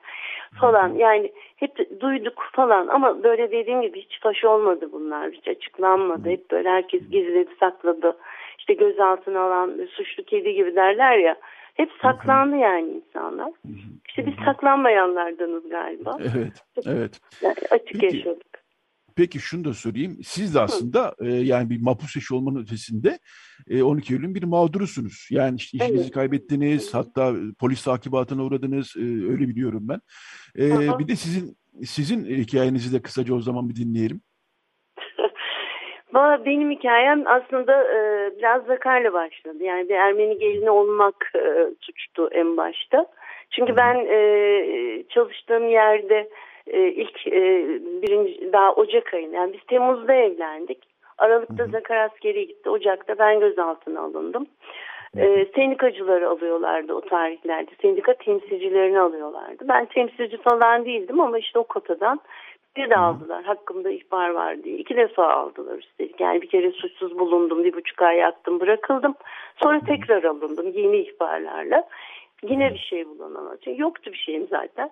falan. 0.61 0.95
Yani 0.95 1.33
hep 1.57 2.01
duyduk 2.01 2.43
falan 2.53 2.87
ama 2.87 3.23
böyle 3.23 3.51
dediğim 3.51 3.83
gibi 3.83 4.01
hiç 4.01 4.21
faş 4.21 4.45
olmadı 4.45 4.89
bunlar. 4.93 5.31
Hiç 5.31 5.49
açıklanmadı. 5.49 6.29
Hep 6.31 6.51
böyle 6.51 6.69
herkes 6.69 7.11
gizledi 7.11 7.51
sakladı. 7.61 8.17
İşte 8.61 8.75
gözaltına 8.75 9.41
alan 9.41 9.89
suçlu 9.91 10.25
kedi 10.25 10.55
gibi 10.55 10.77
derler 10.77 11.19
ya. 11.19 11.37
Hep 11.75 11.91
saklandı 12.03 12.57
yani 12.57 12.91
insanlar. 12.91 13.53
İşte 14.09 14.27
biz 14.27 14.35
saklanmayanlardanız 14.45 15.69
galiba. 15.71 16.19
Evet, 16.21 16.65
evet. 16.87 17.21
Yani 17.43 17.55
açık 17.71 18.01
Peki. 18.01 18.17
yaşadık. 18.17 18.61
Peki 19.17 19.39
şunu 19.39 19.65
da 19.65 19.75
sorayım. 19.75 20.19
Siz 20.25 20.55
de 20.55 20.61
aslında 20.61 21.15
e, 21.21 21.29
yani 21.29 21.71
bir 21.71 21.81
mapus 21.81 22.17
eşi 22.17 22.35
olmanın 22.35 22.63
ötesinde 22.63 23.19
e, 23.71 23.83
12 23.83 24.15
Eylül'ün 24.15 24.35
bir 24.35 24.43
mağdurusunuz. 24.43 25.29
Yani 25.31 25.57
işte 25.57 25.79
işinizi 25.79 26.03
evet. 26.03 26.13
kaybettiniz, 26.13 26.95
hatta 26.95 27.35
polis 27.59 27.85
takibatına 27.85 28.45
uğradınız. 28.45 28.95
E, 28.97 29.01
öyle 29.01 29.49
biliyorum 29.49 29.89
ben. 29.89 30.01
E, 30.59 30.99
bir 30.99 31.09
de 31.09 31.17
sizin 31.17 31.57
sizin 31.85 32.25
hikayenizi 32.25 32.93
de 32.93 33.03
kısaca 33.03 33.35
o 33.35 33.41
zaman 33.41 33.69
bir 33.69 33.77
dinleyelim. 33.77 34.21
Valla 36.13 36.45
benim 36.45 36.71
hikayem 36.71 37.23
aslında 37.27 37.85
e, 37.85 38.31
biraz 38.39 38.65
zakarla 38.65 39.13
başladı. 39.13 39.65
Yani 39.65 39.89
bir 39.89 39.95
Ermeni 39.95 40.39
gelini 40.39 40.71
olmak 40.71 41.33
e, 41.35 41.67
suçtu 41.81 42.29
en 42.33 42.57
başta. 42.57 43.07
Çünkü 43.51 43.77
ben 43.77 44.07
e, 44.09 45.03
çalıştığım 45.09 45.69
yerde 45.69 46.29
e, 46.67 46.89
ilk 46.89 47.27
e, 47.27 47.67
birinci 48.03 48.53
daha 48.53 48.73
Ocak 48.73 49.15
ayında 49.15 49.37
yani 49.37 49.53
biz 49.53 49.61
Temmuz'da 49.69 50.15
evlendik. 50.15 50.79
Aralık'ta 51.19 51.67
Zakar 51.67 51.97
askeri 51.97 52.47
gitti. 52.47 52.71
Ocak'ta 52.71 53.19
ben 53.19 53.41
gözaltına 53.41 54.01
alındım. 54.01 54.47
E, 55.17 55.47
sendikacıları 55.55 56.29
alıyorlardı 56.29 56.95
o 56.95 57.01
tarihlerde. 57.01 57.71
Sendika 57.83 58.15
temsilcilerini 58.15 59.01
alıyorlardı. 59.01 59.69
Ben 59.69 59.87
temsilci 59.87 60.37
falan 60.37 60.85
değildim 60.85 61.21
ama 61.21 61.39
işte 61.39 61.59
o 61.59 61.65
kotadan 61.65 62.21
bir 62.77 62.91
de 62.91 62.97
aldılar. 62.97 63.45
Hakkımda 63.45 63.91
ihbar 63.91 64.31
var 64.31 64.63
diye. 64.63 64.77
İki 64.77 64.97
defa 64.97 65.29
aldılar 65.29 65.79
üstelik. 65.79 66.21
Yani 66.21 66.43
bir 66.43 66.49
kere 66.49 66.71
suçsuz 66.71 67.19
bulundum. 67.19 67.65
Bir 67.65 67.73
buçuk 67.73 68.03
ay 68.03 68.17
yattım 68.17 68.61
bırakıldım. 68.61 69.15
Sonra 69.63 69.81
tekrar 69.81 70.25
alındım 70.25 70.73
yeni 70.73 70.97
ihbarlarla. 70.97 71.89
Yine 72.43 72.75
bir 72.75 72.79
şey 72.79 73.09
bulunamadı. 73.09 73.71
Yoktu 73.77 74.13
bir 74.13 74.19
şeyim 74.19 74.47
zaten. 74.51 74.91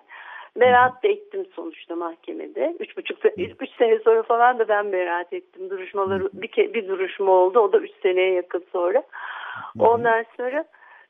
Beraat 0.55 1.03
da 1.03 1.07
ettim 1.07 1.45
sonuçta 1.55 1.95
mahkemede. 1.95 2.75
Üç 2.79 2.97
buçuk 2.97 3.17
üç 3.37 3.69
sene 3.77 3.99
sonra 3.99 4.23
falan 4.23 4.59
da 4.59 4.67
ben 4.67 4.91
beraat 4.91 5.33
ettim. 5.33 5.69
Duruşmaları 5.69 6.29
bir, 6.33 6.73
bir 6.73 6.87
duruşma 6.87 7.31
oldu. 7.31 7.59
O 7.59 7.73
da 7.73 7.77
üç 7.77 7.91
seneye 8.01 8.33
yakın 8.33 8.63
sonra. 8.71 9.03
Ondan 9.79 10.25
sonra 10.37 10.65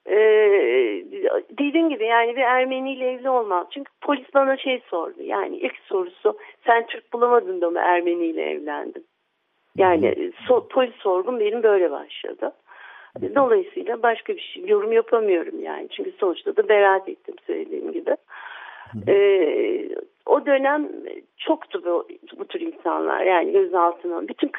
e, 0.09 0.17
dediğim 1.59 1.89
gibi 1.89 2.05
yani 2.05 2.35
bir 2.35 2.41
Ermeni 2.41 2.93
ile 2.93 3.11
evli 3.11 3.29
olmam. 3.29 3.67
Çünkü 3.73 3.91
polis 4.01 4.33
bana 4.33 4.57
şey 4.57 4.81
sordu. 4.89 5.23
Yani 5.23 5.57
ilk 5.57 5.75
sorusu 5.85 6.37
sen 6.65 6.85
Türk 6.87 7.13
bulamadın 7.13 7.61
da 7.61 7.69
mı 7.69 7.79
Ermeni 7.79 8.25
ile 8.25 8.51
evlendin? 8.51 9.05
Yani 9.77 10.31
so, 10.47 10.67
polis 10.67 10.95
sorgun 10.95 11.39
benim 11.39 11.63
böyle 11.63 11.91
başladı. 11.91 12.51
Dolayısıyla 13.35 14.03
başka 14.03 14.35
bir 14.35 14.41
şey 14.41 14.65
yorum 14.65 14.91
yapamıyorum 14.91 15.63
yani. 15.63 15.87
Çünkü 15.89 16.11
sonuçta 16.11 16.55
da 16.55 16.69
beraat 16.69 17.09
ettim 17.09 17.35
söylediğim 17.47 17.91
gibi. 17.91 18.15
Ee, 19.07 19.89
o 20.25 20.45
dönem 20.45 20.89
çoktu 21.37 21.81
bu, 21.85 22.07
bu 22.39 22.45
tür 22.45 22.61
insanlar 22.61 23.21
yani 23.21 23.51
gözaltına. 23.51 24.27
Bütün 24.27 24.51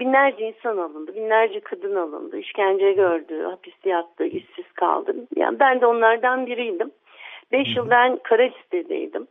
binlerce 0.00 0.48
insan 0.48 0.76
alındı, 0.76 1.14
binlerce 1.14 1.60
kadın 1.60 1.96
alındı, 1.96 2.38
işkence 2.38 2.92
gördü, 2.92 3.42
hapiste 3.42 3.90
yattı, 3.90 4.24
işsiz 4.24 4.72
kaldı. 4.74 5.14
Yani 5.36 5.60
ben 5.60 5.80
de 5.80 5.86
onlardan 5.86 6.46
biriydim. 6.46 6.90
Beş 7.52 7.76
yıl 7.76 7.90
ben 7.90 8.18
kara 8.24 8.42
listedeydim. 8.42 9.26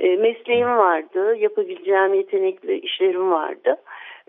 E, 0.00 0.16
mesleğim 0.16 0.76
vardı, 0.76 1.36
yapabileceğim 1.36 2.14
yetenekli 2.14 2.78
işlerim 2.78 3.30
vardı. 3.30 3.76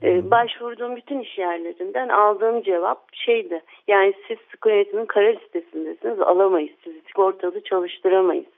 E, 0.03 0.31
başvurduğum 0.31 0.95
bütün 0.95 1.19
iş 1.19 1.37
yerlerinden 1.37 2.09
aldığım 2.09 2.61
cevap 2.61 3.13
şeydi. 3.13 3.61
Yani 3.87 4.13
siz 4.27 4.37
sıkı 4.51 4.69
yönetimin 4.69 5.05
kara 5.05 5.29
listesindesiniz, 5.29 6.21
alamayız 6.21 6.71
sizi, 6.83 7.01
sigortalı 7.07 7.63
çalıştıramayız. 7.63 8.56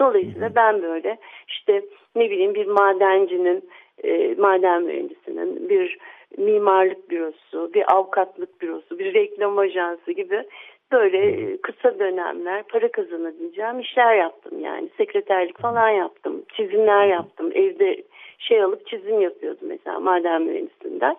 Dolayısıyla 0.00 0.54
ben 0.54 0.82
böyle 0.82 1.18
işte 1.48 1.82
ne 2.16 2.30
bileyim 2.30 2.54
bir 2.54 2.66
madencinin, 2.66 3.70
e, 4.04 4.34
maden 4.38 4.82
mühendisinin, 4.82 5.68
bir 5.68 5.98
mimarlık 6.38 7.10
bürosu, 7.10 7.74
bir 7.74 7.92
avukatlık 7.94 8.60
bürosu, 8.60 8.98
bir 8.98 9.14
reklam 9.14 9.58
ajansı 9.58 10.12
gibi 10.12 10.44
böyle 10.92 11.56
kısa 11.56 11.98
dönemler 11.98 12.62
para 12.62 12.92
kazanabileceğim 12.92 13.80
işler 13.80 14.14
yaptım 14.14 14.60
yani. 14.60 14.88
Sekreterlik 14.96 15.58
falan 15.58 15.88
yaptım, 15.88 16.42
çizimler 16.56 17.06
yaptım. 17.06 17.50
Evde 17.54 18.02
şey 18.38 18.62
alıp 18.62 18.86
çizim 18.86 19.20
yapıyordum 19.20 19.68
mesela 19.68 20.00
maden 20.00 20.42
mühendisinden. 20.42 21.16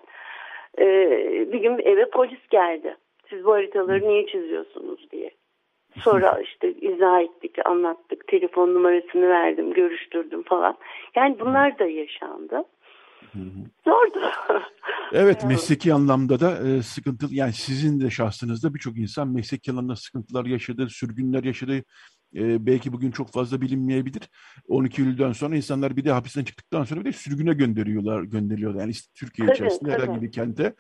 Ee, 0.80 1.48
bir 1.54 1.60
gün 1.60 1.80
eve 1.84 2.06
polis 2.06 2.48
geldi. 2.50 2.96
Siz 3.30 3.46
bu 3.46 3.54
haritaları 3.54 4.08
niye 4.08 4.26
çiziyorsunuz 4.26 5.12
diye. 5.12 5.32
Sonra 6.00 6.42
işte 6.42 6.74
izah 6.74 7.22
ettik, 7.22 7.66
anlattık, 7.66 8.28
telefon 8.28 8.74
numarasını 8.74 9.30
verdim, 9.30 9.74
görüştürdüm 9.74 10.44
falan. 10.44 10.78
Yani 11.16 11.40
bunlar 11.40 11.80
da 11.80 11.86
yaşandı. 11.86 12.64
Zordu. 13.86 14.20
Evet 15.14 15.44
mesleki 15.44 15.94
anlamda 15.94 16.40
da 16.40 16.68
e, 16.68 16.82
sıkıntılı 16.82 17.34
yani 17.34 17.54
sizin 17.54 18.00
de 18.00 18.10
şahsınızda 18.10 18.74
birçok 18.74 18.98
insan 18.98 19.28
mesleki 19.28 19.72
anlamda 19.72 19.96
sıkıntılar 19.96 20.46
yaşadı, 20.46 20.88
sürgünler 20.90 21.44
yaşadı. 21.44 21.84
E, 22.36 22.66
belki 22.66 22.94
bugün 22.94 23.12
çok 23.12 23.32
fazla 23.32 23.62
bilinmeyebilir. 23.62 24.30
12 24.68 25.02
Eylül'den 25.02 25.34
sonra 25.34 25.56
insanlar 25.56 25.98
bir 25.98 26.06
de 26.06 26.12
hapisten 26.12 26.44
çıktıktan 26.44 26.84
sonra 26.84 27.00
bir 27.00 27.06
de 27.06 27.14
sürgüne 27.14 27.54
gönderiyorlar, 27.54 28.24
gönderiyorlar. 28.24 28.80
Yani 28.80 28.92
işte 28.92 29.12
Türkiye 29.14 29.48
Tabii, 29.48 29.56
içerisinde 29.56 29.92
tabii. 29.92 30.02
herhangi 30.02 30.22
bir 30.22 30.32
kente 30.32 30.76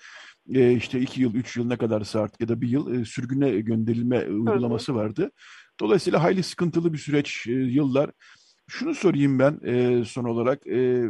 e, 0.53 0.73
işte 0.73 0.99
2 0.99 1.21
yıl, 1.21 1.33
3 1.33 1.57
yıl 1.57 1.67
ne 1.67 1.77
kadarsa 1.77 2.21
artık 2.21 2.41
ya 2.41 2.47
da 2.47 2.61
bir 2.61 2.67
yıl 2.67 2.93
e, 2.93 3.05
sürgüne 3.05 3.61
gönderilme 3.61 4.25
uygulaması 4.25 4.95
vardı. 4.95 5.31
Dolayısıyla 5.79 6.23
hayli 6.23 6.43
sıkıntılı 6.43 6.93
bir 6.93 6.97
süreç, 6.97 7.47
e, 7.47 7.51
yıllar. 7.51 8.11
Şunu 8.67 8.95
sorayım 8.95 9.39
ben 9.39 9.59
e, 9.65 10.05
son 10.05 10.23
olarak. 10.23 10.67
E, 10.67 11.09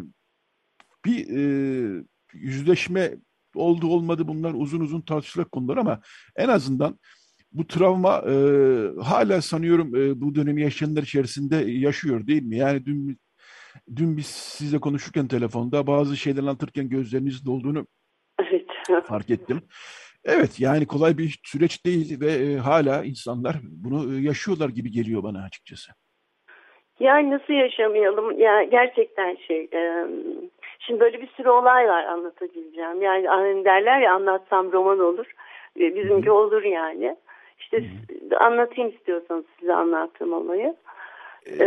bir 1.06 1.28
e, 1.38 2.04
yüzleşme 2.34 3.16
oldu 3.56 3.88
olmadı 3.88 4.28
bunlar 4.28 4.54
uzun 4.54 4.80
uzun 4.80 5.02
tartışılır 5.02 5.46
konular 5.46 5.78
ama 5.78 6.02
en 6.36 6.50
azından 6.50 7.00
bu 7.52 7.68
travma 7.68 8.24
e, 8.28 8.34
hala 9.04 9.42
sanıyorum 9.42 9.96
e, 9.96 10.22
bu 10.22 10.36
dönemi 10.36 10.62
yaşayanlar 10.62 11.04
içerisinde 11.04 11.56
yaşıyor 11.56 12.28
değil 12.28 12.44
mi? 12.44 12.58
Yani 12.58 12.86
dün 12.86 13.20
dün 13.96 14.18
biz 14.18 14.26
sizle 14.28 14.80
konuşurken 14.80 15.28
telefonda 15.28 15.88
bazı 15.88 16.18
şeyler 16.18 16.42
anlatırken 16.42 16.90
gözlerinizin 16.90 17.46
dolduğunu 17.46 17.88
evet. 18.40 19.06
fark 19.06 19.30
ettim. 19.30 19.62
Evet 20.26 20.60
yani 20.60 20.88
kolay 20.88 21.18
bir 21.18 21.40
süreç 21.44 21.86
değil 21.86 22.22
ve 22.22 22.32
e, 22.32 22.56
hala 22.56 23.04
insanlar 23.04 23.56
bunu 23.64 24.14
e, 24.14 24.22
yaşıyorlar 24.22 24.70
gibi 24.70 24.92
geliyor 24.92 25.24
bana 25.24 25.44
açıkçası. 25.44 25.92
Yani 27.00 27.30
nasıl 27.30 27.54
yaşamayalım? 27.54 28.40
Ya 28.40 28.64
gerçekten 28.64 29.38
şey. 29.48 29.70
e, 29.74 30.08
şimdi 30.80 31.00
böyle 31.00 31.22
bir 31.22 31.28
sürü 31.28 31.50
olay 31.50 31.88
var 31.88 32.04
anlatabileceğim. 32.06 33.02
Yani 33.02 33.28
hani 33.28 33.66
derler 33.66 34.00
ya 34.00 34.14
anlatsam 34.14 34.72
roman 34.72 35.00
olur. 35.00 35.26
E, 35.80 35.96
bizimki 35.96 36.32
olur 36.32 36.64
yani. 36.64 37.16
İşte 37.62 37.82
s- 38.30 38.38
anlatayım 38.38 38.90
istiyorsanız 38.90 39.46
size 39.60 39.74
anlattığım 39.74 40.34
olayı. 40.34 40.76
E, 41.60 41.66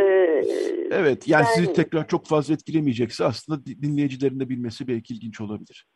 Evet 0.91 1.29
yani 1.29 1.45
sizi 1.47 1.67
ben- 1.69 1.75
tekrar 1.75 2.07
çok 2.09 2.27
fazla 2.27 2.55
etkilemeyecekse 2.55 3.25
aslında 3.25 3.67
di- 3.67 3.83
dinleyicilerin 3.83 4.41
de 4.41 4.49
bilmesi 4.49 4.89
belki 4.89 5.15
ilginç 5.15 5.41
olabilir. 5.41 5.87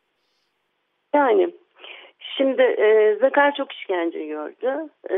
Yani 1.15 1.53
şimdi 2.37 2.61
e, 2.61 3.17
Zakar 3.21 3.55
çok 3.55 3.71
işkence 3.71 4.25
gördü. 4.25 4.89
E, 5.09 5.15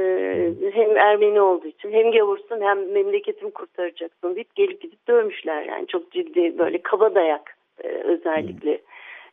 hem 0.73 0.97
Ermeni 0.97 1.41
olduğu 1.41 1.67
için 1.67 1.91
hem 1.91 2.11
gavursun 2.11 2.61
hem 2.61 2.91
memleketimi 2.91 3.51
kurtaracaksın 3.51 4.35
deyip 4.35 4.55
gelip 4.55 4.81
gidip 4.81 5.07
dövmüşler. 5.07 5.63
Yani 5.63 5.87
çok 5.87 6.11
ciddi 6.11 6.57
böyle 6.57 6.81
kaba 6.81 7.15
dayak 7.15 7.57
e, 7.83 7.87
özellikle 7.87 8.81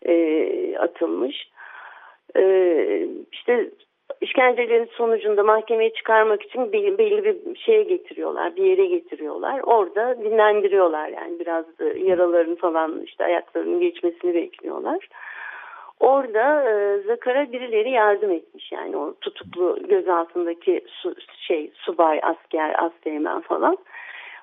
e, 0.07 0.79
atılmış. 0.79 1.51
E, 2.37 3.07
işte 3.33 3.71
işkencelerin 4.21 4.89
sonucunda 4.93 5.43
mahkemeye 5.43 5.93
çıkarmak 5.93 6.43
için 6.43 6.73
belli, 6.73 7.25
bir 7.25 7.57
şeye 7.57 7.83
getiriyorlar, 7.83 8.57
bir 8.57 8.65
yere 8.65 8.87
getiriyorlar. 8.87 9.61
Orada 9.61 10.19
dinlendiriyorlar 10.25 11.09
yani 11.09 11.41
biraz 11.41 11.79
da 11.79 11.85
yaraların 11.85 12.55
falan 12.55 13.03
işte 13.03 13.25
ayaklarının 13.25 13.81
geçmesini 13.81 14.35
bekliyorlar. 14.35 15.09
Orada 16.01 16.71
e, 16.71 16.99
Zakar'a 17.07 17.53
birileri 17.53 17.91
yardım 17.91 18.31
etmiş 18.31 18.73
yani 18.73 18.97
o 18.97 19.15
tutuklu 19.21 19.79
gözaltındaki 19.89 20.85
su, 20.87 21.15
şey 21.39 21.71
subay, 21.75 22.21
asker, 22.23 22.85
asteğmen 22.85 23.41
falan. 23.41 23.79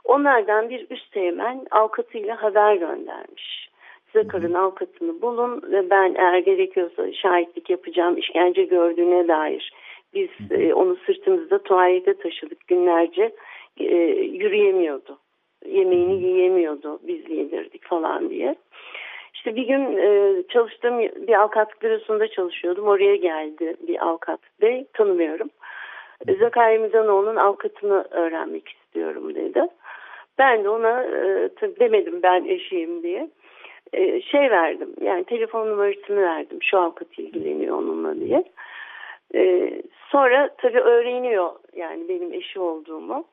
Onlardan 0.04 0.70
bir 0.70 0.88
üst 0.90 1.12
teğmen 1.12 1.66
avukatıyla 1.72 2.44
haber 2.44 2.76
göndermiş. 2.76 3.70
Zakar'ın 4.16 4.54
avukatını 4.54 5.22
bulun 5.22 5.62
ve 5.72 5.90
ben 5.90 6.16
eğer 6.18 6.38
gerekiyorsa 6.38 7.14
şahitlik 7.14 7.70
yapacağım 7.70 8.18
işkence 8.18 8.64
gördüğüne 8.64 9.28
dair. 9.28 9.74
Biz 10.14 10.30
e, 10.52 10.74
onu 10.74 10.98
sırtımızda 11.06 11.64
tuvalete 11.64 12.14
taşıdık 12.14 12.68
günlerce 12.68 13.32
e, 13.80 13.96
yürüyemiyordu. 14.16 15.18
Yemeğini 15.66 16.24
yiyemiyordu 16.24 17.00
biz 17.08 17.30
yedirdik 17.30 17.88
falan 17.88 18.30
diye. 18.30 18.56
İşte 19.34 19.56
bir 19.56 19.68
gün 19.68 19.98
e, 19.98 20.44
çalıştığım 20.50 21.00
bir 21.00 21.40
avukat 21.42 21.82
bürosunda 21.82 22.28
çalışıyordum. 22.28 22.88
Oraya 22.88 23.16
geldi 23.16 23.76
bir 23.88 24.08
avukat 24.08 24.40
bey 24.62 24.86
tanımıyorum. 24.94 25.50
Zakari 26.40 26.80
Mizanoğlu'nun 26.80 27.36
avukatını 27.36 28.06
öğrenmek 28.12 28.70
istiyorum 28.70 29.36
dedi. 29.36 29.68
Ben 30.38 30.64
de 30.64 30.70
ona 30.70 31.04
e, 31.04 31.50
demedim 31.80 32.20
ben 32.24 32.46
eşiyim 32.46 33.04
diye. 33.04 33.30
E, 33.96 34.22
şey 34.22 34.52
verdim 34.52 34.90
yani 35.02 35.24
telefon 35.24 35.68
numarasını 35.68 36.22
verdim. 36.22 36.58
Şu 36.62 36.78
avukat 36.78 37.20
ilgileniyor 37.20 37.78
onunla 37.78 38.16
diye. 38.16 38.44
E, 39.36 39.72
sonra 40.12 40.50
tabii 40.58 40.80
öğreniyor 40.80 41.52
yani 41.76 42.10
benim 42.10 42.34
eşi 42.34 42.60
olduğumu. 42.60 43.26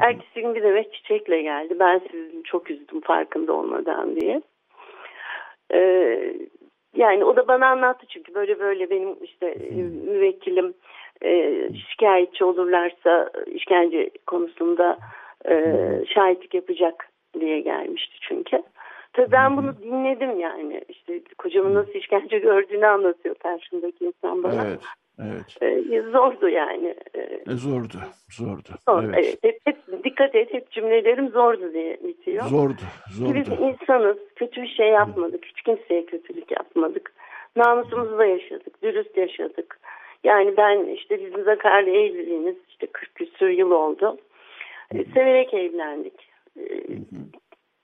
Ertesi 0.00 0.40
gün 0.40 0.54
bir 0.54 0.62
demet 0.62 0.92
çiçekle 0.94 1.42
geldi. 1.42 1.76
Ben 1.78 2.00
sizi 2.10 2.42
çok 2.44 2.70
üzdüm 2.70 3.00
farkında 3.00 3.52
olmadan 3.52 4.16
diye. 4.16 4.42
Ee, 5.74 6.34
yani 6.96 7.24
o 7.24 7.36
da 7.36 7.48
bana 7.48 7.66
anlattı 7.66 8.06
çünkü 8.08 8.34
böyle 8.34 8.58
böyle 8.58 8.90
benim 8.90 9.16
işte 9.22 9.46
e, 9.46 9.74
müvekkilim 10.12 10.74
e, 11.24 11.68
şikayetçi 11.90 12.44
olurlarsa 12.44 13.30
işkence 13.46 14.10
konusunda 14.26 14.98
e, 15.48 15.54
şahitlik 16.14 16.54
yapacak 16.54 17.08
diye 17.40 17.60
gelmişti 17.60 18.16
çünkü. 18.20 18.62
Tabii 19.12 19.32
ben 19.32 19.56
bunu 19.56 19.78
dinledim 19.82 20.40
yani 20.40 20.80
işte 20.88 21.20
kocamın 21.38 21.74
nasıl 21.74 21.92
işkence 21.94 22.38
gördüğünü 22.38 22.86
anlatıyor 22.86 23.34
karşımdaki 23.34 24.04
insan 24.04 24.42
bana. 24.42 24.66
Evet, 24.66 24.80
evet. 25.22 25.56
Ee, 25.92 26.02
zordu 26.10 26.48
yani. 26.48 26.94
Ee, 27.14 27.20
E, 27.20 27.50
zordu, 27.50 27.96
zordu. 28.30 28.68
zor, 28.88 29.04
evet. 29.04 29.14
evet. 29.18 29.38
Hep, 29.42 29.58
hep, 29.66 30.04
dikkat 30.04 30.34
et 30.34 30.54
hep 30.54 30.70
cümlelerim 30.70 31.28
zordu 31.28 31.72
diye 31.72 31.98
bitiyor. 32.04 32.44
Zordu, 32.44 32.72
Ki 32.74 33.34
Biz 33.34 33.46
zordu. 33.46 33.64
insanız. 33.64 34.16
Kötü 34.36 34.62
bir 34.62 34.68
şey 34.68 34.88
yapmadık. 34.88 35.44
Hiç 35.44 35.62
kimseye 35.62 36.06
kötülük 36.06 36.50
yapmadık. 36.50 37.12
Namusumuzla 37.56 38.24
yaşadık. 38.24 38.82
Dürüst 38.82 39.16
yaşadık. 39.16 39.78
Yani 40.24 40.56
ben 40.56 40.84
işte 40.84 41.26
bizim 41.26 41.44
Zakar'la 41.44 41.90
evliliğimiz 41.90 42.56
işte 42.68 42.86
40 42.86 43.14
küsur 43.14 43.48
yıl 43.48 43.70
oldu. 43.70 44.18
E, 44.94 45.04
severek 45.04 45.54
evlendik. 45.54 46.28
E, 46.60 46.62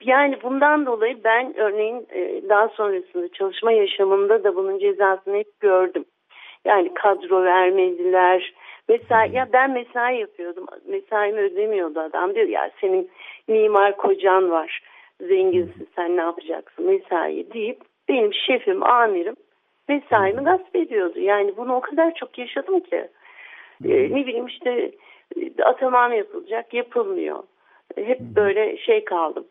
yani 0.04 0.42
bundan 0.42 0.86
dolayı 0.86 1.24
ben 1.24 1.56
örneğin 1.56 2.06
e, 2.12 2.48
daha 2.48 2.68
sonrasında 2.68 3.28
çalışma 3.28 3.72
yaşamımda 3.72 4.44
da 4.44 4.56
bunun 4.56 4.78
cezasını 4.78 5.36
hep 5.36 5.60
gördüm. 5.60 6.04
Yani 6.64 6.94
kadro 6.94 7.42
vermediler. 7.44 8.54
Mesai, 8.88 9.36
ya 9.36 9.48
ben 9.52 9.70
mesai 9.70 10.20
yapıyordum. 10.20 10.66
Mesaimi 10.86 11.40
ödemiyordu 11.40 12.00
adam. 12.00 12.34
Diyor 12.34 12.48
ya 12.48 12.70
senin 12.80 13.10
mimar 13.48 13.96
kocan 13.96 14.50
var. 14.50 14.80
Zenginsin 15.20 15.88
sen 15.96 16.16
ne 16.16 16.20
yapacaksın 16.20 16.86
mesai 16.86 17.52
deyip 17.54 17.80
benim 18.08 18.34
şefim, 18.34 18.82
amirim 18.82 19.36
mesaimi 19.88 20.44
gasp 20.44 20.76
ediyordu. 20.76 21.20
Yani 21.20 21.56
bunu 21.56 21.74
o 21.74 21.80
kadar 21.80 22.14
çok 22.14 22.38
yaşadım 22.38 22.80
ki. 22.80 23.08
Ee, 23.84 23.88
ne 23.88 24.26
bileyim 24.26 24.46
işte 24.46 24.90
e, 25.36 25.62
atamam 25.62 26.12
yapılacak 26.12 26.74
yapılmıyor. 26.74 27.42
E, 27.96 28.04
Hep 28.04 28.20
böyle 28.20 28.76
şey 28.76 29.04
kaldım. 29.04 29.44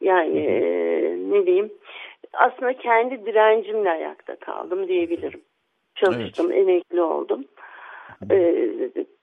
Yani 0.00 0.38
e, 0.38 0.60
ne 1.30 1.46
diyeyim 1.46 1.72
aslında 2.32 2.72
kendi 2.72 3.26
direncimle 3.26 3.90
ayakta 3.90 4.36
kaldım 4.36 4.88
diyebilirim. 4.88 5.40
Çalıştım, 5.94 6.52
emekli 6.52 7.02
oldum. 7.02 7.44
E, 8.30 8.64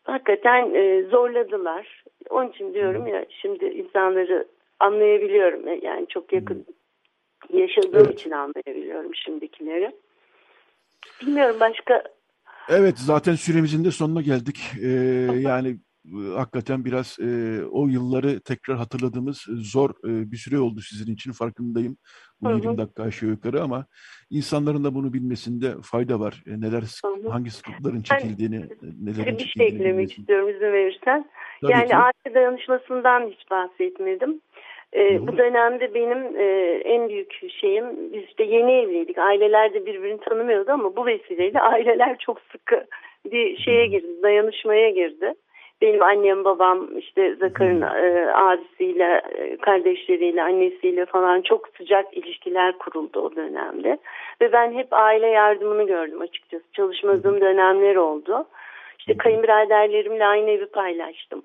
hakikaten 0.03 0.73
e, 0.75 1.03
zorladılar. 1.03 2.03
Onun 2.29 2.49
için 2.49 2.73
diyorum 2.73 3.07
ya 3.07 3.25
şimdi 3.29 3.65
insanları 3.65 4.47
anlayabiliyorum. 4.79 5.67
E, 5.67 5.79
Yani 5.83 6.07
çok 6.07 6.33
yakın 6.33 6.65
yaşadığım 7.53 8.05
Evet. 8.05 8.19
için 8.19 8.31
anlayabiliyorum 8.31 9.15
şimdikileri. 9.15 9.91
Bilmiyorum 11.21 11.55
başka 11.59 12.03
Evet, 12.69 12.99
zaten 12.99 13.33
süremizin 13.35 13.85
de 13.85 13.91
sonuna 13.91 14.21
geldik. 14.21 14.57
Ee, 14.83 14.87
yani 15.41 15.75
hakikaten 16.35 16.85
biraz 16.85 17.17
e, 17.19 17.59
o 17.71 17.87
yılları 17.87 18.39
tekrar 18.39 18.77
hatırladığımız 18.77 19.45
zor 19.47 19.89
e, 19.89 20.31
bir 20.31 20.37
süre 20.37 20.59
oldu 20.59 20.79
sizin 20.79 21.13
için 21.13 21.31
farkındayım. 21.31 21.97
Bu 22.41 22.49
hı 22.49 22.53
hı. 22.53 22.57
20 22.57 22.77
dakika 22.77 23.03
aşağı 23.03 23.29
yukarı 23.29 23.61
ama 23.61 23.85
insanların 24.29 24.83
da 24.83 24.95
bunu 24.95 25.13
bilmesinde 25.13 25.73
fayda 25.83 26.19
var. 26.19 26.43
E, 26.47 26.61
neler, 26.61 26.83
hı 27.05 27.27
hı. 27.27 27.29
hangi 27.29 27.51
sıkıntıların 27.51 28.01
çekildiğini, 28.01 28.61
ben, 28.81 29.05
nelerin 29.05 29.37
bir 29.37 29.53
şey 29.57 29.67
eklemek 29.67 30.17
istiyorum 30.17 30.49
izin 30.49 30.73
verirsen. 30.73 31.25
Tabii 31.61 31.71
yani 31.71 31.87
ki. 31.87 31.95
aile 31.95 32.35
dayanışmasından 32.35 33.27
hiç 33.27 33.51
bahsetmedim. 33.51 34.41
E, 34.95 35.27
bu 35.27 35.37
dönemde 35.37 35.93
benim 35.93 36.37
e, 36.37 36.45
en 36.85 37.09
büyük 37.09 37.51
şeyim 37.61 38.13
biz 38.13 38.23
işte 38.23 38.43
yeni 38.43 38.71
evliydik. 38.71 39.17
Aileler 39.17 39.73
de 39.73 39.85
birbirini 39.85 40.19
tanımıyordu 40.19 40.71
ama 40.71 40.95
bu 40.95 41.05
vesileyle 41.05 41.61
aileler 41.61 42.17
çok 42.17 42.41
sıkı 42.51 42.85
bir 43.31 43.57
şeye 43.57 43.87
girdi, 43.87 44.23
dayanışmaya 44.23 44.89
girdi. 44.89 45.33
Benim 45.81 46.03
annem 46.03 46.43
babam 46.43 46.97
işte 46.97 47.35
Zakar'ın 47.35 47.81
e, 47.81 48.31
abisiyle, 48.33 49.21
e, 49.37 49.57
kardeşleriyle, 49.57 50.43
annesiyle 50.43 51.05
falan 51.05 51.41
çok 51.41 51.67
sıcak 51.77 52.17
ilişkiler 52.17 52.77
kuruldu 52.77 53.19
o 53.19 53.35
dönemde. 53.35 53.97
Ve 54.41 54.51
ben 54.51 54.73
hep 54.73 54.87
aile 54.91 55.27
yardımını 55.27 55.83
gördüm 55.83 56.21
açıkçası. 56.21 56.63
Çalışmadığım 56.73 57.41
dönemler 57.41 57.95
oldu. 57.95 58.45
İşte 58.99 59.17
kayınbiraderlerimle 59.17 60.25
aynı 60.25 60.49
evi 60.49 60.65
paylaştım. 60.65 61.43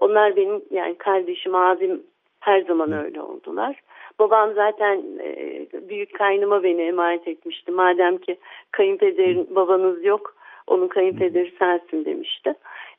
Onlar 0.00 0.36
benim 0.36 0.62
yani 0.70 0.94
kardeşim, 0.94 1.54
abim 1.54 2.02
her 2.40 2.60
zaman 2.60 2.92
öyle 2.92 3.22
oldular. 3.22 3.80
Babam 4.18 4.54
zaten 4.54 5.02
e, 5.22 5.66
büyük 5.88 6.14
kaynıma 6.14 6.62
beni 6.62 6.82
emanet 6.82 7.28
etmişti. 7.28 7.72
Madem 7.72 8.18
ki 8.18 8.36
kayınpederin 8.70 9.54
babanız 9.54 10.04
yok, 10.04 10.34
onun 10.66 10.88
kayınpederi 10.88 11.52
sensin 11.58 12.04
demişti. 12.04 12.54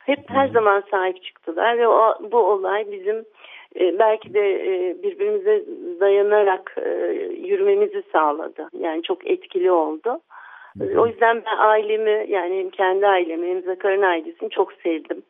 Hep 0.05 0.29
her 0.29 0.47
zaman 0.47 0.83
sahip 0.91 1.23
çıktılar 1.23 1.77
ve 1.77 1.87
o, 1.87 2.15
bu 2.31 2.37
olay 2.37 2.91
bizim 2.91 3.25
e, 3.79 3.99
belki 3.99 4.33
de 4.33 4.39
e, 4.39 5.03
birbirimize 5.03 5.63
dayanarak 5.99 6.75
e, 6.77 6.89
yürümemizi 7.47 8.03
sağladı. 8.11 8.69
Yani 8.79 9.03
çok 9.03 9.27
etkili 9.27 9.71
oldu. 9.71 10.19
O 10.97 11.07
yüzden 11.07 11.41
ben 11.45 11.57
ailemi 11.57 12.25
yani 12.29 12.59
hem 12.59 12.69
kendi 12.69 13.07
ailemi 13.07 13.49
hem 13.49 13.61
Zakar'ın 13.61 14.01
ailesini 14.01 14.49
çok 14.49 14.73
sevdim. 14.73 15.23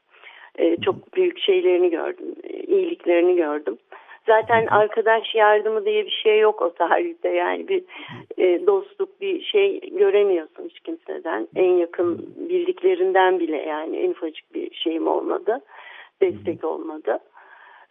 Çok 0.85 1.15
büyük 1.15 1.39
şeylerini 1.39 1.89
gördüm, 1.89 2.35
iyiliklerini 2.67 3.35
gördüm. 3.35 3.77
Zaten 4.27 4.67
arkadaş 4.67 5.35
yardımı 5.35 5.85
diye 5.85 6.05
bir 6.05 6.21
şey 6.23 6.39
yok 6.39 6.61
o 6.61 6.73
tarihte 6.73 7.29
yani 7.29 7.67
bir 7.67 7.83
e, 8.37 8.67
dostluk 8.67 9.21
bir 9.21 9.41
şey 9.41 9.79
göremiyorsun 9.79 10.69
hiç 10.69 10.79
kimseden. 10.79 11.47
En 11.55 11.71
yakın 11.71 12.35
bildiklerinden 12.49 13.39
bile 13.39 13.57
yani 13.57 13.97
en 13.97 14.11
ufacık 14.11 14.53
bir 14.53 14.73
şeyim 14.73 15.07
olmadı. 15.07 15.61
Destek 16.21 16.63
olmadı. 16.63 17.19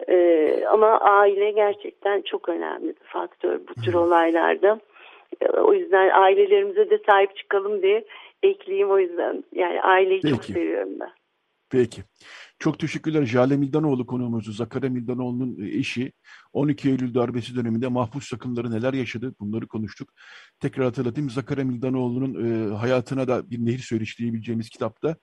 E, 0.09 0.65
ama 0.69 1.01
aile 1.01 1.51
gerçekten 1.51 2.23
çok 2.23 2.49
önemli 2.49 2.89
bir 2.89 3.05
faktör 3.05 3.61
bu 3.69 3.83
tür 3.83 3.95
olaylarda. 3.95 4.81
E, 5.41 5.49
o 5.49 5.75
yüzden 5.75 6.11
ailelerimize 6.11 6.91
de 6.91 6.99
sahip 7.07 7.37
çıkalım 7.37 7.83
diye 7.83 8.05
ekleyeyim 8.43 8.91
o 8.91 8.99
yüzden. 8.99 9.45
Yani 9.53 9.83
aileyi 9.83 10.21
Peki. 10.21 10.35
çok 10.35 10.45
seviyorum 10.45 11.01
ben. 11.01 11.11
Peki. 11.71 12.03
Çok 12.61 12.79
teşekkürler. 12.79 13.27
Jale 13.27 13.57
Mildanoğlu 13.57 14.07
konuğumuzu, 14.07 14.53
Zakarya 14.53 14.91
Mildanoğlu'nun 14.91 15.65
e, 15.65 15.79
eşi 15.79 16.13
12 16.53 16.89
Eylül 16.89 17.15
darbesi 17.15 17.57
döneminde 17.57 17.89
mahpus 17.89 18.31
takımları 18.31 18.71
neler 18.71 18.95
yaşadı 18.95 19.35
bunları 19.41 19.67
konuştuk. 19.69 20.13
Tekrar 20.61 20.85
hatırlatayım 20.85 21.31
Zakarya 21.31 21.65
Mildanoğlu'nun 21.65 22.35
e, 22.45 22.75
hayatına 22.75 23.29
da 23.29 23.51
bir 23.51 23.59
nehir 23.67 23.79
söyleştirebileceğimiz 23.79 24.69
kitapta 24.69 25.17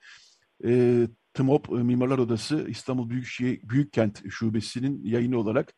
e, 0.66 1.08
TMOP 1.34 1.70
e, 1.70 1.74
Mimarlar 1.74 2.18
Odası 2.18 2.66
İstanbul 2.70 3.10
Büyükşehir 3.10 3.60
Büyükkent 3.64 4.22
Şubesi'nin 4.30 5.06
yayını 5.06 5.38
olarak 5.38 5.74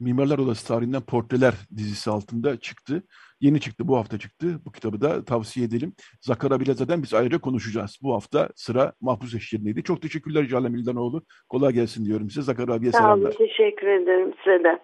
Mimarlar 0.00 0.38
Odası 0.38 0.66
tarihinden 0.66 1.02
portreler 1.02 1.54
dizisi 1.76 2.10
altında 2.10 2.56
çıktı. 2.60 3.02
Yeni 3.40 3.60
çıktı, 3.60 3.88
bu 3.88 3.96
hafta 3.96 4.18
çıktı. 4.18 4.60
Bu 4.64 4.72
kitabı 4.72 5.00
da 5.00 5.24
tavsiye 5.24 5.66
edelim. 5.66 5.94
Zakara 6.20 6.60
Bilaza'dan 6.60 7.02
biz 7.02 7.14
ayrıca 7.14 7.38
konuşacağız. 7.38 7.98
Bu 8.02 8.14
hafta 8.14 8.48
sıra 8.56 8.92
Mahpus 9.00 9.34
Eşlerindeydi. 9.34 9.82
Çok 9.82 10.02
teşekkürler 10.02 10.46
Cale 10.46 10.68
Mildanoğlu. 10.68 11.24
Kolay 11.48 11.72
gelsin 11.72 12.04
diyorum 12.04 12.30
size. 12.30 12.42
Zakara 12.42 12.74
abiye 12.74 12.92
Sağ 12.92 13.14
olun, 13.14 13.30
teşekkür 13.30 13.86
ederim 13.86 14.34
sırada. 14.44 14.80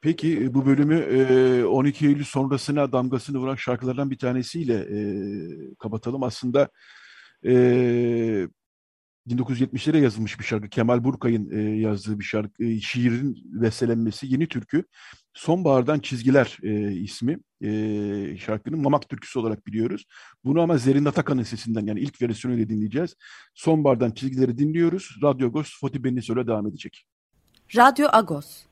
Peki 0.00 0.42
e, 0.42 0.54
bu 0.54 0.66
bölümü 0.66 1.64
12 1.64 2.06
Eylül 2.06 2.24
sonrasına 2.24 2.92
damgasını 2.92 3.38
vuran 3.38 3.54
şarkılardan 3.54 4.10
bir 4.10 4.18
tanesiyle 4.18 4.74
e, 4.74 4.98
kapatalım. 5.78 6.22
Aslında 6.22 6.68
1970'lere 9.28 9.98
yazılmış 9.98 10.38
bir 10.38 10.44
şarkı. 10.44 10.68
Kemal 10.68 11.04
Burkay'ın 11.04 11.50
e, 11.50 11.78
yazdığı 11.80 12.18
bir 12.18 12.24
şarkı. 12.24 12.64
E, 12.64 12.80
şiirin 12.80 13.42
bestelenmesi 13.44 14.26
Yeni 14.32 14.48
Türkü. 14.48 14.84
Sonbahardan 15.34 15.98
Çizgiler 15.98 16.58
e, 16.62 16.92
ismi 16.92 17.38
e, 17.62 18.36
şarkının 18.38 18.80
Mamak 18.80 19.08
türküsü 19.08 19.38
olarak 19.38 19.66
biliyoruz. 19.66 20.04
Bunu 20.44 20.60
ama 20.60 20.78
Zerin 20.78 21.04
Atakan'ın 21.04 21.42
sesinden 21.42 21.86
yani 21.86 22.00
ilk 22.00 22.22
versiyonuyla 22.22 22.68
dinleyeceğiz. 22.68 23.14
Sonbahardan 23.54 24.10
Çizgileri 24.10 24.58
dinliyoruz. 24.58 25.18
Radyo 25.22 25.48
Agos 25.48 25.80
Foti 25.80 26.04
Benniso'yla 26.04 26.46
devam 26.46 26.66
edecek. 26.66 27.06
Radyo 27.76 28.08
Agos. 28.12 28.62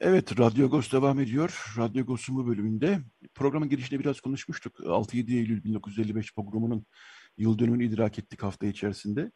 Evet, 0.00 0.38
Radyo 0.38 0.66
Agos 0.66 0.92
devam 0.92 1.20
ediyor. 1.20 1.74
Radyo 1.78 2.02
Agos'un 2.02 2.36
bu 2.36 2.46
bölümünde 2.46 3.00
programın 3.34 3.68
girişinde 3.68 4.00
biraz 4.00 4.20
konuşmuştuk. 4.20 4.80
6-7 4.80 5.34
Eylül 5.34 5.64
1955 5.64 6.34
programının 6.34 6.86
yıl 7.38 7.58
dönümünü 7.58 7.84
idrak 7.84 8.18
ettik 8.18 8.42
hafta 8.42 8.66
içerisinde. 8.66 9.30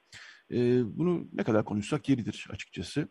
E, 0.52 0.82
bunu 0.98 1.28
ne 1.32 1.44
kadar 1.44 1.64
konuşsak 1.64 2.08
yeridir 2.08 2.46
açıkçası. 2.50 3.08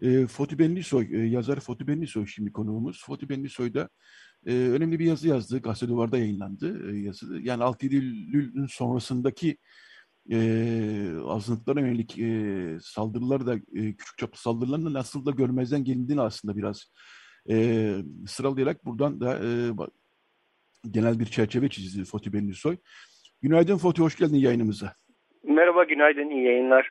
E, 0.00 0.26
Foti 0.26 0.58
Benlisoy, 0.58 1.08
e, 1.12 1.26
yazar 1.26 1.60
Foti 1.60 1.86
Benlisoy 1.86 2.26
şimdi 2.26 2.52
konuğumuz. 2.52 3.04
Foti 3.04 3.28
Benlisoy 3.28 3.74
da 3.74 3.88
e, 4.46 4.52
önemli 4.52 4.98
bir 4.98 5.04
yazı 5.04 5.28
yazdı. 5.28 5.58
Gazete 5.58 5.88
Duvar'da 5.88 6.18
yayınlandı 6.18 6.92
e, 6.92 6.98
yazı. 6.98 7.38
Yani 7.42 7.62
6-7 7.62 7.94
Eylül'ün 7.94 8.66
sonrasındaki 8.66 9.58
e, 10.32 11.12
azınlıklara 11.24 11.80
yönelik 11.80 12.18
e, 12.18 12.78
saldırılar 12.82 13.46
da 13.46 13.54
e, 13.54 13.96
küçük 13.96 14.18
çaplı 14.18 14.38
saldırıların 14.38 14.94
nasıl 14.94 15.26
da 15.26 15.30
görmezden 15.30 15.84
gelindiğini 15.84 16.20
aslında 16.20 16.56
biraz 16.56 16.84
e, 17.50 17.96
sıralayarak 18.26 18.84
buradan 18.84 19.20
da 19.20 19.38
e, 19.44 19.72
genel 20.90 21.20
bir 21.20 21.26
çerçeve 21.26 21.68
çizdi 21.68 22.04
Foti 22.04 22.32
Benlisoy. 22.32 22.76
Günaydın 23.44 23.78
Fatih, 23.78 24.02
hoş 24.02 24.16
geldin 24.16 24.36
yayınımıza. 24.36 24.86
Merhaba, 25.42 25.84
günaydın, 25.84 26.30
iyi 26.30 26.44
yayınlar. 26.44 26.90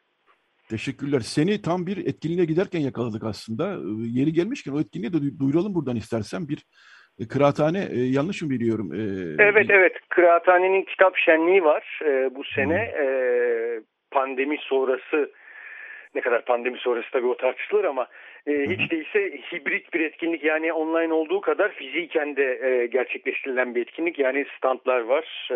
Teşekkürler. 0.70 1.20
Seni 1.20 1.62
tam 1.62 1.88
bir 1.88 1.98
etkinliğe 1.98 2.46
giderken 2.46 2.80
yakaladık 2.80 3.24
aslında. 3.24 3.64
Ee, 3.74 4.20
yeri 4.20 4.34
gelmişken 4.34 4.72
o 4.72 4.80
etkinliği 4.80 5.14
de 5.14 5.40
duyuralım 5.40 5.76
buradan 5.76 5.96
istersen. 5.96 6.48
Bir 6.48 6.60
e, 7.20 7.28
kıraathane, 7.28 7.88
e, 7.92 8.00
yanlış 8.00 8.42
mı 8.42 8.50
biliyorum? 8.50 8.94
Ee, 8.94 9.44
evet, 9.44 9.70
evet. 9.70 9.94
Kıraathanenin 10.10 10.84
kitap 10.84 11.18
şenliği 11.18 11.64
var 11.64 12.00
e, 12.06 12.36
bu 12.36 12.44
sene. 12.44 12.94
Hmm. 12.98 13.84
pandemi 14.12 14.58
sonrası, 14.62 15.32
ne 16.16 16.22
kadar 16.22 16.46
pandemi 16.46 16.78
sonrası 16.78 17.08
tabii 17.12 17.28
o 17.28 17.38
tartışılır 17.38 17.84
ama 17.84 18.08
hiç 18.48 18.92
değilse 18.92 19.40
hibrit 19.52 19.94
bir 19.94 20.00
etkinlik. 20.00 20.44
Yani 20.44 20.74
online 20.74 21.14
olduğu 21.14 21.42
kadar 21.42 21.72
fiziken 21.72 22.36
de 22.36 22.88
gerçekleştirilen 22.92 23.76
bir 23.76 23.82
etkinlik. 23.82 24.20
Yani 24.20 24.46
standlar 24.58 25.00
var. 25.00 25.48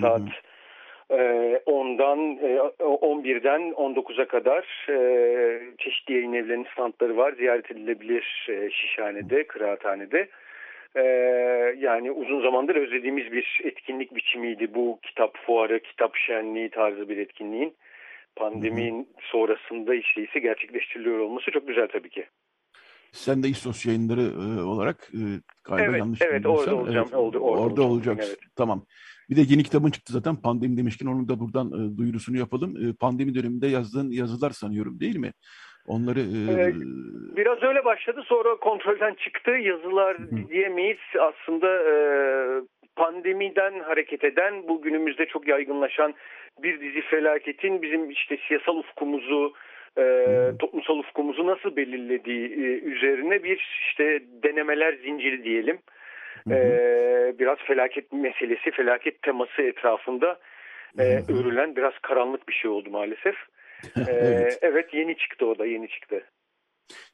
saat... 0.00 0.20
Hmm 0.20 0.50
10'dan 1.10 2.38
ee, 2.42 2.58
11'den 2.78 3.60
e, 3.60 3.72
19'a 3.72 4.24
kadar 4.24 4.86
e, 4.88 5.60
çeşitli 5.78 6.14
yayın 6.14 6.32
evlerinin 6.32 6.66
standları 6.72 7.16
var. 7.16 7.32
Ziyaret 7.32 7.70
edilebilir 7.70 8.46
e, 8.48 8.70
Şişhane'de, 8.70 9.46
Kıraathane'de. 9.46 10.28
Yani 11.78 12.10
uzun 12.10 12.42
zamandır 12.42 12.76
özlediğimiz 12.76 13.32
bir 13.32 13.60
etkinlik 13.64 14.14
biçimiydi 14.14 14.74
bu 14.74 14.98
kitap 15.02 15.36
fuarı, 15.46 15.80
kitap 15.80 16.16
şenliği 16.16 16.68
tarzı 16.68 17.08
bir 17.08 17.16
etkinliğin. 17.16 17.74
Pandeminin 18.36 19.08
sonrasında 19.20 19.94
işte 19.94 20.22
ise 20.22 20.38
gerçekleştiriliyor 20.38 21.18
olması 21.18 21.50
çok 21.50 21.68
güzel 21.68 21.88
tabii 21.88 22.10
ki. 22.10 22.26
Sen 23.12 23.42
de 23.42 23.48
İSOS 23.48 23.86
yayınları 23.86 24.20
e, 24.20 24.62
olarak 24.62 24.96
e, 25.14 25.22
galiba 25.64 25.84
evet, 25.84 25.98
yanlış 25.98 26.22
Evet, 26.22 26.46
orada 26.46 26.76
olacağım. 26.76 27.06
Evet, 27.08 27.18
orada, 27.18 27.38
orada, 27.38 27.62
orada 27.62 27.82
olacaksın. 27.82 28.30
Evet. 28.30 28.50
Tamam. 28.56 28.86
Bir 29.30 29.36
de 29.36 29.40
yeni 29.48 29.62
kitabın 29.62 29.90
çıktı 29.90 30.12
zaten 30.12 30.36
pandemi 30.36 30.76
demişken 30.76 31.06
onun 31.06 31.28
da 31.28 31.40
buradan 31.40 31.66
e, 31.68 31.98
duyurusunu 31.98 32.38
yapalım. 32.38 32.88
E, 32.88 32.92
pandemi 32.92 33.34
döneminde 33.34 33.66
yazdığın 33.66 34.10
yazılar 34.10 34.50
sanıyorum 34.50 35.00
değil 35.00 35.16
mi? 35.16 35.32
Onları 35.86 36.20
e, 36.20 36.74
biraz 37.36 37.62
öyle 37.62 37.84
başladı 37.84 38.22
sonra 38.26 38.56
kontrolden 38.56 39.14
çıktı 39.14 39.50
yazılar 39.50 40.18
hı. 40.18 40.48
diyemeyiz 40.48 40.98
aslında 41.20 41.66
e, 41.66 41.92
pandemiden 43.00 43.80
hareket 43.80 44.24
eden 44.24 44.68
bu 44.68 44.82
günümüzde 44.82 45.26
çok 45.26 45.48
yaygınlaşan 45.48 46.14
bir 46.62 46.80
dizi 46.80 47.00
felaketin 47.00 47.82
bizim 47.82 48.10
işte 48.10 48.38
siyasal 48.48 48.76
ufkumuzu 48.76 49.52
e, 49.98 50.24
toplumsal 50.58 50.98
ufkumuzu 50.98 51.46
nasıl 51.46 51.76
belirlediği 51.76 52.46
e, 52.46 52.80
üzerine 52.80 53.42
bir 53.42 53.80
işte 53.88 54.20
denemeler 54.42 54.92
zinciri 54.92 55.44
diyelim. 55.44 55.78
E, 56.50 56.58
biraz 57.38 57.58
felaket 57.58 58.12
meselesi, 58.12 58.70
felaket 58.70 59.22
teması 59.22 59.62
etrafında 59.62 60.38
e, 60.98 61.02
örülen 61.04 61.76
biraz 61.76 61.98
karanlık 62.02 62.48
bir 62.48 62.54
şey 62.54 62.70
oldu 62.70 62.90
maalesef. 62.90 63.34
evet. 64.08 64.58
evet 64.62 64.94
yeni 64.94 65.16
çıktı 65.16 65.46
o 65.46 65.58
da 65.58 65.66
yeni 65.66 65.88
çıktı. 65.88 66.22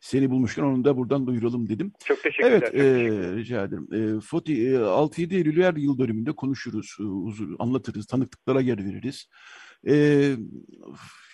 Seni 0.01 0.31
bulmuşken 0.31 0.63
onu 0.63 0.85
da 0.85 0.97
buradan 0.97 1.27
duyuralım 1.27 1.69
dedim. 1.69 1.93
Çok 2.05 2.23
teşekkürler. 2.23 2.51
Evet, 2.51 2.75
e, 2.75 3.37
rica 3.37 3.65
ederim. 3.65 3.89
E, 3.93 4.21
Foti, 4.21 4.69
e, 4.69 4.75
6-7 4.75 5.35
Eylül 5.35 5.63
her 5.63 5.75
yıl 5.75 5.99
dönümünde 5.99 6.33
konuşuruz, 6.33 6.97
e, 7.01 7.03
uzun, 7.03 7.57
anlatırız, 7.59 8.07
tanıklıklara 8.07 8.61
yer 8.61 8.85
veririz. 8.85 9.29
E, 9.89 10.37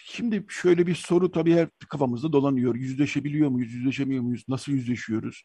şimdi 0.05 0.45
şöyle 0.49 0.87
bir 0.87 0.95
soru 0.95 1.31
tabii 1.31 1.55
her 1.55 1.69
kafamızda 1.89 2.33
dolanıyor. 2.33 2.75
Yüzleşebiliyor 2.75 3.49
muyuz, 3.51 3.73
yüzleşemiyor 3.73 4.23
muyuz, 4.23 4.45
nasıl 4.49 4.73
yüzleşiyoruz? 4.73 5.43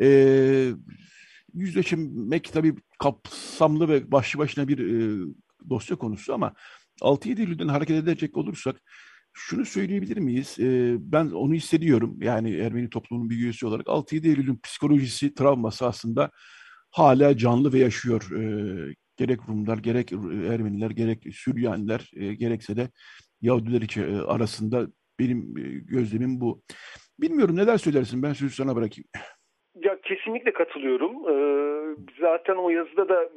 E, 0.00 0.70
yüzleşmek 1.54 2.52
tabii 2.52 2.74
kapsamlı 2.98 3.88
ve 3.88 4.12
başlı 4.12 4.38
başına 4.38 4.68
bir 4.68 4.78
e, 4.78 5.26
dosya 5.70 5.96
konusu 5.96 6.34
ama 6.34 6.54
6-7 7.00 7.40
Eylül'den 7.40 7.68
hareket 7.68 7.96
edecek 7.96 8.36
olursak 8.36 8.80
şunu 9.34 9.64
söyleyebilir 9.64 10.16
miyiz? 10.16 10.56
E, 10.60 10.96
ben 10.98 11.30
onu 11.30 11.54
hissediyorum. 11.54 12.18
Yani 12.22 12.56
Ermeni 12.56 12.90
toplumunun 12.90 13.30
bir 13.30 13.36
üyesi 13.36 13.66
olarak 13.66 13.86
6-7 13.86 14.28
Eylül'ün 14.28 14.60
psikolojisi, 14.64 15.34
travması 15.34 15.86
aslında 15.86 16.30
hala 16.90 17.36
canlı 17.36 17.72
ve 17.72 17.78
yaşıyor. 17.78 18.22
E, 18.32 18.44
gerek 19.16 19.40
Rumlar, 19.48 19.78
gerek 19.78 20.12
Ermeniler, 20.52 20.90
gerek 20.90 21.26
Süryaniler, 21.32 22.10
e, 22.16 22.34
gerekse 22.34 22.76
de 22.76 22.88
Yahudiler 23.40 23.80
içi, 23.80 24.02
e, 24.02 24.16
arasında 24.16 24.86
benim 25.20 25.58
e, 25.58 25.62
gözlemim 25.62 26.40
bu. 26.40 26.62
Bilmiyorum 27.18 27.56
neler 27.56 27.76
söylersin? 27.76 28.22
Ben 28.22 28.32
sözü 28.32 28.54
sana 28.54 28.76
bırakayım. 28.76 29.08
Ya 29.74 30.00
kesinlikle 30.00 30.52
katılıyorum. 30.52 31.12
Ee, 31.28 31.96
zaten 32.20 32.54
o 32.54 32.70
yazıda 32.70 33.08
da 33.08 33.28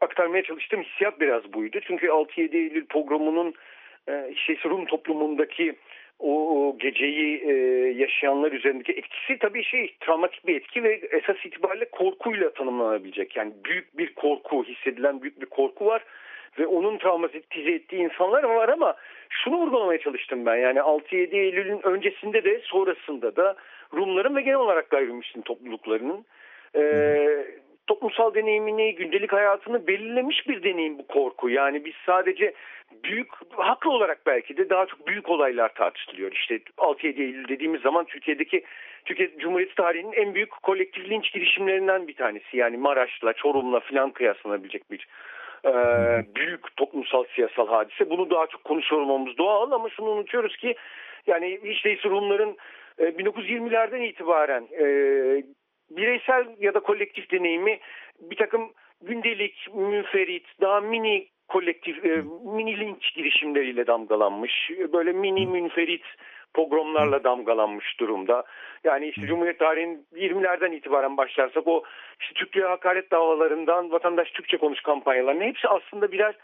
aktarmaya 0.00 0.42
çalıştığım 0.42 0.82
hissiyat 0.82 1.20
biraz 1.20 1.52
buydu. 1.52 1.78
Çünkü 1.86 2.06
6-7 2.06 2.56
Eylül 2.56 2.86
programının 2.86 3.54
e, 4.08 4.34
şey, 4.34 4.58
Rum 4.64 4.86
toplumundaki 4.86 5.74
o 6.18 6.76
geceyi 6.78 7.42
e, 7.44 7.52
yaşayanlar 7.96 8.52
üzerindeki 8.52 8.92
etkisi 8.92 9.38
tabii 9.38 9.64
şey 9.64 9.96
travmatik 10.00 10.46
bir 10.46 10.56
etki 10.56 10.82
ve 10.82 11.00
esas 11.10 11.36
itibariyle 11.44 11.84
korkuyla 11.84 12.52
tanımlanabilecek. 12.52 13.36
Yani 13.36 13.52
büyük 13.64 13.98
bir 13.98 14.14
korku 14.14 14.64
hissedilen 14.64 15.22
büyük 15.22 15.40
bir 15.40 15.46
korku 15.46 15.86
var 15.86 16.04
ve 16.58 16.66
onun 16.66 16.98
travmatize 16.98 17.70
ettiği 17.70 18.02
insanlar 18.02 18.42
var 18.42 18.68
ama 18.68 18.96
şunu 19.30 19.56
vurgulamaya 19.56 19.98
çalıştım 19.98 20.46
ben. 20.46 20.56
Yani 20.56 20.78
6-7 20.78 21.36
Eylül'ün 21.36 21.80
öncesinde 21.86 22.44
de 22.44 22.60
sonrasında 22.64 23.36
da 23.36 23.56
Rumların 23.94 24.36
ve 24.36 24.42
genel 24.42 24.58
olarak 24.58 24.90
gayrimüslim 24.90 25.42
topluluklarının 25.42 26.24
e, 26.76 26.82
toplumsal 27.86 28.34
deneyimini, 28.34 28.94
gündelik 28.94 29.32
hayatını 29.32 29.86
belirlemiş 29.86 30.48
bir 30.48 30.62
deneyim 30.62 30.98
bu 30.98 31.06
korku. 31.06 31.48
Yani 31.48 31.84
biz 31.84 31.94
sadece 32.06 32.54
büyük, 33.04 33.28
haklı 33.56 33.90
olarak 33.90 34.26
belki 34.26 34.56
de 34.56 34.70
daha 34.70 34.86
çok 34.86 35.06
büyük 35.06 35.28
olaylar 35.28 35.74
tartışılıyor. 35.74 36.32
İşte 36.32 36.60
6-7 36.76 37.06
Eylül 37.06 37.48
dediğimiz 37.48 37.80
zaman 37.82 38.04
Türkiye'deki 38.04 38.64
Türkiye 39.04 39.38
Cumhuriyeti 39.38 39.74
tarihinin 39.74 40.12
en 40.12 40.34
büyük 40.34 40.62
kolektif 40.62 41.10
linç 41.10 41.32
girişimlerinden 41.32 42.08
bir 42.08 42.16
tanesi. 42.16 42.56
Yani 42.56 42.76
Maraş'la, 42.76 43.32
Çorum'la 43.32 43.80
filan 43.80 44.10
kıyaslanabilecek 44.10 44.90
bir 44.90 45.08
e, 45.64 45.72
büyük 46.34 46.76
toplumsal 46.76 47.24
siyasal 47.34 47.68
hadise. 47.68 48.10
Bunu 48.10 48.30
daha 48.30 48.46
çok 48.46 48.64
konuşuyor 48.64 49.02
olmamız 49.02 49.38
doğal 49.38 49.70
ama 49.70 49.90
şunu 49.90 50.08
unutuyoruz 50.08 50.56
ki 50.56 50.74
yani 51.26 51.60
hiç 51.64 51.84
değilse 51.84 52.08
Rumların 52.08 52.56
1920'lerden 52.98 54.00
itibaren 54.00 54.68
e, 54.72 54.84
bireysel 55.90 56.46
ya 56.60 56.74
da 56.74 56.80
kolektif 56.80 57.30
deneyimi 57.30 57.78
bir 58.20 58.36
takım 58.36 58.72
gündelik, 59.02 59.68
münferit, 59.74 60.46
daha 60.60 60.80
mini 60.80 61.28
kolektif, 61.50 62.04
e, 62.04 62.22
mini 62.56 62.80
linç 62.80 63.14
girişimleriyle 63.14 63.86
damgalanmış. 63.86 64.70
Böyle 64.92 65.12
mini 65.12 65.46
münferit 65.46 66.04
pogromlarla 66.54 67.24
damgalanmış 67.24 68.00
durumda. 68.00 68.44
Yani 68.84 69.08
işte 69.08 69.26
Cumhuriyet 69.26 69.58
tarihinin 69.58 70.06
20'lerden 70.14 70.72
itibaren 70.72 71.16
başlarsak 71.16 71.66
o 71.66 71.82
işte 72.20 72.34
Türklüğe 72.34 72.66
hakaret 72.66 73.10
davalarından 73.10 73.92
vatandaş 73.92 74.30
Türkçe 74.30 74.56
konuş 74.56 74.80
kampanyalarının 74.80 75.44
hepsi 75.44 75.68
aslında 75.68 76.12
birer 76.12 76.34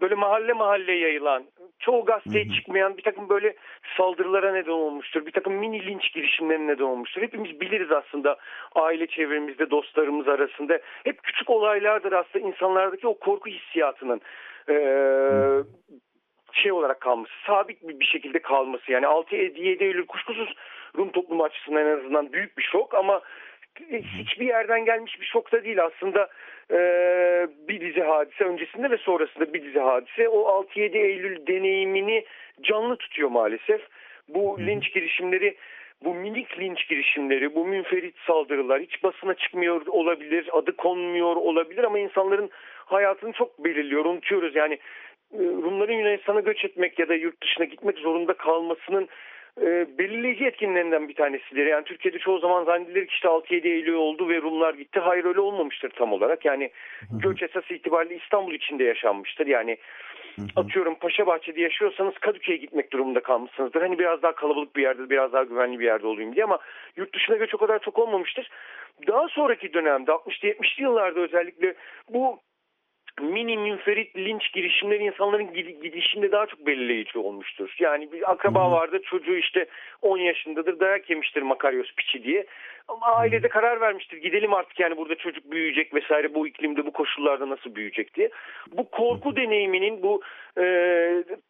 böyle 0.00 0.14
mahalle 0.14 0.52
mahalle 0.52 0.92
yayılan, 0.92 1.44
çoğu 1.78 2.04
gazeteye 2.04 2.44
hı 2.44 2.48
hı. 2.48 2.54
çıkmayan 2.54 2.96
bir 2.96 3.02
takım 3.02 3.28
böyle 3.28 3.54
saldırılara 3.96 4.52
neden 4.52 4.70
olmuştur. 4.70 5.26
Bir 5.26 5.32
takım 5.32 5.52
mini 5.52 5.86
linç 5.86 6.12
girişimlerine 6.12 6.66
neden 6.72 6.84
olmuştur. 6.84 7.22
Hepimiz 7.22 7.60
biliriz 7.60 7.92
aslında 7.92 8.36
aile 8.74 9.06
çevremizde, 9.06 9.70
dostlarımız 9.70 10.28
arasında. 10.28 10.78
Hep 11.04 11.22
küçük 11.22 11.50
olaylardır 11.50 12.12
aslında 12.12 12.48
insanlardaki 12.48 13.06
o 13.08 13.18
korku 13.18 13.50
hissiyatının 13.50 14.20
ee, 14.68 15.62
şey 16.52 16.72
olarak 16.72 17.00
kalması, 17.00 17.32
sabit 17.46 17.82
bir 17.82 18.04
şekilde 18.04 18.38
kalması. 18.38 18.92
Yani 18.92 19.06
6-7 19.06 19.84
Eylül 19.84 20.06
kuşkusuz 20.06 20.54
Rum 20.98 21.12
toplumu 21.12 21.44
açısından 21.44 21.86
en 21.86 21.98
azından 21.98 22.32
büyük 22.32 22.58
bir 22.58 22.62
şok 22.62 22.94
ama 22.94 23.20
hiçbir 24.18 24.46
yerden 24.46 24.84
gelmiş 24.84 25.20
bir 25.20 25.26
şok 25.26 25.52
da 25.52 25.64
değil 25.64 25.84
aslında 25.84 26.28
e, 26.70 26.78
bir 27.68 27.80
dizi 27.80 28.00
hadise 28.00 28.44
öncesinde 28.44 28.90
ve 28.90 28.96
sonrasında 28.96 29.52
bir 29.52 29.62
dizi 29.62 29.78
hadise 29.78 30.28
o 30.28 30.64
6-7 30.74 30.96
Eylül 30.96 31.46
deneyimini 31.46 32.24
canlı 32.62 32.96
tutuyor 32.96 33.28
maalesef. 33.28 33.80
Bu 34.28 34.60
linç 34.60 34.92
girişimleri 34.92 35.56
bu 36.04 36.14
minik 36.14 36.58
linç 36.58 36.88
girişimleri, 36.88 37.54
bu 37.54 37.66
münferit 37.66 38.14
saldırılar 38.26 38.80
hiç 38.80 39.02
basına 39.02 39.34
çıkmıyor 39.34 39.86
olabilir, 39.86 40.48
adı 40.52 40.76
konmuyor 40.76 41.36
olabilir 41.36 41.84
ama 41.84 41.98
insanların 41.98 42.50
hayatını 42.76 43.32
çok 43.32 43.64
belirliyor. 43.64 44.04
Unutuyoruz 44.04 44.56
yani 44.56 44.74
e, 45.34 45.38
Rumların 45.38 45.92
Yunanistan'a 45.92 46.40
göç 46.40 46.64
etmek 46.64 46.98
ya 46.98 47.08
da 47.08 47.14
yurt 47.14 47.42
dışına 47.42 47.64
gitmek 47.64 47.98
zorunda 47.98 48.32
kalmasının 48.32 49.08
e, 49.60 49.98
belirleyici 49.98 50.44
etkinlerinden 50.44 51.08
bir 51.08 51.14
tanesidir. 51.14 51.66
Yani 51.66 51.84
Türkiye'de 51.84 52.18
çoğu 52.18 52.38
zaman 52.38 52.64
zannedilir 52.64 53.06
ki 53.06 53.12
işte 53.14 53.28
6-7 53.28 53.68
Eylül 53.68 53.94
oldu 53.94 54.28
ve 54.28 54.42
Rumlar 54.42 54.74
gitti. 54.74 55.00
Hayır 55.00 55.24
öyle 55.24 55.40
olmamıştır 55.40 55.90
tam 55.90 56.12
olarak. 56.12 56.44
Yani 56.44 56.70
göç 57.22 57.42
esası 57.42 57.74
itibariyle 57.74 58.16
İstanbul 58.16 58.54
içinde 58.54 58.84
yaşanmıştır. 58.84 59.46
Yani 59.46 59.78
atıyorum 60.56 60.94
Paşabahçe'de 60.94 61.60
yaşıyorsanız 61.60 62.14
Kadıköy'e 62.14 62.56
gitmek 62.56 62.92
durumunda 62.92 63.20
kalmışsınızdır. 63.20 63.82
Hani 63.82 63.98
biraz 63.98 64.22
daha 64.22 64.34
kalabalık 64.34 64.76
bir 64.76 64.82
yerde, 64.82 65.10
biraz 65.10 65.32
daha 65.32 65.42
güvenli 65.42 65.80
bir 65.80 65.84
yerde 65.84 66.06
olayım 66.06 66.34
diye 66.34 66.44
ama 66.44 66.58
yurt 66.96 67.14
dışına 67.14 67.36
göç 67.36 67.54
o 67.54 67.58
kadar 67.58 67.78
çok 67.78 67.98
olmamıştır. 67.98 68.50
Daha 69.06 69.28
sonraki 69.28 69.72
dönemde 69.72 70.10
60'lı 70.10 70.48
70'li 70.48 70.82
yıllarda 70.82 71.20
özellikle 71.20 71.74
bu 72.08 72.40
mini 73.20 73.56
münferit 73.56 74.16
linç 74.16 74.52
girişimleri 74.52 75.04
insanların 75.04 75.52
gidişinde 75.82 76.32
daha 76.32 76.46
çok 76.46 76.66
belirleyici 76.66 77.18
olmuştur. 77.18 77.74
Yani 77.78 78.12
bir 78.12 78.30
akraba 78.30 78.72
vardı 78.72 79.00
çocuğu 79.04 79.36
işte 79.36 79.66
10 80.02 80.18
yaşındadır 80.18 80.80
dayak 80.80 81.10
yemiştir 81.10 81.42
Makaryos 81.42 81.92
piçi 81.96 82.22
diye. 82.24 82.46
Ama 82.88 83.06
ailede 83.06 83.48
karar 83.48 83.80
vermiştir 83.80 84.16
gidelim 84.16 84.54
artık 84.54 84.80
yani 84.80 84.96
burada 84.96 85.14
çocuk 85.14 85.50
büyüyecek 85.50 85.94
vesaire 85.94 86.34
bu 86.34 86.48
iklimde 86.48 86.86
bu 86.86 86.92
koşullarda 86.92 87.48
nasıl 87.48 87.74
büyüyecek 87.74 88.14
diye. 88.14 88.30
Bu 88.72 88.90
korku 88.90 89.36
deneyiminin 89.36 90.02
bu 90.02 90.22
e, 90.58 90.62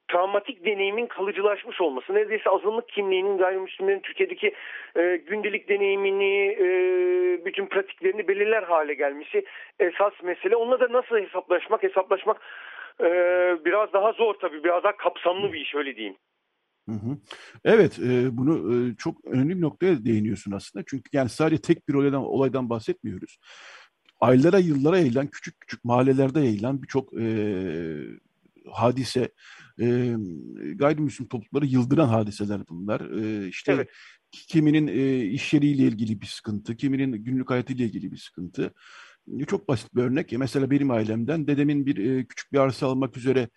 travmatik 0.09 0.64
deneyimin 0.64 1.07
kalıcılaşmış 1.07 1.80
olması 1.80 2.14
neredeyse 2.14 2.50
azınlık 2.50 2.88
kimliğinin 2.88 3.38
gayrimüslimlerin 3.38 4.00
Türkiye'deki 4.00 4.54
e, 4.96 5.16
gündelik 5.16 5.68
deneyimini 5.68 6.57
e, 6.61 6.66
bütün 7.44 7.66
pratiklerini 7.66 8.28
belirler 8.28 8.62
hale 8.62 8.94
gelmesi 8.94 9.44
esas 9.78 10.12
mesele. 10.22 10.57
Onunla 10.57 10.80
da 10.80 10.92
nasıl 10.92 11.16
hesaplaşmak 11.16 11.82
hesaplaşmak 11.82 12.40
e, 13.00 13.07
biraz 13.64 13.92
daha 13.92 14.12
zor 14.12 14.34
tabii 14.34 14.64
biraz 14.64 14.84
daha 14.84 14.96
kapsamlı 14.96 15.52
bir 15.52 15.61
iş 15.61 15.74
öyle 15.74 15.96
diyeyim. 15.96 16.16
Evet, 17.64 17.98
e, 17.98 18.36
bunu 18.36 18.74
e, 18.74 18.96
çok 18.96 19.24
önemli 19.24 19.57
bir 19.57 19.62
noktaya 19.62 20.04
değiniyorsun 20.04 20.52
aslında. 20.52 20.84
Çünkü 20.88 21.11
yani 21.12 21.28
sadece 21.28 21.62
tek 21.62 21.88
bir 21.88 21.94
olaydan, 21.94 22.24
olaydan 22.24 22.70
bahsetmiyoruz. 22.70 23.38
Aylara, 24.20 24.59
yıllara 24.59 24.98
yayılan, 24.98 25.26
küçük 25.26 25.61
küçük 25.61 25.84
mahallelerde 25.84 26.40
yayılan 26.40 26.82
birçok 26.82 27.12
e, 27.14 27.26
hadise, 28.72 29.32
e, 29.80 30.14
gayrimüslim 30.74 31.28
toplulukları 31.28 31.66
yıldıran 31.66 32.08
hadiseler 32.08 32.68
bunlar. 32.68 33.00
E, 33.00 33.48
işte 33.48 33.72
evet. 33.72 33.90
kiminin 34.32 34.86
e, 34.86 35.24
iş 35.24 35.54
yeriyle 35.54 35.82
ilgili 35.82 36.20
bir 36.20 36.26
sıkıntı, 36.26 36.76
kiminin 36.76 37.12
günlük 37.12 37.50
hayatıyla 37.50 37.84
ilgili 37.84 38.12
bir 38.12 38.16
sıkıntı. 38.16 38.74
Çok 39.46 39.68
basit 39.68 39.94
bir 39.94 40.02
örnek. 40.02 40.32
Mesela 40.32 40.70
benim 40.70 40.90
ailemden 40.90 41.46
dedemin 41.46 41.86
bir 41.86 41.96
e, 41.96 42.26
küçük 42.26 42.52
bir 42.52 42.58
arsa 42.58 42.86
almak 42.86 43.16
üzere 43.16 43.48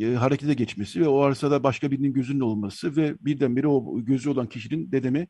e, 0.00 0.14
harekete 0.14 0.54
geçmesi 0.54 1.00
ve 1.00 1.08
o 1.08 1.20
arsada 1.20 1.62
başka 1.62 1.90
birinin 1.90 2.12
gözünün 2.12 2.40
olması 2.40 2.96
ve 2.96 3.14
birdenbire 3.20 3.66
o 3.66 4.04
gözü 4.04 4.30
olan 4.30 4.48
kişinin 4.48 4.92
dedemi 4.92 5.28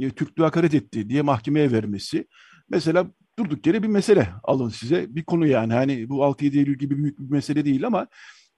e, 0.00 0.10
Türklüğe 0.10 0.44
hakaret 0.44 0.74
etti 0.74 1.08
diye 1.08 1.22
mahkemeye 1.22 1.72
vermesi. 1.72 2.26
Mesela 2.70 3.10
durduk 3.38 3.66
yere 3.66 3.82
bir 3.82 3.88
mesele 3.88 4.28
alın 4.44 4.68
size. 4.68 5.06
Bir 5.08 5.24
konu 5.24 5.46
yani 5.46 5.72
hani 5.72 6.08
bu 6.08 6.14
6-7 6.24 6.58
Eylül 6.58 6.78
gibi 6.78 6.98
büyük 6.98 7.18
bir 7.18 7.30
mesele 7.30 7.64
değil 7.64 7.86
ama 7.86 8.06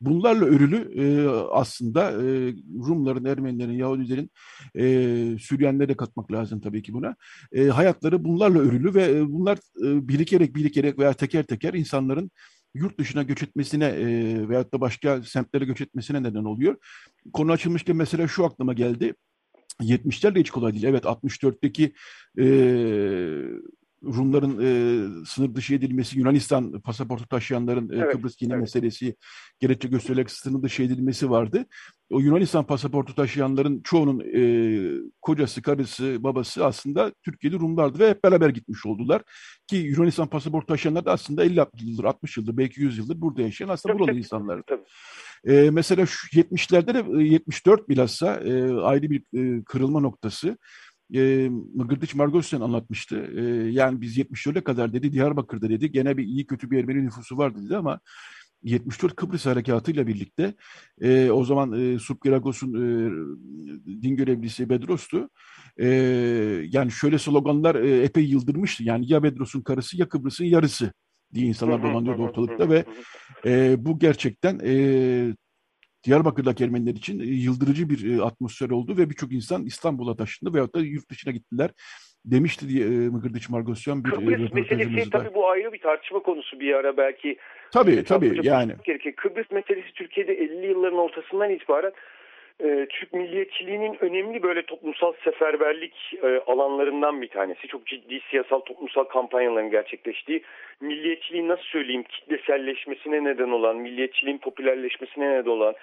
bunlarla 0.01 0.45
örülü 0.45 1.03
e, 1.03 1.29
aslında 1.53 2.11
e, 2.11 2.55
Rumların, 2.89 3.25
Ermenilerin, 3.25 3.73
Yahudilerin, 3.73 4.31
e, 4.75 4.85
Süryanileri 5.39 5.89
de 5.89 5.97
katmak 5.97 6.33
lazım 6.33 6.61
tabii 6.61 6.83
ki 6.83 6.93
buna. 6.93 7.17
E, 7.53 7.65
hayatları 7.67 8.25
bunlarla 8.25 8.59
örülü 8.59 8.95
ve 8.95 9.11
e, 9.11 9.29
bunlar 9.29 9.57
e, 9.57 10.09
birikerek 10.09 10.55
birikerek 10.55 10.99
veya 10.99 11.13
teker 11.13 11.43
teker 11.43 11.75
insanların 11.75 12.31
yurt 12.75 12.99
dışına 12.99 13.23
göç 13.23 13.43
etmesine 13.43 13.85
e, 13.85 14.09
veyahut 14.49 14.75
da 14.75 14.81
başka 14.81 15.23
semtlere 15.23 15.65
göç 15.65 15.81
etmesine 15.81 16.23
neden 16.23 16.45
oluyor. 16.45 16.77
Konu 17.33 17.53
açılmışken 17.53 17.97
mesela 17.97 18.29
şu 18.29 18.45
aklıma 18.45 18.73
geldi. 18.73 19.15
70'ler 19.81 20.35
de 20.35 20.41
hiç 20.41 20.51
kolay 20.51 20.73
değil. 20.73 20.85
Evet 20.85 21.05
64'teki 21.05 21.93
e, 22.39 22.45
Rumların 24.05 24.59
e, 24.63 25.25
sınır 25.27 25.55
dışı 25.55 25.75
edilmesi, 25.75 26.19
Yunanistan 26.19 26.81
pasaportu 26.81 27.29
taşıyanların 27.29 27.91
e, 27.91 27.97
evet, 27.97 28.13
Kıbrıs 28.13 28.43
yeni 28.43 28.53
evet. 28.53 28.61
meselesi 28.61 29.17
gerekçe 29.61 29.89
gösterilerek 29.89 30.31
sınır 30.31 30.63
dışı 30.63 30.83
edilmesi 30.83 31.31
vardı. 31.31 31.67
O 32.11 32.21
Yunanistan 32.21 32.67
pasaportu 32.67 33.15
taşıyanların 33.15 33.81
çoğunun 33.85 34.21
e, 34.21 34.43
kocası, 35.23 35.63
karısı, 35.63 36.17
babası 36.21 36.67
aslında 36.67 37.13
Türkiye'de 37.25 37.57
Rumlardı 37.57 37.99
ve 37.99 38.11
hep 38.11 38.25
beraber 38.25 38.49
gitmiş 38.49 38.87
oldular. 38.87 39.23
Ki 39.67 39.77
Yunanistan 39.77 40.27
pasaportu 40.27 40.67
taşıyanlar 40.67 41.05
da 41.05 41.13
aslında 41.13 41.45
50 41.45 41.67
yıldır, 41.81 42.05
60 42.05 42.37
yıldır, 42.37 42.57
belki 42.57 42.81
100 42.81 42.99
yıldır 42.99 43.21
burada 43.21 43.43
yaşayan 43.43 43.69
aslında 43.69 43.99
buralı 43.99 44.19
insanlar. 44.19 44.63
Tabii. 44.67 44.83
E, 45.45 45.71
mesela 45.71 46.07
şu 46.07 46.41
70'lerde 46.41 46.95
de 46.95 47.25
74 47.25 47.89
bilhassa 47.89 48.35
e, 48.35 48.73
ayrı 48.75 49.11
bir 49.11 49.23
e, 49.35 49.65
kırılma 49.65 50.01
noktası 50.01 50.59
e, 51.15 51.49
Mıgırdıç 51.75 52.15
Margosyan 52.15 52.61
anlatmıştı. 52.61 53.31
E, 53.37 53.43
yani 53.71 54.01
biz 54.01 54.19
74'e 54.19 54.61
kadar 54.61 54.93
dedi 54.93 55.13
Diyarbakır'da 55.13 55.69
dedi 55.69 55.93
gene 55.93 56.17
bir 56.17 56.25
iyi 56.25 56.47
kötü 56.47 56.71
bir 56.71 56.79
Ermeni 56.79 57.05
nüfusu 57.05 57.39
vardı 57.39 57.59
dedi 57.65 57.77
ama 57.77 58.01
74 58.63 59.17
Kıbrıs 59.17 59.47
Harekatı'yla 59.47 60.07
birlikte 60.07 60.55
e, 61.01 61.31
o 61.31 61.45
zaman 61.45 61.73
e, 61.73 61.99
Subgiragos'un 61.99 62.75
e, 62.75 63.11
din 64.03 64.17
görevlisi 64.17 64.69
Bedros'tu. 64.69 65.31
E, 65.77 65.87
yani 66.71 66.91
şöyle 66.91 67.19
sloganlar 67.19 67.75
e, 67.75 68.03
epey 68.03 68.25
yıldırmıştı. 68.25 68.85
Yani 68.85 69.13
ya 69.13 69.23
Bedros'un 69.23 69.61
karısı 69.61 69.97
ya 69.97 70.09
Kıbrıs'ın 70.09 70.45
yarısı 70.45 70.93
diye 71.35 71.47
insanlar 71.47 71.83
dolanıyordu 71.83 72.23
ortalıkta 72.23 72.71
ve 72.71 72.85
e, 73.45 73.85
bu 73.85 73.99
gerçekten 73.99 74.61
e, 74.65 75.35
Diyarbakır'daki 76.05 76.65
Ermeniler 76.65 76.95
için 76.95 77.21
e, 77.21 77.25
yıldırıcı 77.25 77.91
bir 77.91 78.19
e, 78.19 78.23
atmosfer 78.23 78.71
oldu 78.71 78.97
ve 78.97 79.11
birçok 79.11 79.33
insan 79.33 79.65
İstanbul'a 79.65 80.17
taşındı 80.17 80.55
veyahut 80.55 80.75
da 80.75 80.81
yurt 80.81 81.11
dışına 81.11 81.33
gittiler 81.33 81.71
demişti 82.25 82.69
diye 82.69 82.87
e, 82.87 82.89
Mıgırdıç 82.89 83.49
Margosyan 83.49 84.05
bir 84.05 84.11
Kıbrıs 84.11 84.53
meselesi 84.53 85.11
tabii 85.11 85.35
bu 85.35 85.49
ayrı 85.49 85.73
bir 85.73 85.81
tartışma 85.81 86.19
konusu 86.23 86.61
bir 86.61 86.75
ara 86.75 86.97
belki. 86.97 87.37
Tabii 87.73 88.05
tabii 88.05 88.41
yani. 88.43 88.73
Gerekir. 88.85 89.13
Kıbrıs 89.13 89.51
meselesi 89.51 89.93
Türkiye'de 89.95 90.33
50 90.33 90.67
yılların 90.67 90.99
ortasından 90.99 91.51
itibaren 91.51 91.93
Türk 92.91 93.13
milliyetçiliğinin 93.13 93.97
önemli 94.01 94.43
böyle 94.43 94.63
toplumsal 94.63 95.13
seferberlik 95.25 96.15
e, 96.23 96.41
alanlarından 96.47 97.23
bir 97.23 97.29
tanesi. 97.29 97.69
Çok 97.69 97.87
ciddi 97.87 98.21
siyasal 98.31 98.61
toplumsal 98.61 99.05
kampanyaların 99.05 99.71
gerçekleştiği, 99.71 100.43
milliyetçiliğin 100.81 101.49
nasıl 101.49 101.65
söyleyeyim 101.65 102.03
kitleselleşmesine 102.03 103.25
neden 103.25 103.51
olan, 103.51 103.77
milliyetçiliğin 103.77 104.39
popülerleşmesine 104.39 105.31
neden 105.31 105.51
olan, 105.51 105.75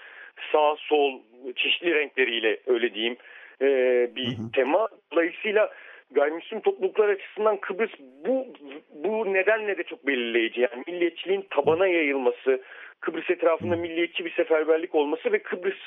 sağ 0.52 0.76
sol 0.76 1.22
çeşitli 1.56 1.96
renkleriyle 1.96 2.58
öyle 2.68 2.94
diyeyim 2.94 3.18
e, 3.62 3.68
bir 4.16 4.28
hı 4.28 4.42
hı. 4.42 4.52
tema. 4.54 4.88
Dolayısıyla 5.12 5.74
gayrimüslim 6.12 6.60
topluluklar 6.60 7.10
açısından 7.10 7.58
Kıbrıs 7.58 7.92
bu 8.26 8.48
bu 8.94 9.34
nedenle 9.34 9.78
de 9.78 9.84
çok 9.84 10.08
belirleyici. 10.08 10.62
Yani 10.62 10.84
milliyetçiliğin 10.88 11.46
tabana 11.50 11.88
yayılması, 11.88 12.62
Kıbrıs 13.00 13.30
etrafında 13.30 13.76
milliyetçi 13.76 14.26
bir 14.26 14.34
seferberlik 14.34 14.96
olması 14.96 15.32
ve 15.32 15.40
Kıbrıs 15.40 15.78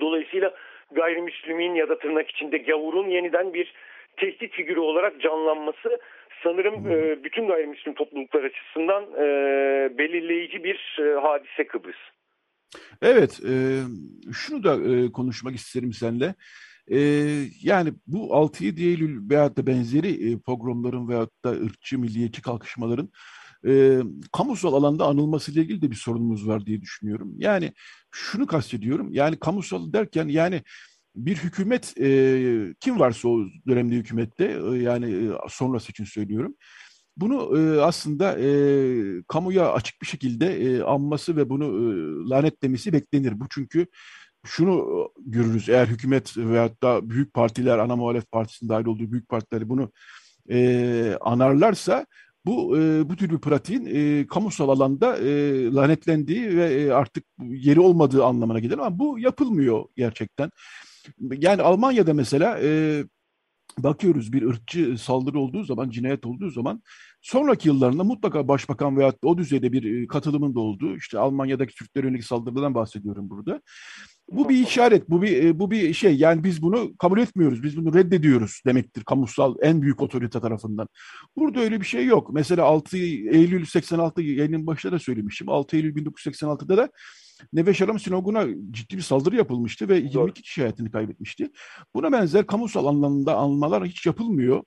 Dolayısıyla 0.00 0.54
gayrimüslimin 0.92 1.74
ya 1.74 1.88
da 1.88 1.98
tırnak 1.98 2.30
içinde 2.30 2.58
gavurun 2.58 3.08
yeniden 3.08 3.54
bir 3.54 3.74
tehdit 4.16 4.52
figürü 4.52 4.80
olarak 4.80 5.20
canlanması 5.20 5.98
sanırım 6.42 6.90
e, 6.90 7.24
bütün 7.24 7.46
gayrimüslim 7.46 7.94
topluluklar 7.94 8.44
açısından 8.44 9.04
e, 9.04 9.24
belirleyici 9.98 10.64
bir 10.64 10.98
e, 11.00 11.20
hadise 11.20 11.66
Kıbrıs. 11.66 11.96
Evet, 13.02 13.40
e, 13.48 13.52
şunu 14.32 14.64
da 14.64 14.74
e, 14.74 15.12
konuşmak 15.12 15.54
isterim 15.54 15.92
seninle. 15.92 16.34
E, 16.90 16.98
yani 17.62 17.90
bu 18.06 18.18
6-7 18.18 18.88
Eylül 18.88 19.30
veyahut 19.30 19.56
da 19.56 19.66
benzeri 19.66 20.32
e, 20.32 20.38
pogromların 20.38 21.08
veyahut 21.08 21.44
da 21.44 21.50
ırkçı, 21.50 21.98
milliyetçi 21.98 22.42
kalkışmaların 22.42 23.08
e, 23.66 24.00
kamusal 24.32 24.74
alanda 24.74 25.06
anılmasıyla 25.06 25.62
ilgili 25.62 25.82
de 25.82 25.90
bir 25.90 25.96
sorunumuz 25.96 26.48
var 26.48 26.66
diye 26.66 26.80
düşünüyorum. 26.80 27.34
Yani 27.38 27.72
şunu 28.10 28.46
kastediyorum. 28.46 29.12
Yani 29.12 29.38
kamusal 29.38 29.92
derken 29.92 30.28
yani 30.28 30.62
bir 31.16 31.36
hükümet 31.36 31.94
e, 32.00 32.74
kim 32.80 33.00
varsa 33.00 33.28
o 33.28 33.38
dönemde 33.68 33.94
hükümette 33.94 34.44
e, 34.44 34.76
yani 34.76 35.30
sonrası 35.48 35.92
için 35.92 36.04
söylüyorum. 36.04 36.54
Bunu 37.16 37.58
e, 37.58 37.80
aslında 37.80 38.38
e, 38.38 38.50
kamuya 39.28 39.72
açık 39.72 40.02
bir 40.02 40.06
şekilde 40.06 40.46
e, 40.46 40.82
anması 40.82 41.36
ve 41.36 41.50
bunu 41.50 41.64
e, 41.64 41.94
lanetlemesi 42.30 42.92
beklenir. 42.92 43.40
Bu 43.40 43.46
çünkü 43.50 43.86
şunu 44.44 45.08
görürüz 45.18 45.68
eğer 45.68 45.86
hükümet 45.86 46.36
veyahut 46.36 46.82
da 46.82 47.10
büyük 47.10 47.34
partiler 47.34 47.78
ana 47.78 47.96
muhalefet 47.96 48.32
partisinin 48.32 48.68
dahil 48.68 48.86
olduğu 48.86 49.12
büyük 49.12 49.28
partileri 49.28 49.68
bunu 49.68 49.92
e, 50.50 51.16
anarlarsa 51.20 52.06
bu 52.46 52.78
e, 52.78 53.08
bu 53.08 53.16
tür 53.16 53.30
bir 53.30 53.38
pratiğin 53.38 53.86
e, 53.86 54.26
kamusal 54.26 54.68
alanda 54.68 55.16
e, 55.16 55.64
lanetlendiği 55.72 56.56
ve 56.56 56.74
e, 56.74 56.90
artık 56.90 57.24
yeri 57.40 57.80
olmadığı 57.80 58.24
anlamına 58.24 58.58
gelir 58.58 58.78
ama 58.78 58.98
bu 58.98 59.18
yapılmıyor 59.18 59.84
gerçekten. 59.96 60.50
Yani 61.20 61.62
Almanya'da 61.62 62.14
mesela 62.14 62.58
e, 62.62 63.02
bakıyoruz 63.82 64.32
bir 64.32 64.42
ırkçı 64.42 64.96
saldırı 64.98 65.38
olduğu 65.38 65.64
zaman, 65.64 65.90
cinayet 65.90 66.26
olduğu 66.26 66.50
zaman 66.50 66.82
sonraki 67.22 67.68
yıllarında 67.68 68.04
mutlaka 68.04 68.48
başbakan 68.48 68.96
veya 68.96 69.12
o 69.24 69.38
düzeyde 69.38 69.72
bir 69.72 70.08
katılımın 70.08 70.54
da 70.54 70.60
olduğu, 70.60 70.96
işte 70.96 71.18
Almanya'daki 71.18 71.74
Türklere 71.74 72.06
yönelik 72.06 72.24
saldırıdan 72.24 72.74
bahsediyorum 72.74 73.30
burada. 73.30 73.60
Bu 74.30 74.48
bir 74.48 74.66
işaret, 74.66 75.10
bu 75.10 75.22
bir 75.22 75.58
bu 75.58 75.70
bir 75.70 75.94
şey. 75.94 76.16
Yani 76.16 76.44
biz 76.44 76.62
bunu 76.62 76.96
kabul 76.96 77.18
etmiyoruz, 77.18 77.62
biz 77.62 77.76
bunu 77.76 77.94
reddediyoruz 77.94 78.62
demektir 78.66 79.04
kamusal 79.04 79.54
en 79.62 79.82
büyük 79.82 80.02
otorite 80.02 80.40
tarafından. 80.40 80.88
Burada 81.36 81.60
öyle 81.60 81.80
bir 81.80 81.86
şey 81.86 82.06
yok. 82.06 82.30
Mesela 82.32 82.64
6 82.64 82.96
Eylül 82.96 83.64
86 83.64 84.22
yayının 84.22 84.66
başında 84.66 84.92
da 84.92 84.98
söylemiştim. 84.98 85.48
6 85.48 85.76
Eylül 85.76 85.96
1986'da 85.96 86.76
da 86.76 86.90
Neve 87.52 87.74
Şaram 87.74 87.98
Sinagogu'na 87.98 88.46
ciddi 88.70 88.96
bir 88.96 89.02
saldırı 89.02 89.36
yapılmıştı 89.36 89.88
ve 89.88 89.94
22 89.94 90.14
Doğru. 90.14 90.32
kişi 90.32 90.60
hayatını 90.60 90.90
kaybetmişti. 90.90 91.50
Buna 91.94 92.12
benzer 92.12 92.46
kamusal 92.46 92.86
anlamda 92.86 93.36
anmalar 93.36 93.84
hiç 93.84 94.06
yapılmıyor. 94.06 94.62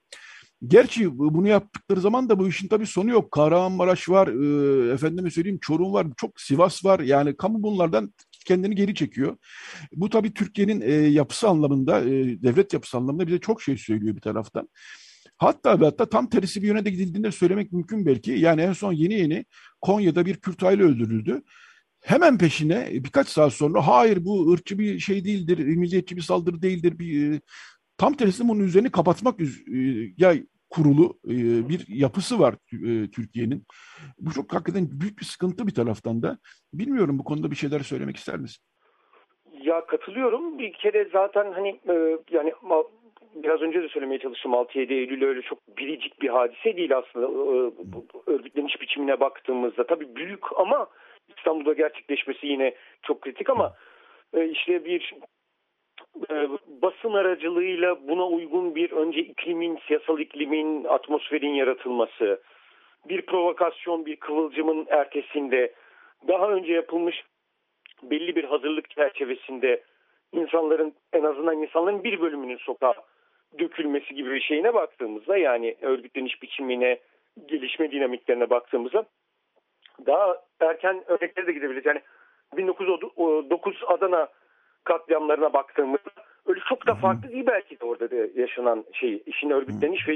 Gerçi 0.67 1.17
bunu 1.17 1.47
yaptıkları 1.47 2.01
zaman 2.01 2.29
da 2.29 2.39
bu 2.39 2.47
işin 2.47 2.67
tabii 2.67 2.87
sonu 2.87 3.11
yok. 3.11 3.31
Kahramanmaraş 3.31 4.09
var, 4.09 4.27
e, 4.27 4.93
efendime 4.93 5.31
söyleyeyim 5.31 5.59
Çorum 5.61 5.93
var, 5.93 6.07
çok 6.17 6.41
Sivas 6.41 6.85
var. 6.85 6.99
Yani 6.99 7.37
kamu 7.37 7.63
bunlardan 7.63 8.13
kendini 8.45 8.75
geri 8.75 8.95
çekiyor. 8.95 9.37
Bu 9.95 10.09
tabii 10.09 10.33
Türkiye'nin 10.33 10.81
e, 10.81 10.91
yapısı 10.91 11.49
anlamında, 11.49 12.01
e, 12.01 12.43
devlet 12.43 12.73
yapısı 12.73 12.97
anlamında 12.97 13.27
bize 13.27 13.39
çok 13.39 13.61
şey 13.61 13.77
söylüyor 13.77 14.15
bir 14.15 14.21
taraftan. 14.21 14.69
Hatta 15.37 15.79
ve 15.79 15.85
hatta 15.85 16.09
tam 16.09 16.29
tersi 16.29 16.61
bir 16.63 16.67
yöne 16.67 16.85
de 16.85 16.89
gidildiğinde 16.89 17.31
söylemek 17.31 17.71
mümkün 17.71 18.05
belki. 18.05 18.31
Yani 18.31 18.61
en 18.61 18.73
son 18.73 18.93
yeni 18.93 19.13
yeni 19.13 19.45
Konya'da 19.81 20.25
bir 20.25 20.35
Kürt 20.35 20.63
aile 20.63 20.83
öldürüldü. 20.83 21.41
Hemen 22.03 22.37
peşine 22.37 22.87
birkaç 22.91 23.27
saat 23.27 23.53
sonra 23.53 23.87
hayır 23.87 24.25
bu 24.25 24.51
ırkçı 24.51 24.79
bir 24.79 24.99
şey 24.99 25.25
değildir, 25.25 25.57
milliyetçi 25.57 26.15
bir 26.15 26.21
saldırı 26.21 26.61
değildir. 26.61 26.99
Bir, 26.99 27.33
e, 27.33 27.41
tam 27.97 28.13
tersine 28.13 28.49
bunun 28.49 28.63
üzerini 28.63 28.91
kapatmak 28.91 29.39
e, 29.39 29.45
ya 30.17 30.33
kurulu 30.69 31.19
e, 31.25 31.35
bir 31.69 31.85
yapısı 31.87 32.39
var 32.39 32.53
e, 32.73 33.11
Türkiye'nin. 33.11 33.63
Bu 34.19 34.31
çok 34.31 34.53
hakikaten 34.53 34.87
büyük 34.91 35.19
bir 35.19 35.25
sıkıntı 35.25 35.67
bir 35.67 35.73
taraftan 35.73 36.23
da. 36.23 36.37
Bilmiyorum 36.73 37.19
bu 37.19 37.23
konuda 37.23 37.51
bir 37.51 37.55
şeyler 37.55 37.79
söylemek 37.79 38.15
ister 38.15 38.37
misin? 38.37 38.63
Ya 39.61 39.85
katılıyorum. 39.85 40.59
Bir 40.59 40.73
kere 40.73 41.09
zaten 41.13 41.51
hani 41.51 41.69
e, 41.89 42.17
yani 42.31 42.53
biraz 43.35 43.61
önce 43.61 43.83
de 43.83 43.89
söylemeye 43.89 44.19
çalıştım 44.19 44.51
6-7 44.51 44.93
Eylül 44.93 45.23
öyle 45.23 45.41
çok 45.41 45.77
biricik 45.77 46.21
bir 46.21 46.29
hadise 46.29 46.77
değil 46.77 46.97
aslında 46.97 47.27
örgütleniş 48.27 48.81
biçimine 48.81 49.19
baktığımızda. 49.19 49.87
Tabii 49.87 50.15
büyük 50.15 50.43
ama 50.57 50.87
İstanbul'da 51.27 51.73
gerçekleşmesi 51.73 52.47
yine 52.47 52.73
çok 53.01 53.21
kritik 53.21 53.49
ama 53.49 53.73
işte 54.35 54.85
bir 54.85 55.13
e, 56.31 56.49
basın 56.81 57.13
aracılığıyla 57.13 58.07
buna 58.07 58.27
uygun 58.27 58.75
bir 58.75 58.91
önce 58.91 59.19
iklimin, 59.19 59.79
siyasal 59.87 60.19
iklimin, 60.19 60.83
atmosferin 60.83 61.53
yaratılması, 61.53 62.41
bir 63.09 63.21
provokasyon, 63.21 64.05
bir 64.05 64.15
kıvılcımın 64.15 64.85
ertesinde 64.89 65.73
daha 66.27 66.49
önce 66.49 66.73
yapılmış 66.73 67.23
belli 68.03 68.35
bir 68.35 68.43
hazırlık 68.43 68.89
çerçevesinde 68.89 69.83
insanların 70.31 70.93
en 71.13 71.23
azından 71.23 71.61
insanların 71.61 72.03
bir 72.03 72.21
bölümünün 72.21 72.57
sokağa 72.57 72.93
dökülmesi 73.59 74.15
gibi 74.15 74.31
bir 74.31 74.41
şeyine 74.41 74.73
baktığımızda 74.73 75.37
yani 75.37 75.75
örgütleniş 75.81 76.41
biçimine, 76.41 76.99
gelişme 77.45 77.91
dinamiklerine 77.91 78.49
baktığımızda 78.49 79.05
daha 80.05 80.37
erken 80.59 81.03
örneklere 81.07 81.47
de 81.47 81.51
gidebiliriz. 81.51 81.85
Yani 81.85 82.01
1909 82.57 83.83
Adana 83.87 84.27
katliamlarına 84.83 85.53
baktığımızda 85.53 86.09
öyle 86.45 86.59
çok 86.69 86.87
da 86.87 86.95
farklı 86.95 87.31
değil 87.31 87.45
belki 87.47 87.79
de 87.79 87.85
orada 87.85 88.11
da 88.11 88.15
yaşanan 88.35 88.85
şey 88.93 89.23
işin 89.25 89.49
örgütleniş 89.49 90.07
ve 90.07 90.15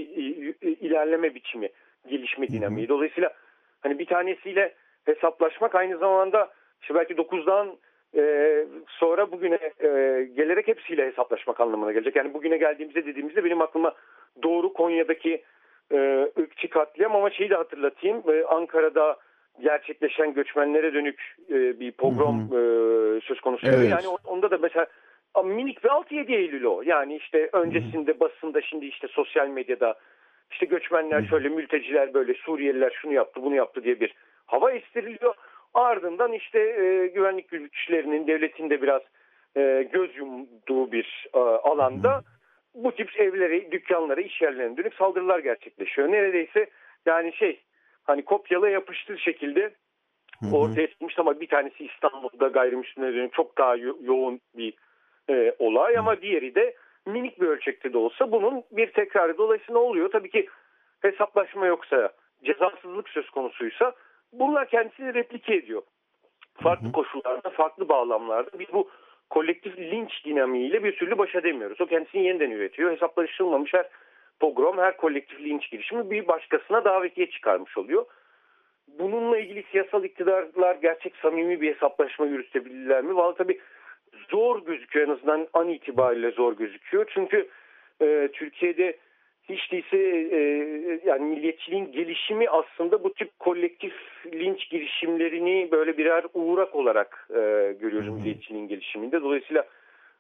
ilerleme 0.61 1.36
biçimi 1.36 1.69
gelişme 2.07 2.47
dinamiği. 2.47 2.89
Dolayısıyla 2.89 3.34
hani 3.82 3.99
bir 3.99 4.05
tanesiyle 4.05 4.73
hesaplaşmak 5.05 5.75
aynı 5.75 5.97
zamanda 5.97 6.49
işte 6.82 6.95
belki 6.95 7.13
9'dan 7.13 7.78
e, 8.15 8.65
sonra 8.88 9.32
bugüne 9.32 9.59
e, 9.80 9.89
gelerek 10.36 10.67
hepsiyle 10.67 11.05
hesaplaşmak 11.05 11.59
anlamına 11.59 11.91
gelecek. 11.91 12.15
Yani 12.15 12.34
bugüne 12.34 12.57
geldiğimizde 12.57 13.05
dediğimizde 13.05 13.43
benim 13.43 13.61
aklıma 13.61 13.93
doğru 14.43 14.73
Konya'daki 14.73 15.43
e, 15.91 16.30
ırkçı 16.39 16.69
katliam 16.69 17.15
ama 17.15 17.30
şeyi 17.30 17.49
de 17.49 17.55
hatırlatayım. 17.55 18.23
E, 18.28 18.43
Ankara'da 18.43 19.17
gerçekleşen 19.62 20.34
göçmenlere 20.34 20.93
dönük 20.93 21.36
e, 21.49 21.80
bir 21.80 21.91
pogrom 21.91 22.51
hı 22.51 22.55
hı. 22.55 23.18
E, 23.18 23.22
söz 23.22 23.41
konusu. 23.41 23.68
Evet. 23.68 23.89
Yani 23.91 24.08
onda 24.26 24.51
da 24.51 24.58
mesela 24.58 24.88
minik 25.43 25.86
ve 25.86 25.88
6-7 25.88 26.32
Eylül 26.36 26.64
o. 26.64 26.82
Yani 26.86 27.16
işte 27.16 27.49
öncesinde 27.53 28.12
hı 28.12 28.16
hı. 28.16 28.20
basında 28.20 28.62
şimdi 28.62 28.86
işte 28.86 29.08
sosyal 29.08 29.47
medyada 29.47 29.95
işte 30.51 30.66
göçmenler 30.66 31.26
şöyle 31.26 31.49
mülteciler 31.49 32.14
böyle 32.14 32.34
Suriyeliler 32.34 32.97
şunu 33.01 33.14
yaptı 33.14 33.43
bunu 33.43 33.55
yaptı 33.55 33.84
diye 33.84 33.99
bir 33.99 34.14
hava 34.45 34.72
estiriliyor. 34.72 35.36
Ardından 35.74 36.34
işte 36.34 36.60
e, 36.60 37.08
güvenlik 37.08 37.49
güçlerinin 37.49 38.28
devletin 38.28 38.70
de 38.70 38.82
biraz 38.82 39.01
e, 39.58 39.89
göz 39.91 40.18
yumduğu 40.18 40.91
bir 40.91 41.28
e, 41.34 41.39
alanda 41.39 42.24
bu 42.76 42.91
tip 42.91 43.20
evleri, 43.20 43.72
dükkanlara, 43.72 44.22
iş 44.22 44.41
yerlerine 44.41 44.78
dönük 44.78 44.93
saldırılar 44.93 45.39
gerçekleşiyor. 45.39 46.12
Neredeyse 46.12 46.70
yani 47.05 47.34
şey 47.34 47.62
hani 48.08 48.26
kopyala 48.26 48.70
yapıştır 48.70 49.18
şekilde 49.18 49.74
ortaya 50.53 50.88
çıkmış 50.88 51.20
ama 51.20 51.39
bir 51.39 51.47
tanesi 51.47 51.86
İstanbul'da 51.86 52.47
gayrimüslimlere 52.47 53.16
dönük 53.16 53.34
çok 53.34 53.58
daha 53.58 53.76
yo 53.76 53.95
yoğun 54.01 54.39
bir 54.58 54.74
e, 55.30 55.55
olay 55.60 55.97
ama 55.97 56.22
diğeri 56.22 56.55
de 56.55 56.76
minik 57.05 57.41
bir 57.41 57.47
ölçekte 57.47 57.93
de 57.93 57.97
olsa 57.97 58.32
bunun 58.32 58.64
bir 58.72 58.91
tekrarı. 58.91 59.38
Dolayısıyla 59.38 59.80
oluyor? 59.80 60.12
Tabii 60.12 60.30
ki 60.30 60.47
hesaplaşma 61.01 61.66
yoksa, 61.66 62.10
cezasızlık 62.43 63.10
söz 63.10 63.30
konusuysa 63.30 63.93
bunlar 64.34 64.70
kendisini 64.70 65.14
replike 65.14 65.55
ediyor. 65.55 65.82
Farklı 66.53 66.91
koşullarda, 66.91 67.49
farklı 67.49 67.89
bağlamlarda. 67.89 68.60
Biz 68.60 68.68
bu 68.74 68.89
kolektif 69.30 69.78
linç 69.78 70.26
dinamiğiyle 70.26 70.84
bir 70.84 70.95
türlü 70.95 71.18
baş 71.18 71.36
edemiyoruz. 71.36 71.82
O 71.82 71.86
kendisini 71.86 72.26
yeniden 72.26 72.51
üretiyor. 72.51 72.91
Hesaplaşılmamış 72.91 73.74
her 73.74 73.89
pogrom, 74.40 74.78
her 74.78 74.98
kolektif 74.98 75.40
linç 75.40 75.72
girişimi 75.72 76.12
bir 76.12 76.28
başkasına 76.28 76.86
davetiye 76.86 77.30
çıkarmış 77.30 77.78
oluyor. 77.78 78.06
Bununla 79.00 79.38
ilgili 79.38 79.64
siyasal 79.72 80.04
iktidarlar 80.04 80.76
gerçek 80.76 81.16
samimi 81.16 81.62
bir 81.62 81.76
hesaplaşma 81.76 82.26
yürütebilirler 82.26 83.04
mi? 83.04 83.16
Valla 83.16 83.36
tabii 83.36 83.60
zor 84.30 84.66
gözüküyor 84.66 85.08
en 85.08 85.12
azından 85.12 85.48
an 85.54 85.70
itibariyle 85.70 86.32
zor 86.32 86.58
gözüküyor. 86.58 87.12
Çünkü 87.14 87.48
e, 88.02 88.30
Türkiye'de 88.34 88.98
hiç 89.50 89.72
değilse 89.72 89.98
e, 89.98 90.40
yani 91.06 91.26
milliyetçiliğin 91.26 91.92
gelişimi 91.92 92.50
aslında 92.50 93.04
bu 93.04 93.14
tip 93.14 93.40
kolektif 93.40 93.94
linç 94.26 94.70
girişimlerini 94.70 95.68
böyle 95.72 95.98
birer 95.98 96.26
uğrak 96.34 96.76
olarak 96.76 97.28
e, 97.30 97.76
görüyoruz 97.80 98.10
milliyetçiliğin 98.10 98.68
gelişiminde. 98.68 99.22
Dolayısıyla 99.22 99.66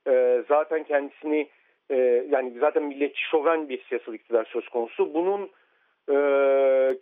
e, 0.07 0.43
zaten 0.47 0.83
kendisini 0.83 1.47
e, 1.89 2.25
yani 2.29 2.53
zaten 2.59 2.83
milliyetçi 2.83 3.21
şoven 3.21 3.69
bir 3.69 3.83
siyasal 3.83 4.13
iktidar 4.13 4.45
söz 4.45 4.69
konusu. 4.69 5.13
Bunun 5.13 5.49
e, 6.09 6.17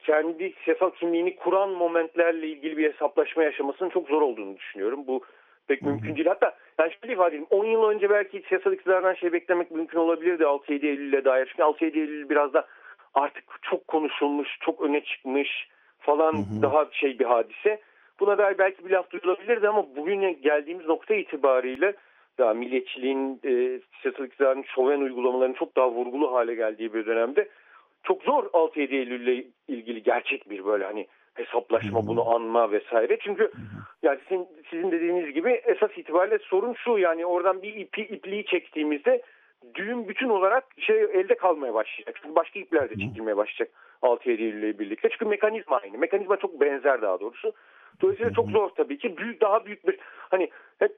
kendi 0.04 0.54
siyasal 0.64 0.90
kimliğini 0.90 1.36
kuran 1.36 1.70
momentlerle 1.70 2.48
ilgili 2.48 2.78
bir 2.78 2.94
hesaplaşma 2.94 3.44
yaşamasının 3.44 3.90
çok 3.90 4.08
zor 4.08 4.22
olduğunu 4.22 4.58
düşünüyorum. 4.58 5.08
Bu 5.08 5.24
pek 5.68 5.82
mümkün 5.82 6.16
değil. 6.16 6.28
Hatta 6.28 6.56
yani 6.80 6.94
şöyle 7.02 7.14
ifade 7.14 7.28
edeyim. 7.28 7.48
10 7.50 7.66
yıl 7.66 7.84
önce 7.84 8.10
belki 8.10 8.44
siyasal 8.48 8.74
iktidardan 8.74 9.14
şey 9.14 9.34
beklemek 9.34 9.72
mümkün 9.72 10.00
olabilirdi 10.00 10.44
6-7 10.44 10.86
Eylül'e 10.86 11.26
dair. 11.26 11.46
Çünkü 11.46 11.62
6-7 11.62 12.00
Eylül 12.00 12.30
biraz 12.30 12.54
da 12.54 12.68
artık 13.14 13.44
çok 13.62 13.88
konuşulmuş, 13.88 14.50
çok 14.60 14.82
öne 14.82 15.04
çıkmış 15.04 15.68
falan 16.00 16.34
hı 16.34 16.38
hı. 16.38 16.62
daha 16.62 16.88
şey 16.92 17.20
bir 17.20 17.26
hadise. 17.26 17.82
Buna 18.20 18.38
dair 18.38 18.58
belki 18.58 18.86
bir 18.86 18.90
laf 18.90 19.12
duyulabilirdi 19.12 19.68
ama 19.68 19.96
bugün 19.96 20.42
geldiğimiz 20.42 20.86
nokta 20.86 21.16
itibariyle 21.16 21.94
daha 22.38 22.54
milliyetçiliğin, 22.54 23.40
e, 23.46 23.80
siyasal 24.02 24.26
iktidarın 24.26 24.64
şoven 24.76 25.02
uygulamalarının 25.02 25.56
çok 25.56 25.76
daha 25.76 25.92
vurgulu 25.92 26.34
hale 26.34 26.56
geldiği 26.56 26.94
bir 26.94 27.06
dönemde 27.06 27.50
çok 28.04 28.24
zor 28.24 28.44
6-7 28.44 28.96
Eylül'le 28.96 29.46
ilgili 29.68 30.04
gerçek 30.04 30.50
bir 30.50 30.66
böyle 30.66 30.86
hani 30.86 31.08
hesaplaşma, 31.34 32.08
bunu 32.08 32.36
anma 32.36 32.72
vesaire. 32.72 33.18
Çünkü 33.22 33.52
yani 34.04 34.20
sizin, 34.30 34.48
sizin 34.70 34.92
dediğiniz 34.92 35.34
gibi 35.34 35.52
esas 35.52 35.98
itibariyle 35.98 36.38
sorun 36.40 36.74
şu 36.74 36.98
yani 36.98 37.26
oradan 37.26 37.62
bir 37.62 37.76
ipi 37.76 38.02
ipliği 38.02 38.46
çektiğimizde 38.46 39.22
düğüm 39.76 40.08
bütün 40.08 40.30
olarak 40.30 40.64
şey 40.80 41.02
elde 41.02 41.36
kalmaya 41.36 41.74
başlayacak. 41.74 42.20
Çünkü 42.22 42.36
başka 42.36 42.60
ipler 42.60 42.90
de 42.90 42.94
çekilmeye 42.94 43.38
başlayacak 43.38 43.70
6-7 44.02 44.30
Eylül 44.30 44.64
ile 44.64 44.80
birlikte. 44.80 45.10
Çünkü 45.10 45.26
mekanizma 45.26 45.78
aynı. 45.78 45.98
Mekanizma 45.98 46.38
çok 46.38 46.62
benzer 46.62 47.02
daha 47.02 47.20
doğrusu. 47.20 47.54
Dolayısıyla 48.02 48.34
çok 48.34 48.50
zor 48.50 48.70
tabii 48.70 48.98
ki. 48.98 49.18
Büyük, 49.18 49.42
daha 49.42 49.66
büyük 49.66 49.88
bir 49.88 50.00
hani 50.30 50.50
hep 50.80 50.92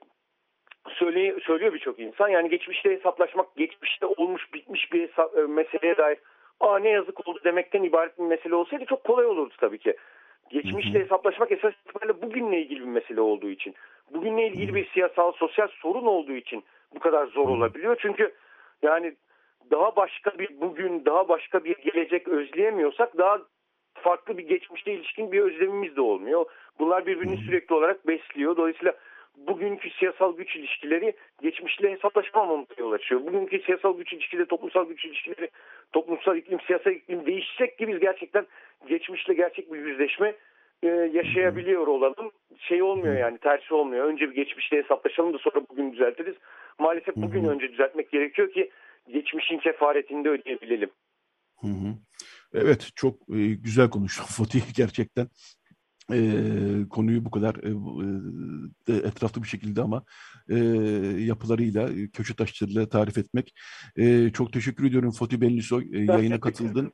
söyle, 0.88 1.40
söylüyor 1.40 1.74
birçok 1.74 1.98
insan. 1.98 2.28
Yani 2.28 2.50
geçmişte 2.50 2.90
hesaplaşmak, 2.90 3.56
geçmişte 3.56 4.06
olmuş 4.06 4.54
bitmiş 4.54 4.92
bir 4.92 5.08
hesap, 5.08 5.38
e, 5.38 5.40
meseleye 5.40 5.96
dair 5.96 6.18
aa 6.60 6.78
ne 6.78 6.88
yazık 6.88 7.28
oldu 7.28 7.40
demekten 7.44 7.82
ibaret 7.82 8.18
bir 8.18 8.24
mesele 8.24 8.54
olsaydı 8.54 8.84
çok 8.84 9.04
kolay 9.04 9.26
olurdu 9.26 9.54
tabii 9.58 9.78
ki. 9.78 9.96
Geçmişle 10.50 11.00
hesaplaşmak 11.00 11.52
esas 11.52 11.74
itibariyle 11.74 12.22
bugünle 12.22 12.60
ilgili 12.60 12.80
bir 12.80 12.86
mesele 12.86 13.20
olduğu 13.20 13.48
için, 13.48 13.74
bugünle 14.10 14.46
ilgili 14.46 14.74
bir 14.74 14.88
siyasal, 14.90 15.32
sosyal 15.32 15.68
sorun 15.68 16.06
olduğu 16.06 16.32
için 16.32 16.64
bu 16.94 16.98
kadar 16.98 17.26
zor 17.26 17.48
olabiliyor. 17.48 17.96
Çünkü 18.00 18.34
yani 18.82 19.14
daha 19.70 19.96
başka 19.96 20.38
bir 20.38 20.60
bugün, 20.60 21.04
daha 21.04 21.28
başka 21.28 21.64
bir 21.64 21.76
gelecek 21.76 22.28
özleyemiyorsak 22.28 23.18
daha 23.18 23.38
farklı 23.94 24.38
bir 24.38 24.48
geçmişte 24.48 24.92
ilişkin 24.92 25.32
bir 25.32 25.40
özlemimiz 25.40 25.96
de 25.96 26.00
olmuyor. 26.00 26.44
Bunlar 26.78 27.06
birbirini 27.06 27.36
sürekli 27.36 27.74
olarak 27.74 28.06
besliyor. 28.06 28.56
Dolayısıyla 28.56 28.94
bugünkü 29.46 29.90
siyasal 29.90 30.36
güç 30.36 30.56
ilişkileri 30.56 31.12
geçmişle 31.42 31.90
hesaplaşmamamıza 31.90 32.74
yol 32.78 32.92
açıyor. 32.92 33.20
Bugünkü 33.26 33.62
siyasal 33.62 33.96
güç 33.98 34.12
ilişkileri, 34.12 34.46
toplumsal 34.46 34.88
güç 34.88 35.04
ilişkileri, 35.04 35.50
toplumsal 35.92 36.36
iklim, 36.36 36.60
siyasal 36.60 36.92
iklim 36.92 37.26
değişecek 37.26 37.78
ki 37.78 37.88
biz 37.88 38.00
gerçekten 38.00 38.46
geçmişle 38.88 39.34
gerçek 39.34 39.72
bir 39.72 39.78
yüzleşme 39.78 40.34
e, 40.82 40.88
yaşayabiliyor 40.88 41.86
olalım. 41.86 42.30
Şey 42.58 42.82
olmuyor 42.82 43.18
yani 43.18 43.38
tersi 43.38 43.74
olmuyor. 43.74 44.06
Önce 44.06 44.30
bir 44.30 44.34
geçmişle 44.34 44.76
hesaplaşalım 44.76 45.34
da 45.34 45.38
sonra 45.38 45.60
bugün 45.70 45.92
düzeltiriz. 45.92 46.34
Maalesef 46.78 47.16
bugün 47.16 47.44
önce 47.44 47.72
düzeltmek 47.72 48.10
gerekiyor 48.10 48.52
ki 48.52 48.70
geçmişin 49.08 49.58
kefaretini 49.58 50.24
de 50.24 50.28
ödeyebilelim. 50.28 50.90
Hı 51.60 51.66
hı. 51.66 51.94
Evet 52.54 52.88
çok 52.96 53.14
e, 53.14 53.38
güzel 53.64 53.90
konuştun 53.90 54.24
Fatih 54.38 54.74
gerçekten 54.76 55.28
e, 56.12 56.88
konuyu 56.90 57.24
bu 57.24 57.30
kadar 57.30 57.54
e, 58.88 58.92
etraflı 58.92 59.42
bir 59.42 59.48
şekilde 59.48 59.82
ama 59.82 60.04
e, 60.48 60.56
yapılarıyla, 61.18 61.90
köşe 62.12 62.34
taşlarıyla 62.34 62.88
tarif 62.88 63.18
etmek. 63.18 63.54
E, 63.96 64.30
çok 64.32 64.52
teşekkür 64.52 64.84
ediyorum 64.84 65.10
Fatih 65.10 65.40
Benlisoy. 65.40 65.88
E, 65.92 65.98
yayına 65.98 66.40
katıldın. 66.40 66.92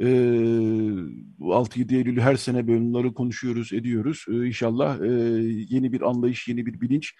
E, 0.00 0.06
6-7 1.40 1.96
Eylül'ü 1.96 2.20
her 2.20 2.36
sene 2.36 2.68
bunları 2.68 3.14
konuşuyoruz, 3.14 3.72
ediyoruz. 3.72 4.24
E, 4.28 4.46
inşallah 4.46 5.00
e, 5.00 5.08
yeni 5.68 5.92
bir 5.92 6.00
anlayış, 6.00 6.48
yeni 6.48 6.66
bir 6.66 6.80
bilinç 6.80 7.14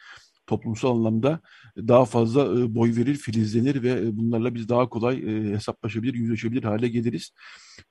toplumsal 0.47 0.97
anlamda 0.97 1.41
daha 1.77 2.05
fazla 2.05 2.75
boy 2.75 2.97
verir, 2.97 3.15
filizlenir 3.15 3.83
ve 3.83 4.17
bunlarla 4.17 4.55
biz 4.55 4.69
daha 4.69 4.89
kolay 4.89 5.23
hesaplaşabilir, 5.53 6.15
yüzleşebilir 6.15 6.65
hale 6.65 6.89
geliriz. 6.89 7.31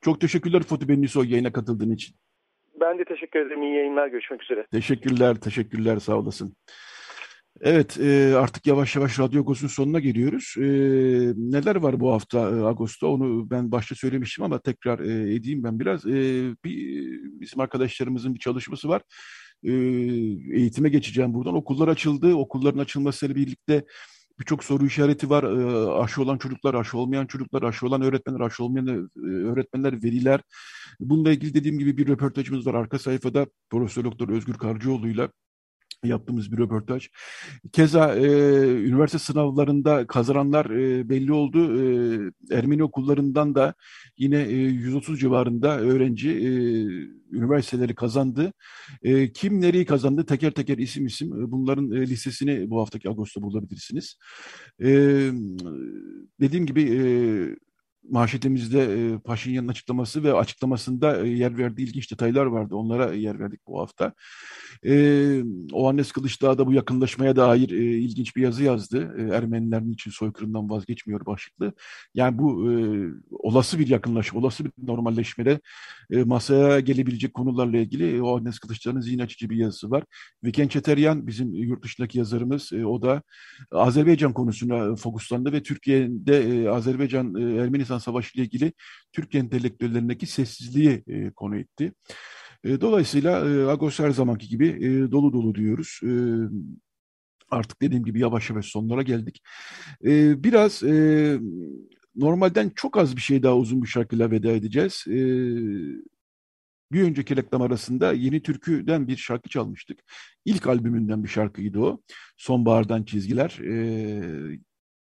Çok 0.00 0.20
teşekkürler 0.20 0.62
Fatih 0.62 0.88
Benlisoy 0.88 1.30
yayına 1.30 1.52
katıldığın 1.52 1.90
için. 1.90 2.16
Ben 2.80 2.98
de 2.98 3.04
teşekkür 3.04 3.40
ederim. 3.40 3.62
İyi 3.62 3.74
yayınlar. 3.74 4.08
Görüşmek 4.08 4.42
üzere. 4.42 4.66
Teşekkürler. 4.72 5.34
Teşekkürler. 5.34 5.98
Sağ 5.98 6.18
olasın. 6.18 6.56
Evet 7.60 8.00
e, 8.00 8.36
artık 8.36 8.66
yavaş 8.66 8.96
yavaş 8.96 9.18
Radyo 9.18 9.40
Agos'un 9.40 9.68
sonuna 9.68 10.00
geliyoruz. 10.00 10.54
E, 10.58 10.62
neler 11.36 11.76
var 11.76 12.00
bu 12.00 12.12
hafta 12.12 12.38
e, 12.38 12.60
Ağustos'ta 12.60 13.06
onu 13.06 13.50
ben 13.50 13.72
başta 13.72 13.94
söylemiştim 13.94 14.44
ama 14.44 14.60
tekrar 14.60 14.98
e, 14.98 15.34
edeyim 15.34 15.64
ben 15.64 15.80
biraz. 15.80 16.06
E, 16.06 16.10
bir, 16.64 17.20
bizim 17.40 17.60
arkadaşlarımızın 17.60 18.34
bir 18.34 18.40
çalışması 18.40 18.88
var. 18.88 19.02
E, 19.64 19.72
eğitime 20.54 20.88
geçeceğim 20.88 21.34
buradan. 21.34 21.54
Okullar 21.54 21.88
açıldı. 21.88 22.34
Okulların 22.34 22.78
açılmasıyla 22.78 23.34
birlikte 23.34 23.84
birçok 24.40 24.64
soru 24.64 24.86
işareti 24.86 25.30
var. 25.30 25.44
E, 25.44 25.90
aşı 26.02 26.22
olan 26.22 26.38
çocuklar, 26.38 26.74
aşı 26.74 26.98
olmayan 26.98 27.26
çocuklar, 27.26 27.62
aşı 27.62 27.86
olan 27.86 28.02
öğretmenler, 28.02 28.40
aşı 28.40 28.64
olmayan 28.64 28.86
e, 28.86 29.20
öğretmenler, 29.26 29.92
veliler. 29.92 30.40
Bununla 31.00 31.32
ilgili 31.32 31.54
dediğim 31.54 31.78
gibi 31.78 31.96
bir 31.96 32.08
röportajımız 32.08 32.66
var 32.66 32.74
arka 32.74 32.98
sayfada 32.98 33.46
Profesör 33.70 34.04
Doktor 34.04 34.28
Özgür 34.28 34.54
Karcıoğlu'yla 34.54 35.28
yaptığımız 36.08 36.52
bir 36.52 36.58
röportaj. 36.58 37.08
Keza 37.72 38.14
e, 38.16 38.26
üniversite 38.84 39.18
sınavlarında 39.18 40.06
kazananlar 40.06 40.66
e, 40.66 41.08
belli 41.08 41.32
oldu. 41.32 41.82
E, 41.82 42.54
Ermeni 42.56 42.84
okullarından 42.84 43.54
da 43.54 43.74
yine 44.18 44.42
e, 44.42 44.52
130 44.52 45.20
civarında 45.20 45.80
öğrenci 45.80 46.30
e, 46.30 46.50
üniversiteleri 47.36 47.94
kazandı. 47.94 48.52
E, 49.02 49.32
kim 49.32 49.60
nereyi 49.60 49.84
kazandı 49.84 50.26
teker 50.26 50.50
teker 50.50 50.78
isim 50.78 51.06
isim 51.06 51.42
e, 51.42 51.50
bunların 51.50 51.90
e, 51.90 52.00
listesini 52.00 52.70
bu 52.70 52.80
haftaki 52.80 53.08
Ağustos'ta 53.08 53.42
bulabilirsiniz. 53.42 54.16
E, 54.82 54.88
dediğim 56.40 56.66
gibi 56.66 56.82
e, 56.82 57.00
manşetimizde 58.08 58.82
e, 58.82 59.18
Paşinyan'ın 59.18 59.68
açıklaması 59.68 60.22
ve 60.22 60.34
açıklamasında 60.34 61.26
e, 61.26 61.28
yer 61.28 61.58
verdiği 61.58 61.82
ilginç 61.82 62.10
detaylar 62.10 62.46
vardı. 62.46 62.74
Onlara 62.74 63.12
yer 63.12 63.40
verdik 63.40 63.60
bu 63.66 63.80
hafta. 63.80 64.12
E, 64.86 65.42
Oannes 65.72 66.12
Kılıçdağ 66.12 66.58
da 66.58 66.66
bu 66.66 66.72
yakınlaşmaya 66.72 67.36
dair 67.36 67.70
e, 67.70 67.98
ilginç 67.98 68.36
bir 68.36 68.42
yazı 68.42 68.64
yazdı. 68.64 69.14
E, 69.18 69.34
Ermeniler 69.36 69.92
için 69.92 70.10
soykırımdan 70.10 70.70
vazgeçmiyor 70.70 71.26
başlıklı. 71.26 71.72
Yani 72.14 72.38
bu 72.38 72.72
e, 72.72 72.74
olası 73.30 73.78
bir 73.78 73.88
yakınlaşma, 73.88 74.40
olası 74.40 74.64
bir 74.64 74.72
normalleşmede 74.82 75.60
e, 76.10 76.24
masaya 76.24 76.80
gelebilecek 76.80 77.34
konularla 77.34 77.78
ilgili 77.78 78.16
e, 78.16 78.22
Oannes 78.22 78.58
Kılıçdağ'ın 78.58 79.00
zihin 79.00 79.18
açıcı 79.18 79.50
bir 79.50 79.56
yazısı 79.56 79.90
var. 79.90 80.04
Viken 80.44 80.68
Çeteryan 80.68 81.26
bizim 81.26 81.54
yurt 81.54 81.84
dışındaki 81.84 82.18
yazarımız. 82.18 82.72
E, 82.72 82.86
o 82.86 83.02
da 83.02 83.22
Azerbaycan 83.72 84.32
konusuna 84.32 84.96
fokuslandı 84.96 85.52
ve 85.52 85.62
Türkiye'de 85.62 86.38
e, 86.38 86.68
Azerbaycan 86.68 87.34
e, 87.34 87.60
Ermenistan 87.90 87.98
Savaşı 87.98 88.38
ile 88.38 88.44
ilgili 88.44 88.72
Türk 89.12 89.34
entelektüellerindeki 89.34 90.26
sessizliği 90.26 91.02
e, 91.06 91.30
konu 91.30 91.56
etti. 91.58 91.92
E, 92.64 92.80
dolayısıyla 92.80 93.48
e, 93.48 93.66
Agos 93.66 93.98
her 93.98 94.10
zamanki 94.10 94.48
gibi 94.48 94.68
e, 94.68 95.10
dolu 95.10 95.32
dolu 95.32 95.54
diyoruz. 95.54 96.00
E, 96.02 96.10
artık 97.50 97.82
dediğim 97.82 98.04
gibi 98.04 98.20
yavaş 98.20 98.50
yavaş 98.50 98.66
sonlara 98.66 99.02
geldik. 99.02 99.42
E, 100.04 100.44
biraz 100.44 100.82
e, 100.82 101.38
normalden 102.14 102.70
çok 102.76 102.96
az 102.98 103.16
bir 103.16 103.20
şey 103.20 103.42
daha 103.42 103.56
uzun 103.56 103.82
bir 103.82 103.88
şarkıyla 103.88 104.30
veda 104.30 104.52
edeceğiz. 104.52 105.04
E, 105.08 105.18
bir 106.92 107.02
önceki 107.02 107.36
reklam 107.36 107.62
arasında 107.62 108.12
Yeni 108.12 108.42
Türkü'den 108.42 109.08
bir 109.08 109.16
şarkı 109.16 109.48
çalmıştık. 109.48 109.98
İlk 110.44 110.66
albümünden 110.66 111.24
bir 111.24 111.28
şarkıydı 111.28 111.80
o. 111.80 112.00
Sonbahardan 112.36 113.02
çizgiler. 113.04 113.58
E, 113.64 114.60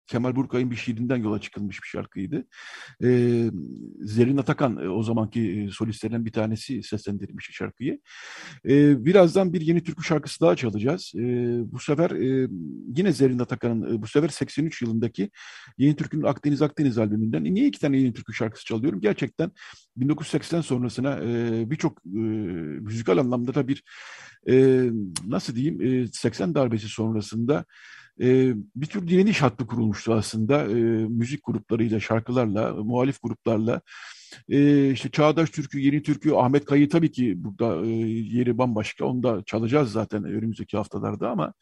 Kemal 0.06 0.36
Burkay'ın 0.36 0.70
bir 0.70 0.76
şiirinden 0.76 1.16
yola 1.16 1.40
çıkılmış 1.40 1.82
bir 1.82 1.88
şarkıydı. 1.88 2.46
E, 3.04 3.08
Zerrin 4.00 4.36
Atakan 4.36 4.76
e, 4.76 4.88
o 4.88 5.02
zamanki 5.02 5.68
solistlerden 5.72 6.24
bir 6.24 6.32
tanesi 6.32 6.82
seslendirmiş 6.82 7.50
şarkıyı. 7.52 8.00
E, 8.68 9.04
birazdan 9.04 9.52
bir 9.52 9.60
yeni 9.60 9.82
türkü 9.82 10.04
şarkısı 10.04 10.40
daha 10.40 10.56
çalacağız. 10.56 11.12
E, 11.16 11.20
bu 11.72 11.78
sefer 11.78 12.10
e, 12.10 12.48
yine 12.96 13.12
Zerrin 13.12 13.38
Atakan'ın 13.38 13.94
e, 13.94 14.02
bu 14.02 14.06
sefer 14.06 14.28
83 14.28 14.82
yılındaki 14.82 15.30
Yeni 15.78 15.96
Türkü'nün 15.96 16.22
Akdeniz 16.22 16.62
Akdeniz 16.62 16.98
albümünden. 16.98 17.44
E, 17.44 17.54
niye 17.54 17.66
iki 17.66 17.80
tane 17.80 17.98
yeni 17.98 18.12
türkü 18.12 18.32
şarkısı 18.32 18.64
çalıyorum? 18.64 19.00
Gerçekten 19.00 19.50
1980 19.96 20.60
sonrasına 20.60 21.18
e, 21.22 21.70
birçok 21.70 21.98
e, 22.06 22.18
müzikal 22.80 23.18
anlamda 23.18 23.54
da 23.54 23.68
bir 23.68 23.82
e, 24.48 24.84
nasıl 25.26 25.54
diyeyim 25.54 25.80
e, 25.80 26.06
80 26.12 26.54
darbesi 26.54 26.88
sonrasında 26.88 27.64
e, 28.20 28.54
bir 28.76 28.86
tür 28.86 29.08
direniş 29.08 29.42
hattı 29.42 29.66
kurulmuştu 29.66 30.14
aslında 30.14 30.62
e, 30.62 30.74
müzik 31.08 31.44
gruplarıyla, 31.44 32.00
şarkılarla, 32.00 32.74
muhalif 32.74 33.22
gruplarla. 33.22 33.80
E, 34.48 34.90
işte 34.90 35.10
Çağdaş 35.10 35.50
Türkü, 35.50 35.78
Yeni 35.78 36.02
Türkü, 36.02 36.32
Ahmet 36.32 36.64
Kayı 36.64 36.88
tabii 36.88 37.12
ki 37.12 37.34
burada 37.36 37.86
e, 37.86 37.88
yeri 37.88 38.58
bambaşka. 38.58 39.04
Onu 39.04 39.22
da 39.22 39.42
çalacağız 39.46 39.92
zaten 39.92 40.24
önümüzdeki 40.24 40.76
haftalarda 40.76 41.30
ama 41.30 41.54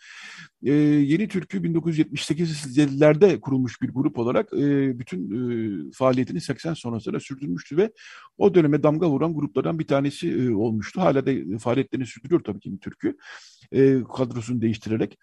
e, 0.65 0.73
Yeni 0.73 1.29
Türkü 1.29 1.59
1978'lerde 1.59 3.41
kurulmuş 3.41 3.83
bir 3.83 3.89
grup 3.89 4.19
olarak 4.19 4.53
e, 4.53 4.99
bütün 4.99 5.31
e, 5.31 5.91
faaliyetini 5.93 6.41
80 6.41 6.75
sonrasında 6.75 7.21
sürdürmüştü 7.21 7.77
ve 7.77 7.93
o 8.39 8.55
döneme 8.55 8.83
damga 8.83 9.11
vuran 9.11 9.35
gruplardan 9.35 9.79
bir 9.79 9.87
tanesi 9.87 10.31
e, 10.31 10.55
olmuştu. 10.55 11.01
Hala 11.01 11.27
da 11.27 11.59
faaliyetlerini 11.59 12.07
sürdürüyor 12.07 12.45
tabii 12.45 12.61
ki 12.61 12.79
Türkü 12.81 13.17
e, 13.73 13.97
kadrosunu 14.17 14.61
değiştirerek. 14.61 15.19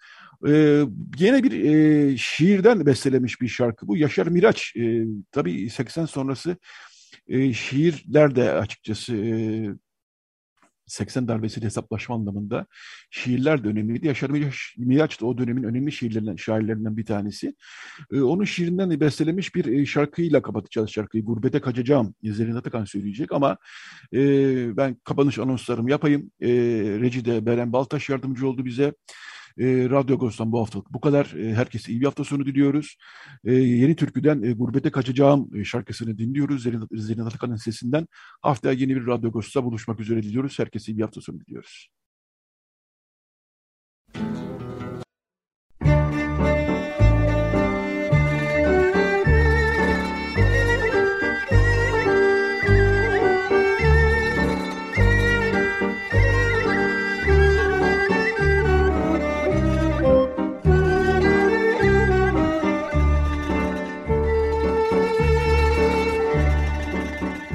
E, 0.46 0.82
yine 1.18 1.42
bir 1.42 1.52
e, 1.52 2.16
şiirden 2.16 2.86
bestelemiş 2.86 3.40
bir 3.40 3.48
şarkı 3.48 3.88
bu. 3.88 3.96
Yaşar 3.96 4.26
Miraç 4.26 4.76
e, 4.76 5.04
tabii 5.32 5.70
80 5.70 6.04
sonrası 6.04 6.56
e, 7.30 7.52
şiirler 7.52 8.36
de 8.36 8.52
açıkçası 8.52 9.16
e, 9.16 9.30
80 10.90 11.28
darbesiyle 11.28 11.66
hesaplaşma 11.66 12.14
anlamında 12.14 12.66
şiirler 13.10 13.64
de 13.64 13.68
önemliydi. 13.68 14.06
Yaşar 14.06 14.30
Miraç 14.76 15.20
da 15.20 15.26
o 15.26 15.38
dönemin 15.38 15.62
önemli 15.62 15.92
şiirlerinden, 15.92 16.36
şairlerinden 16.36 16.96
bir 16.96 17.04
tanesi. 17.04 17.54
Ee, 18.12 18.20
onun 18.20 18.44
şiirinden 18.44 19.00
bestelemiş 19.00 19.54
bir 19.54 19.64
e, 19.64 19.86
şarkıyla 19.86 20.42
kapatacağız 20.42 20.90
şarkıyı. 20.90 21.24
Gurbete 21.24 21.60
kaçacağım. 21.60 22.14
Zerrin 22.24 22.56
Atakan 22.56 22.84
söyleyecek 22.84 23.32
ama 23.32 23.56
e, 24.14 24.76
ben 24.76 24.94
kapanış 25.04 25.38
anonslarımı 25.38 25.90
yapayım. 25.90 26.30
E, 26.40 26.48
Recide 27.00 27.46
Beren 27.46 27.72
Baltaş 27.72 28.08
yardımcı 28.08 28.48
oldu 28.48 28.64
bize. 28.64 28.94
E, 29.58 29.90
Radyo 29.90 30.16
Agos'tan 30.16 30.52
bu 30.52 30.60
haftalık 30.60 30.92
bu 30.92 31.00
kadar. 31.00 31.34
E, 31.38 31.54
herkese 31.54 31.92
iyi 31.92 32.00
bir 32.00 32.04
hafta 32.04 32.24
sonu 32.24 32.46
diliyoruz. 32.46 32.96
E, 33.44 33.52
yeni 33.54 33.96
Türkü'den 33.96 34.42
e, 34.42 34.52
Gurbete 34.52 34.90
Kaçacağım 34.90 35.50
e, 35.56 35.64
şarkısını 35.64 36.18
dinliyoruz. 36.18 36.62
Zeynep, 36.92 37.26
Atakan'ın 37.26 37.56
sesinden. 37.56 38.06
Haftaya 38.42 38.74
yeni 38.74 38.96
bir 38.96 39.06
Radyo 39.06 39.28
Agos'ta 39.28 39.64
buluşmak 39.64 40.00
üzere 40.00 40.22
diliyoruz. 40.22 40.58
Herkese 40.58 40.92
iyi 40.92 40.98
bir 40.98 41.02
hafta 41.02 41.20
sonu 41.20 41.40
diliyoruz. 41.40 41.88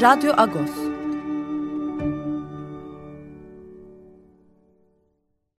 Radyo 0.00 0.32
Agos 0.32 0.89